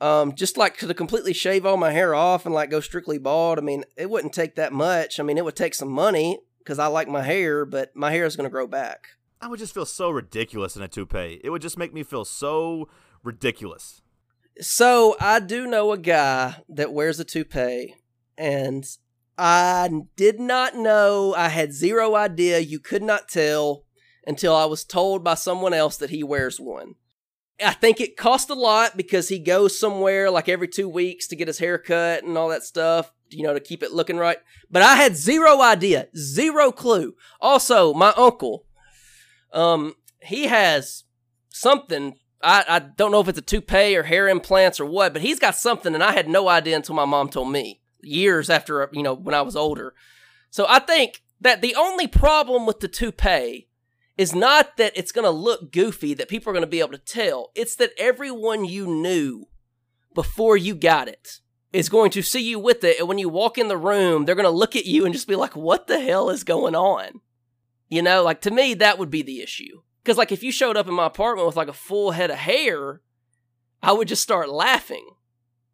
Um, 0.00 0.34
just 0.34 0.58
like 0.58 0.76
to 0.78 0.92
completely 0.92 1.32
shave 1.32 1.64
all 1.64 1.76
my 1.78 1.92
hair 1.92 2.14
off 2.14 2.44
and 2.44 2.54
like 2.54 2.70
go 2.70 2.80
strictly 2.80 3.16
bald. 3.16 3.58
I 3.58 3.62
mean, 3.62 3.84
it 3.96 4.10
wouldn't 4.10 4.34
take 4.34 4.54
that 4.56 4.72
much. 4.72 5.18
I 5.18 5.22
mean, 5.22 5.38
it 5.38 5.44
would 5.44 5.56
take 5.56 5.74
some 5.74 5.90
money 5.90 6.40
because 6.64 6.78
I 6.78 6.86
like 6.86 7.08
my 7.08 7.22
hair, 7.22 7.64
but 7.66 7.94
my 7.94 8.10
hair 8.10 8.24
is 8.24 8.36
going 8.36 8.48
to 8.48 8.52
grow 8.52 8.66
back. 8.66 9.08
I 9.40 9.48
would 9.48 9.58
just 9.58 9.74
feel 9.74 9.84
so 9.84 10.10
ridiculous 10.10 10.76
in 10.76 10.82
a 10.82 10.88
toupee. 10.88 11.40
It 11.44 11.50
would 11.50 11.62
just 11.62 11.78
make 11.78 11.92
me 11.92 12.02
feel 12.02 12.24
so 12.24 12.88
ridiculous. 13.22 14.00
So 14.60 15.16
I 15.20 15.40
do 15.40 15.66
know 15.66 15.92
a 15.92 15.98
guy 15.98 16.56
that 16.68 16.92
wears 16.92 17.20
a 17.20 17.24
toupee, 17.24 17.94
and 18.38 18.84
I 19.36 19.90
did 20.16 20.40
not 20.40 20.76
know. 20.76 21.34
I 21.36 21.48
had 21.48 21.72
zero 21.72 22.14
idea. 22.14 22.60
You 22.60 22.78
could 22.78 23.02
not 23.02 23.28
tell 23.28 23.84
until 24.26 24.54
I 24.54 24.64
was 24.64 24.84
told 24.84 25.22
by 25.22 25.34
someone 25.34 25.74
else 25.74 25.96
that 25.98 26.10
he 26.10 26.22
wears 26.22 26.58
one. 26.58 26.94
I 27.62 27.72
think 27.72 28.00
it 28.00 28.16
cost 28.16 28.50
a 28.50 28.54
lot 28.54 28.96
because 28.96 29.28
he 29.28 29.38
goes 29.38 29.78
somewhere 29.78 30.30
like 30.30 30.48
every 30.48 30.68
two 30.68 30.88
weeks 30.88 31.28
to 31.28 31.36
get 31.36 31.48
his 31.48 31.58
hair 31.58 31.78
cut 31.78 32.24
and 32.24 32.36
all 32.36 32.48
that 32.48 32.64
stuff, 32.64 33.12
you 33.30 33.42
know, 33.42 33.54
to 33.54 33.60
keep 33.60 33.82
it 33.82 33.92
looking 33.92 34.16
right. 34.16 34.38
But 34.70 34.82
I 34.82 34.96
had 34.96 35.16
zero 35.16 35.60
idea, 35.60 36.08
zero 36.16 36.72
clue. 36.72 37.14
Also, 37.40 37.94
my 37.94 38.12
uncle, 38.16 38.64
um, 39.52 39.94
he 40.22 40.46
has 40.46 41.04
something. 41.48 42.18
I, 42.42 42.64
I 42.68 42.78
don't 42.78 43.10
know 43.10 43.20
if 43.20 43.28
it's 43.28 43.38
a 43.38 43.42
toupee 43.42 43.96
or 43.96 44.02
hair 44.02 44.28
implants 44.28 44.78
or 44.78 44.86
what, 44.86 45.12
but 45.12 45.22
he's 45.22 45.38
got 45.38 45.56
something, 45.56 45.94
and 45.94 46.02
I 46.02 46.12
had 46.12 46.28
no 46.28 46.48
idea 46.48 46.76
until 46.76 46.94
my 46.94 47.06
mom 47.06 47.28
told 47.28 47.50
me 47.50 47.80
years 48.02 48.50
after, 48.50 48.88
you 48.92 49.02
know, 49.02 49.14
when 49.14 49.34
I 49.34 49.42
was 49.42 49.56
older. 49.56 49.94
So 50.50 50.66
I 50.68 50.78
think 50.78 51.22
that 51.40 51.62
the 51.62 51.74
only 51.74 52.06
problem 52.06 52.66
with 52.66 52.80
the 52.80 52.88
toupee 52.88 53.68
is 54.16 54.34
not 54.34 54.76
that 54.76 54.92
it's 54.94 55.12
going 55.12 55.24
to 55.24 55.30
look 55.30 55.72
goofy, 55.72 56.14
that 56.14 56.28
people 56.28 56.50
are 56.50 56.52
going 56.52 56.62
to 56.62 56.68
be 56.70 56.80
able 56.80 56.92
to 56.92 56.98
tell. 56.98 57.50
It's 57.54 57.76
that 57.76 57.92
everyone 57.98 58.64
you 58.64 58.86
knew 58.86 59.46
before 60.14 60.56
you 60.56 60.74
got 60.74 61.08
it 61.08 61.40
is 61.74 61.88
going 61.88 62.10
to 62.12 62.22
see 62.22 62.40
you 62.40 62.58
with 62.58 62.84
it. 62.84 62.98
And 62.98 63.08
when 63.08 63.18
you 63.18 63.28
walk 63.28 63.58
in 63.58 63.68
the 63.68 63.76
room, 63.76 64.24
they're 64.24 64.34
going 64.34 64.44
to 64.44 64.50
look 64.50 64.76
at 64.76 64.86
you 64.86 65.04
and 65.04 65.12
just 65.12 65.26
be 65.28 65.36
like, 65.36 65.56
what 65.56 65.86
the 65.86 66.00
hell 66.00 66.30
is 66.30 66.44
going 66.44 66.74
on? 66.74 67.20
You 67.88 68.00
know, 68.02 68.22
like 68.22 68.40
to 68.42 68.50
me, 68.50 68.74
that 68.74 68.98
would 68.98 69.10
be 69.10 69.22
the 69.22 69.40
issue. 69.42 69.82
Because, 70.02 70.16
like, 70.18 70.32
if 70.32 70.42
you 70.42 70.52
showed 70.52 70.76
up 70.76 70.86
in 70.88 70.94
my 70.94 71.06
apartment 71.06 71.46
with 71.46 71.56
like 71.56 71.68
a 71.68 71.72
full 71.72 72.12
head 72.12 72.30
of 72.30 72.36
hair, 72.36 73.00
I 73.82 73.92
would 73.92 74.08
just 74.08 74.22
start 74.22 74.48
laughing. 74.48 75.06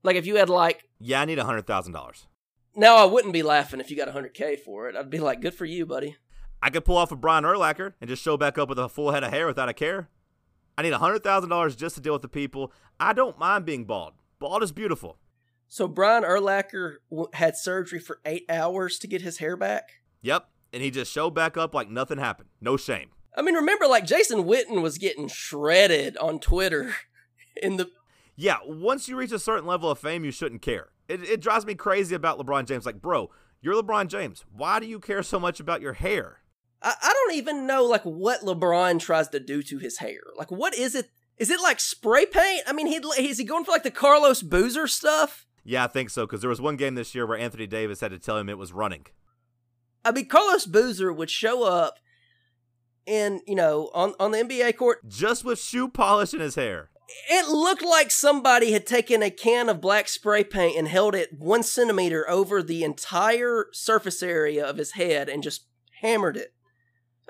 Like, 0.03 0.17
if 0.17 0.27
you 0.27 0.37
had 0.37 0.49
like, 0.49 0.85
Yeah, 0.99 1.21
I 1.21 1.25
need 1.25 1.39
a 1.39 1.45
hundred 1.45 1.67
thousand 1.67 1.93
dollars. 1.93 2.27
now 2.75 2.97
I 2.97 3.05
wouldn't 3.05 3.33
be 3.33 3.43
laughing 3.43 3.81
if 3.81 3.91
you 3.91 3.97
got 3.97 4.09
a 4.09 4.13
100K 4.13 4.59
for 4.61 4.89
it. 4.89 4.97
I'd 4.97 5.11
be 5.11 5.19
like, 5.19 5.41
good 5.41 5.55
for 5.55 5.65
you, 5.65 5.85
buddy. 5.87 6.17
I 6.63 6.71
could 6.71 6.85
pull 6.85 6.97
off 6.97 7.11
a 7.13 7.17
Brian 7.17 7.45
Urlacher 7.45 7.95
and 8.01 8.09
just 8.09 8.23
show 8.23 8.37
back 8.37 8.57
up 8.59 8.69
with 8.69 8.79
a 8.79 8.89
full 8.89 9.11
head 9.13 9.25
of 9.25 9.31
hair 9.33 9.47
without 9.47 9.69
a 9.69 9.75
care. 9.75 10.09
I 10.79 10.83
need 10.83 10.93
a 10.93 10.99
hundred 10.99 11.23
thousand 11.25 11.51
dollars 11.51 11.75
just 11.77 11.95
to 11.97 12.01
deal 12.01 12.13
with 12.13 12.23
the 12.23 12.29
people. 12.29 12.73
I 12.99 13.13
don't 13.13 13.39
mind 13.39 13.65
being 13.67 13.85
bald. 13.85 14.13
Bald 14.39 14.63
is 14.63 14.73
beautiful. 14.73 15.19
So 15.73 15.87
Brian 15.87 16.25
Urlacher 16.25 16.97
w- 17.11 17.31
had 17.33 17.57
surgery 17.57 18.01
for 18.01 18.19
eight 18.25 18.45
hours 18.51 18.99
to 18.99 19.07
get 19.07 19.23
his 19.23 19.39
hair 19.39 19.57
back. 19.57 20.03
Yep, 20.21 20.49
and 20.73 20.83
he 20.83 20.91
just 20.91 21.13
showed 21.13 21.31
back 21.31 21.57
up 21.57 21.73
like 21.73 21.89
nothing 21.89 22.19
happened. 22.19 22.49
No 22.61 22.77
shame. 22.77 23.11
I 23.37 23.43
mean, 23.43 23.55
remember, 23.55 23.87
like 23.87 24.05
Jason 24.05 24.43
Witten 24.43 24.83
was 24.83 24.99
getting 24.99 25.29
shredded 25.29 26.17
on 26.17 26.41
Twitter 26.41 26.97
in 27.63 27.77
the. 27.77 27.89
Yeah, 28.35 28.57
once 28.67 29.09
you 29.09 29.17
reach 29.17 29.31
a 29.31 29.39
certain 29.39 29.65
level 29.65 29.89
of 29.89 30.01
fame, 30.01 30.25
you 30.25 30.33
shouldn't 30.33 30.61
care. 30.61 30.89
It, 31.09 31.23
it 31.23 31.41
drives 31.41 31.65
me 31.65 31.77
crazy 31.77 32.17
about 32.17 32.39
LeBron 32.39 32.67
James. 32.67 32.85
Like, 32.85 33.01
bro, 33.01 33.31
you're 33.63 33.81
LeBron 33.81 34.09
James. 34.09 34.45
Why 34.53 34.81
do 34.81 34.87
you 34.87 34.99
care 34.99 35.23
so 35.23 35.39
much 35.39 35.61
about 35.61 35.81
your 35.81 35.93
hair? 35.93 36.39
I, 36.83 36.95
I 37.01 37.13
don't 37.13 37.37
even 37.37 37.69
know 37.69 37.85
like 37.85 38.03
what 38.03 38.41
LeBron 38.41 38.99
tries 38.99 39.29
to 39.29 39.39
do 39.39 39.63
to 39.63 39.79
his 39.79 39.99
hair. 39.99 40.19
Like, 40.37 40.51
what 40.51 40.75
is 40.75 40.97
it? 40.97 41.11
Is 41.39 41.49
it 41.49 41.61
like 41.63 41.79
spray 41.79 42.27
paint? 42.27 42.65
I 42.67 42.73
mean, 42.73 42.89
he 42.89 42.97
is 43.23 43.39
he 43.39 43.45
going 43.45 43.65
for 43.65 43.71
like 43.71 43.85
the 43.85 43.93
Carlos 43.93 44.43
Boozer 44.43 44.89
stuff? 44.89 45.47
Yeah, 45.65 45.85
I 45.85 45.89
think 45.89 46.11
so, 46.11 46.27
because 46.27 46.41
there 46.41 46.51
was 46.51 46.61
one 46.61 46.77
game 46.77 46.95
this 46.95 47.15
year 47.15 47.27
where 47.27 47.39
Anthony 47.39 47.67
Davis 47.67 48.01
had 48.01 48.11
to 48.13 48.19
tell 48.19 48.39
him 48.39 48.49
it 48.49 48.59
was 48.59 48.73
running. 48.73 49.07
I 50.05 50.13
mean, 50.13 50.27
Carlos 50.27 50.67
Boozer 50.67 51.13
would 51.13 51.31
show 51.31 51.65
up 51.65 51.95
and 53.07 53.41
you 53.47 53.55
know 53.55 53.91
on 53.95 54.15
on 54.21 54.31
the 54.31 54.39
NBA 54.39 54.77
court, 54.77 55.07
Just 55.09 55.45
with 55.45 55.59
shoe 55.59 55.89
polish 55.89 56.33
in 56.35 56.41
his 56.41 56.55
hair. 56.55 56.91
it 57.29 57.49
looked 57.49 57.83
like 57.83 58.11
somebody 58.11 58.73
had 58.73 58.87
taken 58.87 59.23
a 59.23 59.31
can 59.31 59.69
of 59.69 59.81
black 59.81 60.09
spray 60.09 60.45
paint 60.45 60.77
and 60.79 60.89
held 60.89 61.15
it 61.15 61.31
one 61.33 61.63
centimeter 61.63 62.29
over 62.31 62.63
the 62.63 62.85
entire 62.85 63.67
surface 63.73 64.23
area 64.23 64.65
of 64.65 64.77
his 64.79 64.93
head 64.93 65.29
and 65.29 65.43
just 65.43 65.67
hammered 66.03 66.37
it. 66.37 66.55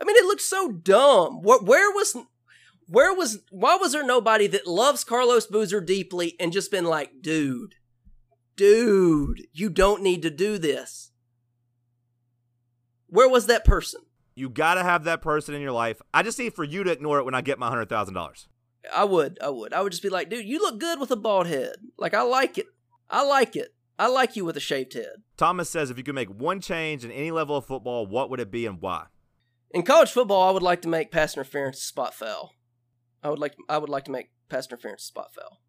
I 0.00 0.04
mean, 0.04 0.16
it 0.16 0.24
looked 0.26 0.42
so 0.42 0.70
dumb. 0.70 1.42
Where, 1.42 1.60
where 1.60 1.90
was, 1.90 2.16
where 2.86 3.14
was, 3.14 3.38
why 3.50 3.76
was 3.76 3.92
there 3.92 4.04
nobody 4.04 4.46
that 4.48 4.66
loves 4.66 5.04
Carlos 5.04 5.46
Boozer 5.46 5.80
deeply 5.80 6.36
and 6.40 6.52
just 6.52 6.70
been 6.70 6.84
like, 6.86 7.10
dude, 7.20 7.74
dude, 8.56 9.46
you 9.52 9.70
don't 9.70 10.02
need 10.02 10.22
to 10.22 10.30
do 10.30 10.58
this? 10.58 11.12
Where 13.06 13.28
was 13.28 13.46
that 13.46 13.64
person? 13.64 14.02
You 14.34 14.48
got 14.48 14.74
to 14.74 14.82
have 14.82 15.04
that 15.04 15.22
person 15.22 15.54
in 15.54 15.60
your 15.60 15.72
life. 15.72 16.00
I 16.14 16.22
just 16.22 16.38
need 16.38 16.54
for 16.54 16.64
you 16.64 16.84
to 16.84 16.92
ignore 16.92 17.18
it 17.18 17.24
when 17.24 17.34
I 17.34 17.40
get 17.40 17.58
my 17.58 17.70
$100,000. 17.70 18.46
I 18.94 19.04
would, 19.04 19.38
I 19.42 19.50
would, 19.50 19.74
I 19.74 19.82
would 19.82 19.92
just 19.92 20.02
be 20.02 20.08
like, 20.08 20.30
dude, 20.30 20.46
you 20.46 20.58
look 20.60 20.78
good 20.78 21.00
with 21.00 21.10
a 21.10 21.16
bald 21.16 21.46
head. 21.46 21.74
Like, 21.98 22.14
I 22.14 22.22
like 22.22 22.56
it. 22.56 22.66
I 23.10 23.24
like 23.24 23.56
it. 23.56 23.74
I 23.98 24.06
like 24.06 24.34
you 24.34 24.46
with 24.46 24.56
a 24.56 24.60
shaved 24.60 24.94
head. 24.94 25.22
Thomas 25.36 25.68
says 25.68 25.90
if 25.90 25.98
you 25.98 26.04
could 26.04 26.14
make 26.14 26.30
one 26.30 26.60
change 26.60 27.04
in 27.04 27.10
any 27.10 27.30
level 27.30 27.56
of 27.56 27.66
football, 27.66 28.06
what 28.06 28.30
would 28.30 28.40
it 28.40 28.50
be 28.50 28.64
and 28.64 28.80
why? 28.80 29.06
In 29.72 29.82
college 29.82 30.10
football, 30.10 30.48
I 30.48 30.52
would 30.52 30.62
like 30.62 30.80
to 30.82 30.88
make 30.88 31.12
pass 31.12 31.36
interference 31.36 31.82
spot 31.82 32.14
foul. 32.14 32.54
I 33.22 33.28
would 33.28 33.38
like 33.38 33.54
I 33.68 33.76
would 33.76 33.90
like 33.90 34.06
to 34.06 34.10
make 34.10 34.30
pass 34.48 34.66
interference 34.66 35.02
spot 35.02 35.34
foul. 35.34 35.60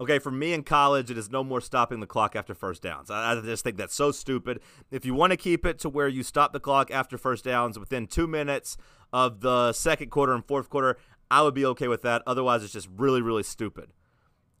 Okay, 0.00 0.18
for 0.18 0.30
me 0.30 0.54
in 0.54 0.62
college, 0.62 1.10
it 1.10 1.18
is 1.18 1.30
no 1.30 1.44
more 1.44 1.60
stopping 1.60 2.00
the 2.00 2.06
clock 2.06 2.34
after 2.34 2.54
first 2.54 2.80
downs. 2.82 3.10
I, 3.10 3.32
I 3.32 3.40
just 3.42 3.62
think 3.62 3.76
that's 3.76 3.94
so 3.94 4.12
stupid. 4.12 4.60
If 4.90 5.04
you 5.04 5.12
want 5.12 5.32
to 5.32 5.36
keep 5.36 5.66
it 5.66 5.78
to 5.80 5.90
where 5.90 6.08
you 6.08 6.22
stop 6.22 6.54
the 6.54 6.60
clock 6.60 6.90
after 6.90 7.18
first 7.18 7.44
downs 7.44 7.78
within 7.78 8.06
two 8.06 8.26
minutes 8.26 8.78
of 9.12 9.40
the 9.40 9.74
second 9.74 10.10
quarter 10.10 10.32
and 10.32 10.44
fourth 10.44 10.70
quarter, 10.70 10.96
I 11.30 11.42
would 11.42 11.54
be 11.54 11.66
okay 11.66 11.86
with 11.86 12.00
that. 12.02 12.22
Otherwise, 12.26 12.64
it's 12.64 12.72
just 12.72 12.88
really, 12.96 13.20
really 13.20 13.42
stupid. 13.42 13.92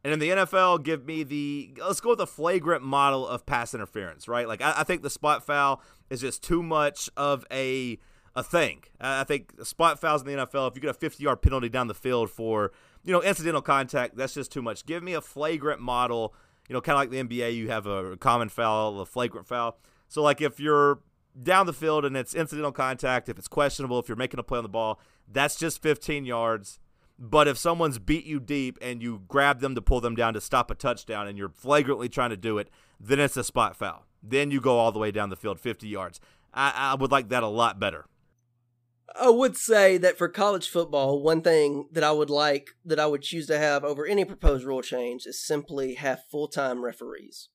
And 0.04 0.12
in 0.12 0.18
the 0.18 0.30
NFL, 0.30 0.82
give 0.82 1.06
me 1.06 1.22
the 1.22 1.74
let's 1.78 2.00
go 2.00 2.10
with 2.10 2.18
the 2.18 2.26
flagrant 2.26 2.82
model 2.82 3.26
of 3.26 3.46
pass 3.46 3.74
interference, 3.74 4.28
right? 4.28 4.46
Like 4.46 4.60
I, 4.60 4.74
I 4.78 4.84
think 4.84 5.02
the 5.02 5.10
spot 5.10 5.44
foul 5.44 5.82
is 6.10 6.20
just 6.20 6.42
too 6.42 6.62
much 6.62 7.10
of 7.16 7.46
a 7.50 7.98
a 8.36 8.42
thing. 8.42 8.84
I 9.00 9.24
think 9.24 9.52
spot 9.64 10.00
fouls 10.00 10.22
in 10.22 10.28
the 10.28 10.46
NFL, 10.46 10.70
if 10.70 10.76
you 10.76 10.80
get 10.80 10.90
a 10.90 10.94
50 10.94 11.22
yard 11.22 11.42
penalty 11.42 11.68
down 11.68 11.88
the 11.88 11.94
field 11.94 12.30
for 12.30 12.72
you 13.04 13.12
know 13.12 13.22
incidental 13.22 13.62
contact, 13.62 14.16
that's 14.16 14.34
just 14.34 14.52
too 14.52 14.62
much. 14.62 14.86
Give 14.86 15.02
me 15.02 15.14
a 15.14 15.20
flagrant 15.20 15.80
model. 15.80 16.34
You 16.68 16.74
know, 16.74 16.80
kind 16.80 16.94
of 16.94 17.00
like 17.00 17.10
the 17.10 17.38
NBA, 17.38 17.56
you 17.56 17.68
have 17.70 17.86
a 17.86 18.16
common 18.16 18.48
foul, 18.48 19.00
a 19.00 19.06
flagrant 19.06 19.48
foul. 19.48 19.78
So 20.08 20.22
like 20.22 20.40
if 20.40 20.60
you're 20.60 21.00
down 21.40 21.66
the 21.66 21.72
field 21.72 22.04
and 22.04 22.16
it's 22.16 22.34
incidental 22.34 22.72
contact, 22.72 23.28
if 23.28 23.38
it's 23.38 23.48
questionable, 23.48 23.98
if 23.98 24.08
you're 24.08 24.16
making 24.16 24.38
a 24.38 24.42
play 24.42 24.58
on 24.58 24.62
the 24.62 24.68
ball, 24.68 25.00
that's 25.30 25.56
just 25.56 25.82
15 25.82 26.24
yards. 26.24 26.78
But 27.18 27.48
if 27.48 27.58
someone's 27.58 27.98
beat 27.98 28.24
you 28.24 28.40
deep 28.40 28.78
and 28.80 29.02
you 29.02 29.22
grab 29.28 29.60
them 29.60 29.74
to 29.74 29.82
pull 29.82 30.00
them 30.00 30.14
down 30.14 30.34
to 30.34 30.40
stop 30.40 30.70
a 30.70 30.74
touchdown 30.74 31.26
and 31.28 31.36
you're 31.36 31.50
flagrantly 31.50 32.08
trying 32.08 32.30
to 32.30 32.36
do 32.36 32.56
it, 32.56 32.70
then 32.98 33.20
it's 33.20 33.36
a 33.36 33.44
spot 33.44 33.76
foul. 33.76 34.06
Then 34.22 34.50
you 34.50 34.60
go 34.60 34.78
all 34.78 34.90
the 34.92 34.98
way 34.98 35.10
down 35.10 35.28
the 35.28 35.36
field 35.36 35.60
50 35.60 35.86
yards. 35.86 36.20
I, 36.54 36.72
I 36.74 36.94
would 36.94 37.10
like 37.10 37.28
that 37.28 37.42
a 37.42 37.48
lot 37.48 37.78
better. 37.78 38.06
I 39.16 39.28
would 39.28 39.56
say 39.56 39.98
that 39.98 40.16
for 40.18 40.28
college 40.28 40.68
football, 40.68 41.22
one 41.22 41.42
thing 41.42 41.88
that 41.92 42.04
I 42.04 42.12
would 42.12 42.30
like 42.30 42.70
that 42.84 43.00
I 43.00 43.06
would 43.06 43.22
choose 43.22 43.46
to 43.48 43.58
have 43.58 43.84
over 43.84 44.06
any 44.06 44.24
proposed 44.24 44.64
rule 44.64 44.82
change 44.82 45.26
is 45.26 45.44
simply 45.44 45.94
have 45.94 46.24
full 46.30 46.48
time 46.48 46.84
referees. 46.84 47.48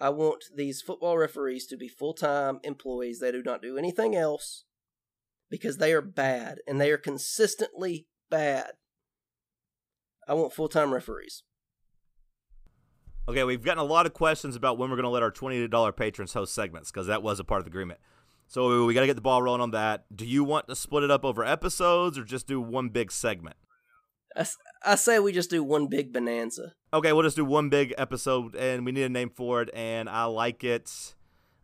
I 0.00 0.10
want 0.10 0.44
these 0.54 0.82
football 0.82 1.16
referees 1.16 1.66
to 1.68 1.76
be 1.76 1.88
full 1.88 2.14
time 2.14 2.58
employees. 2.64 3.20
They 3.20 3.30
do 3.32 3.42
not 3.42 3.62
do 3.62 3.78
anything 3.78 4.16
else 4.16 4.64
because 5.50 5.78
they 5.78 5.92
are 5.92 6.02
bad 6.02 6.58
and 6.66 6.80
they 6.80 6.90
are 6.90 6.98
consistently 6.98 8.08
bad. 8.28 8.72
I 10.26 10.34
want 10.34 10.52
full 10.52 10.68
time 10.68 10.92
referees. 10.92 11.44
Okay, 13.28 13.44
we've 13.44 13.64
gotten 13.64 13.78
a 13.78 13.84
lot 13.84 14.04
of 14.04 14.12
questions 14.12 14.56
about 14.56 14.76
when 14.76 14.90
we're 14.90 14.96
going 14.96 15.04
to 15.04 15.10
let 15.10 15.22
our 15.22 15.30
$20 15.30 15.96
patrons 15.96 16.34
host 16.34 16.54
segments 16.54 16.90
because 16.90 17.06
that 17.06 17.22
was 17.22 17.40
a 17.40 17.44
part 17.44 17.60
of 17.60 17.64
the 17.64 17.70
agreement. 17.70 18.00
So 18.46 18.84
we 18.86 18.94
got 18.94 19.00
to 19.00 19.06
get 19.06 19.16
the 19.16 19.22
ball 19.22 19.42
rolling 19.42 19.60
on 19.60 19.72
that. 19.72 20.04
Do 20.14 20.24
you 20.24 20.44
want 20.44 20.68
to 20.68 20.76
split 20.76 21.02
it 21.02 21.10
up 21.10 21.24
over 21.24 21.44
episodes 21.44 22.18
or 22.18 22.24
just 22.24 22.46
do 22.46 22.60
one 22.60 22.88
big 22.88 23.10
segment? 23.10 23.56
I 24.84 24.96
say 24.96 25.18
we 25.20 25.32
just 25.32 25.50
do 25.50 25.62
one 25.62 25.86
big 25.86 26.12
bonanza. 26.12 26.74
Okay, 26.92 27.12
we'll 27.12 27.22
just 27.22 27.36
do 27.36 27.44
one 27.44 27.68
big 27.68 27.94
episode 27.96 28.54
and 28.56 28.84
we 28.84 28.92
need 28.92 29.04
a 29.04 29.08
name 29.08 29.30
for 29.30 29.62
it 29.62 29.70
and 29.74 30.08
I 30.08 30.24
like 30.24 30.64
it. 30.64 31.14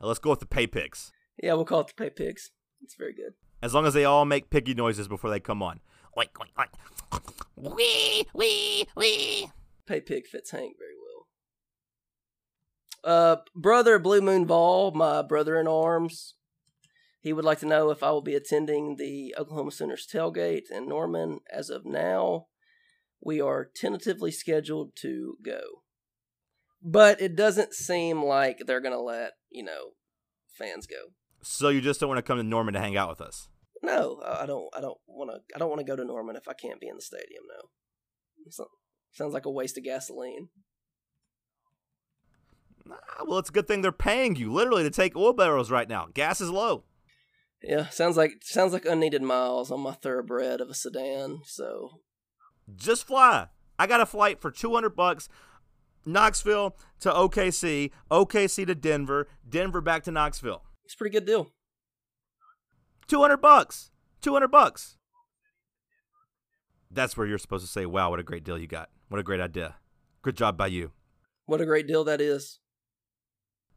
Uh, 0.01 0.07
Let's 0.07 0.21
go 0.21 0.31
with 0.31 0.41
the 0.41 0.47
pay 0.47 0.67
picks. 0.67 1.13
Yeah, 1.43 1.55
we'll 1.55 1.65
call 1.65 1.81
it 1.81 1.89
the 1.89 1.95
Pay 1.95 2.11
Pigs. 2.11 2.51
It's 2.83 2.95
very 2.95 3.15
good. 3.15 3.33
As 3.63 3.75
long 3.75 3.87
as 3.87 3.95
they 3.95 4.05
all 4.05 4.25
make 4.25 4.51
piggy 4.51 4.75
noises 4.75 5.09
before 5.09 5.31
they 5.31 5.41
come 5.41 5.63
on. 5.63 5.81
Oink, 6.17 6.33
oink, 6.35 6.53
oink. 6.59 7.75
Wee, 7.75 8.27
wee, 8.35 8.87
wee. 8.97 9.51
Pay 9.87 10.01
Pig 10.01 10.27
fits 10.27 10.51
Hank 10.51 10.77
very 10.79 10.95
well. 11.03 11.27
Uh, 13.03 13.37
brother 13.55 13.99
Blue 13.99 14.21
Moon 14.21 14.45
Ball, 14.45 14.91
my 14.93 15.23
brother 15.23 15.59
in 15.59 15.67
arms, 15.67 16.35
he 17.21 17.33
would 17.33 17.45
like 17.45 17.59
to 17.61 17.67
know 17.67 17.91
if 17.91 18.03
I 18.03 18.11
will 18.11 18.23
be 18.23 18.35
attending 18.35 18.97
the 18.97 19.35
Oklahoma 19.39 19.71
Sooners 19.71 20.09
tailgate 20.13 20.71
in 20.71 20.89
Norman. 20.89 21.41
As 21.53 21.69
of 21.69 21.85
now, 21.85 22.47
we 23.23 23.41
are 23.41 23.69
tentatively 23.75 24.31
scheduled 24.31 24.97
to 25.03 25.37
go, 25.45 25.61
but 26.83 27.21
it 27.21 27.37
doesn't 27.37 27.75
seem 27.75 28.23
like 28.23 28.63
they're 28.67 28.81
gonna 28.81 29.01
let 29.01 29.33
you 29.51 29.63
know 29.63 29.91
fans 30.59 30.87
go. 30.87 31.13
So 31.43 31.69
you 31.69 31.81
just 31.81 32.01
don't 32.01 32.09
want 32.09 32.19
to 32.19 32.23
come 32.23 32.39
to 32.39 32.43
Norman 32.43 32.75
to 32.75 32.81
hang 32.81 32.97
out 32.97 33.11
with 33.11 33.21
us? 33.21 33.49
No, 33.83 34.21
I 34.25 34.43
I 34.43 34.47
don't. 34.47 34.69
I 34.77 34.81
don't 34.81 34.99
want 35.07 35.31
to. 35.31 35.41
I 35.55 35.59
don't 35.59 35.69
want 35.69 35.81
to 35.81 35.87
go 35.87 35.97
to 35.97 36.05
Norman 36.05 36.37
if 36.37 36.49
I 36.49 36.55
can't 36.55 36.81
be 36.81 36.89
in 36.89 36.97
the 36.97 37.03
stadium. 37.03 37.43
No, 37.49 38.67
sounds 39.13 39.35
like 39.35 39.47
a 39.47 39.51
waste 39.51 39.79
of 39.79 39.85
gasoline. 39.85 40.49
Nah, 42.87 42.97
well, 43.27 43.39
it's 43.39 43.51
a 43.51 43.53
good 43.53 43.69
thing 43.69 43.83
they're 43.83 43.93
paying 43.93 44.37
you 44.37 44.53
literally 44.53 44.83
to 44.83 44.91
take 44.91 45.17
oil 45.17 45.33
barrels 45.33 45.71
right 45.71 45.89
now. 45.89 46.09
Gas 46.13 46.41
is 46.41 46.51
low. 46.51 46.85
Yeah, 47.63 47.89
sounds 47.89 48.17
like 48.17 48.43
sounds 48.43 48.73
like 48.73 48.87
unneeded 48.87 49.23
miles 49.23 49.71
on 49.71 49.81
my 49.81 49.93
thoroughbred 49.93 50.61
of 50.61 50.71
a 50.71 50.75
sedan. 50.75 51.41
So 51.45 52.01
Just 52.75 53.07
fly. 53.07 53.49
I 53.79 53.87
got 53.87 54.01
a 54.01 54.07
flight 54.07 54.41
for 54.41 54.51
200 54.51 54.91
bucks. 54.91 55.29
Knoxville 56.07 56.77
to 57.01 57.11
OKC, 57.11 57.91
OKC 58.11 58.67
to 58.67 58.75
Denver, 58.75 59.29
Denver 59.49 59.81
back 59.81 60.03
to 60.05 60.11
Knoxville. 60.11 60.63
it's 60.85 60.95
a 60.95 60.97
pretty 60.97 61.13
good 61.13 61.27
deal. 61.27 61.51
200 63.09 63.37
bucks. 63.39 63.91
200 64.23 64.49
bucks. 64.49 64.97
That's 66.91 67.17
where 67.17 67.27
you're 67.27 67.39
supposed 67.39 67.65
to 67.65 67.71
say, 67.71 67.87
"Wow, 67.87 68.11
what 68.11 68.19
a 68.21 68.25
great 68.25 68.45
deal 68.45 68.59
you 68.59 68.67
got. 68.67 68.91
What 69.09 69.21
a 69.21 69.23
great 69.23 69.41
idea. 69.41 69.77
Good 70.23 70.37
job 70.37 70.57
by 70.57 70.69
you." 70.69 70.93
What 71.47 71.61
a 71.61 71.67
great 71.67 71.87
deal 71.87 72.05
that 72.05 72.21
is. 72.21 72.61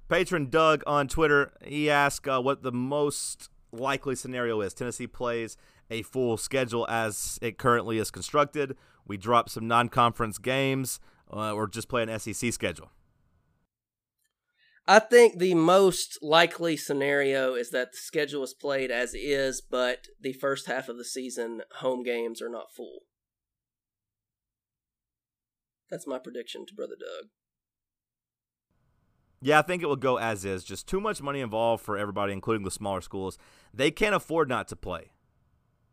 Patron 0.10 0.50
Doug 0.50 0.84
on 0.86 1.08
Twitter, 1.08 1.54
he 1.64 1.90
asked 1.90 2.28
uh, 2.28 2.42
what 2.42 2.62
the 2.64 2.72
most 2.72 3.50
likely 3.74 4.16
scenario 4.16 4.62
is. 4.62 4.74
Tennessee 4.74 5.08
plays 5.08 5.58
a 5.90 6.02
full 6.04 6.38
schedule 6.38 6.88
as 6.90 7.40
it 7.42 7.58
currently 7.58 7.98
is 7.98 8.12
constructed. 8.12 8.78
We 9.06 9.18
drop 9.18 9.50
some 9.50 9.68
non-conference 9.68 10.38
games, 10.38 11.00
uh, 11.32 11.54
or 11.54 11.68
just 11.68 11.90
play 11.90 12.04
an 12.04 12.20
SEC 12.20 12.54
schedule. 12.54 12.92
I 14.86 15.00
think 15.00 15.40
the 15.40 15.54
most 15.54 16.20
likely 16.22 16.76
scenario 16.76 17.56
is 17.56 17.72
that 17.72 17.94
the 17.94 17.98
schedule 17.98 18.44
is 18.44 18.54
played 18.54 18.92
as 18.92 19.14
is, 19.14 19.62
but 19.62 20.08
the 20.20 20.34
first 20.34 20.68
half 20.68 20.90
of 20.90 20.98
the 20.98 21.06
season 21.06 21.62
home 21.78 22.04
games 22.04 22.42
are 22.42 22.50
not 22.50 22.74
full. 22.76 23.04
That's 25.90 26.08
my 26.08 26.20
prediction 26.20 26.66
to 26.66 26.74
Brother 26.74 26.96
Doug. 27.00 27.30
Yeah, 29.44 29.60
I 29.60 29.62
think 29.62 29.84
it 29.84 29.88
will 29.88 29.98
go 29.98 30.18
as 30.18 30.46
is. 30.46 30.64
Just 30.64 30.88
too 30.88 31.02
much 31.02 31.22
money 31.22 31.42
involved 31.42 31.84
for 31.84 31.98
everybody, 31.98 32.32
including 32.32 32.64
the 32.64 32.72
smaller 32.72 33.02
schools. 33.02 33.38
They 33.74 33.92
can't 33.92 34.16
afford 34.16 34.48
not 34.48 34.70
to 34.70 34.78
play. 34.78 35.12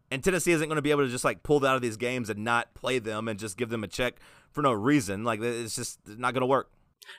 And 0.08 0.22
Tennessee 0.22 0.52
isn't 0.52 0.68
going 0.68 0.76
to 0.76 0.82
be 0.82 0.92
able 0.92 1.04
to 1.04 1.10
just 1.10 1.24
like 1.24 1.42
pull 1.42 1.64
out 1.66 1.74
of 1.74 1.82
these 1.82 1.96
games 1.96 2.30
and 2.30 2.44
not 2.44 2.74
play 2.74 3.00
them 3.00 3.26
and 3.26 3.40
just 3.40 3.56
give 3.56 3.68
them 3.68 3.82
a 3.82 3.88
check 3.88 4.20
for 4.52 4.62
no 4.62 4.72
reason. 4.72 5.24
Like 5.24 5.40
it's 5.40 5.74
just 5.74 5.98
not 6.06 6.32
going 6.32 6.42
to 6.42 6.46
work. 6.46 6.70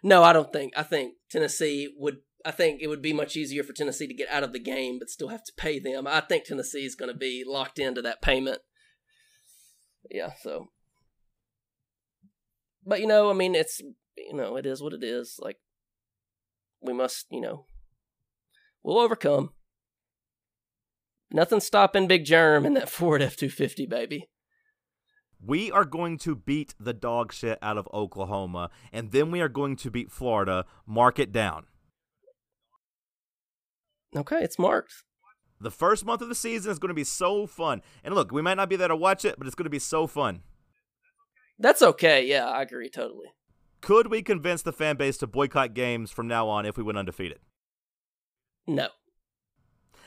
No, 0.04 0.24
I 0.24 0.32
don't 0.32 0.54
think. 0.54 0.72
I 0.78 0.84
think 0.84 1.16
Tennessee 1.30 1.94
would. 1.98 2.20
I 2.46 2.52
think 2.52 2.82
it 2.82 2.88
would 2.88 3.02
be 3.02 3.14
much 3.14 3.36
easier 3.36 3.62
for 3.62 3.74
Tennessee 3.74 4.08
to 4.08 4.14
get 4.14 4.30
out 4.30 4.44
of 4.44 4.54
the 4.54 4.60
game, 4.60 5.00
but 5.00 5.10
still 5.10 5.28
have 5.28 5.44
to 5.44 5.54
pay 5.58 5.80
them. 5.80 6.08
I 6.08 6.22
think 6.22 6.46
Tennessee 6.46 6.86
is 6.86 6.96
going 6.96 7.12
to 7.12 7.18
be 7.18 7.44
locked 7.46 7.78
into 7.78 8.02
that 8.02 8.22
payment. 8.22 8.60
Yeah. 10.10 10.32
So, 10.42 10.70
but 12.86 13.02
you 13.02 13.08
know, 13.08 13.30
I 13.30 13.34
mean, 13.34 13.54
it's 13.54 13.82
you 14.18 14.34
know, 14.34 14.56
it 14.56 14.66
is 14.66 14.82
what 14.82 14.94
it 14.94 15.04
is. 15.04 15.38
Like 15.40 15.58
we 16.82 16.94
must, 16.94 17.28
you 17.32 17.42
know, 17.42 17.66
we'll 18.84 19.00
overcome. 19.00 19.52
Nothing 21.32 21.62
stopping 21.62 22.08
Big 22.08 22.26
Germ 22.26 22.66
in 22.66 22.74
that 22.74 22.90
Ford 22.98 23.22
F 23.22 23.36
two 23.36 23.50
fifty, 23.50 23.86
baby. 23.86 24.30
We 25.44 25.72
are 25.72 25.86
going 25.86 26.18
to 26.20 26.36
beat 26.36 26.76
the 26.80 26.94
dog 26.94 27.34
shit 27.34 27.58
out 27.62 27.78
of 27.78 27.88
Oklahoma, 27.94 28.70
and 28.92 29.12
then 29.12 29.32
we 29.32 29.42
are 29.42 29.50
going 29.50 29.76
to 29.78 29.90
beat 29.90 30.12
Florida. 30.12 30.66
Mark 30.86 31.18
it 31.18 31.32
down. 31.32 31.66
Okay, 34.16 34.44
it's 34.44 34.60
marked. 34.60 35.04
The 35.60 35.72
first 35.72 36.06
month 36.06 36.22
of 36.22 36.30
the 36.30 36.36
season 36.36 36.72
is 36.72 36.80
going 36.80 36.90
to 36.90 36.96
be 36.96 37.04
so 37.04 37.48
fun. 37.48 37.82
And 38.04 38.14
look, 38.14 38.32
we 38.32 38.42
might 38.42 38.56
not 38.56 38.70
be 38.70 38.76
there 38.76 38.88
to 38.88 38.96
watch 38.96 39.24
it, 39.26 39.36
but 39.38 39.48
it's 39.48 39.56
going 39.56 39.66
to 39.66 39.70
be 39.70 39.80
so 39.80 40.06
fun. 40.06 40.42
That's 41.58 41.82
okay. 41.82 42.26
Yeah, 42.26 42.48
I 42.48 42.64
agree 42.64 42.90
totally. 42.90 43.28
Could 43.82 44.12
we 44.12 44.22
convince 44.22 44.62
the 44.62 44.72
fan 44.74 44.96
base 44.96 45.18
to 45.18 45.28
boycott 45.28 45.74
games 45.74 46.12
from 46.12 46.28
now 46.28 46.48
on 46.48 46.66
if 46.66 46.78
we 46.78 46.84
went 46.84 46.98
undefeated? 46.98 47.40
No. 48.68 48.90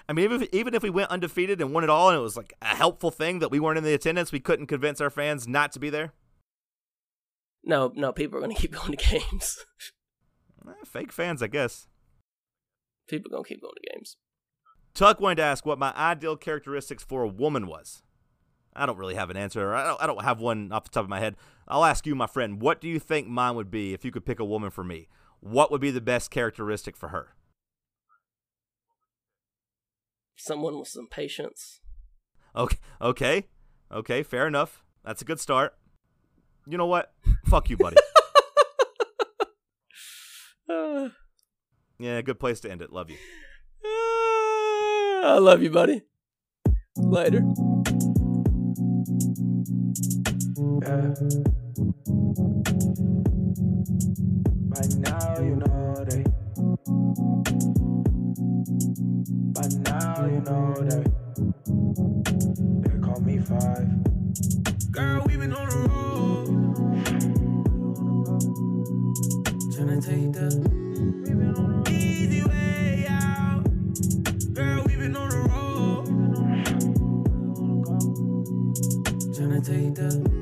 I 0.08 0.12
mean, 0.12 0.24
even 0.26 0.42
if, 0.42 0.48
even 0.52 0.74
if 0.74 0.82
we 0.82 0.90
went 0.90 1.10
undefeated 1.10 1.60
and 1.60 1.72
won 1.72 1.82
it 1.82 1.90
all, 1.90 2.10
and 2.10 2.18
it 2.18 2.22
was 2.22 2.36
like 2.36 2.52
a 2.62 2.66
helpful 2.76 3.10
thing 3.10 3.38
that 3.40 3.50
we 3.50 3.58
weren't 3.58 3.78
in 3.78 3.84
the 3.84 3.94
attendance, 3.94 4.30
we 4.32 4.40
couldn't 4.40 4.66
convince 4.66 5.00
our 5.00 5.10
fans 5.10 5.48
not 5.48 5.72
to 5.72 5.80
be 5.80 5.90
there. 5.90 6.12
No, 7.64 7.90
no, 7.96 8.12
people 8.12 8.38
are 8.38 8.42
going 8.42 8.54
to 8.54 8.60
keep 8.60 8.72
going 8.72 8.96
to 8.96 8.96
games. 8.96 9.64
Eh, 10.68 10.72
fake 10.84 11.10
fans, 11.12 11.42
I 11.42 11.46
guess. 11.48 11.88
people 13.08 13.30
are 13.30 13.36
going 13.36 13.44
to 13.44 13.48
keep 13.48 13.62
going 13.62 13.74
to 13.74 13.92
games. 13.92 14.16
Tuck 14.94 15.20
wanted 15.20 15.36
to 15.36 15.42
ask 15.42 15.66
what 15.66 15.78
my 15.78 15.92
ideal 15.96 16.36
characteristics 16.36 17.02
for 17.02 17.22
a 17.24 17.28
woman 17.28 17.66
was. 17.66 18.03
I 18.76 18.86
don't 18.86 18.98
really 18.98 19.14
have 19.14 19.30
an 19.30 19.36
answer. 19.36 19.74
I 19.74 19.86
don't, 19.86 20.02
I 20.02 20.06
don't 20.06 20.24
have 20.24 20.40
one 20.40 20.72
off 20.72 20.84
the 20.84 20.90
top 20.90 21.04
of 21.04 21.10
my 21.10 21.20
head. 21.20 21.36
I'll 21.68 21.84
ask 21.84 22.06
you, 22.06 22.14
my 22.14 22.26
friend, 22.26 22.60
what 22.60 22.80
do 22.80 22.88
you 22.88 22.98
think 22.98 23.28
mine 23.28 23.54
would 23.54 23.70
be 23.70 23.94
if 23.94 24.04
you 24.04 24.10
could 24.10 24.26
pick 24.26 24.40
a 24.40 24.44
woman 24.44 24.70
for 24.70 24.84
me? 24.84 25.08
What 25.40 25.70
would 25.70 25.80
be 25.80 25.90
the 25.90 26.00
best 26.00 26.30
characteristic 26.30 26.96
for 26.96 27.08
her? 27.08 27.34
Someone 30.36 30.78
with 30.78 30.88
some 30.88 31.06
patience. 31.06 31.80
Okay, 32.56 32.78
okay, 33.00 33.46
okay, 33.92 34.22
fair 34.22 34.46
enough. 34.46 34.82
That's 35.04 35.22
a 35.22 35.24
good 35.24 35.40
start. 35.40 35.76
You 36.66 36.78
know 36.78 36.86
what? 36.86 37.12
Fuck 37.46 37.70
you, 37.70 37.76
buddy. 37.76 37.96
Uh, 40.68 41.08
yeah, 41.98 42.22
good 42.22 42.40
place 42.40 42.60
to 42.60 42.70
end 42.70 42.82
it. 42.82 42.92
Love 42.92 43.10
you. 43.10 43.16
I 43.84 45.38
love 45.40 45.62
you, 45.62 45.70
buddy. 45.70 46.02
Later. 46.96 47.42
By 50.84 50.90
now 54.98 55.40
you 55.40 55.56
know 55.56 55.94
they. 56.04 56.24
By 59.54 59.66
now 59.90 60.26
you 60.26 60.40
know 60.42 60.74
they. 60.84 61.04
They 62.82 62.98
call 63.00 63.20
me 63.22 63.38
five. 63.38 63.88
Girl, 64.92 65.22
we 65.26 65.36
been 65.38 65.54
on 65.54 65.68
the 65.70 65.76
road. 65.88 66.48
Take 70.02 70.32
the 70.32 70.48
easy 71.90 72.44
way 72.44 73.06
out. 73.08 73.64
Girl, 74.52 74.84
we 74.86 74.96
been 74.96 75.16
on 75.16 75.30
the 75.30 75.38
road. 75.48 76.06
Take 79.64 79.94
the 79.94 80.33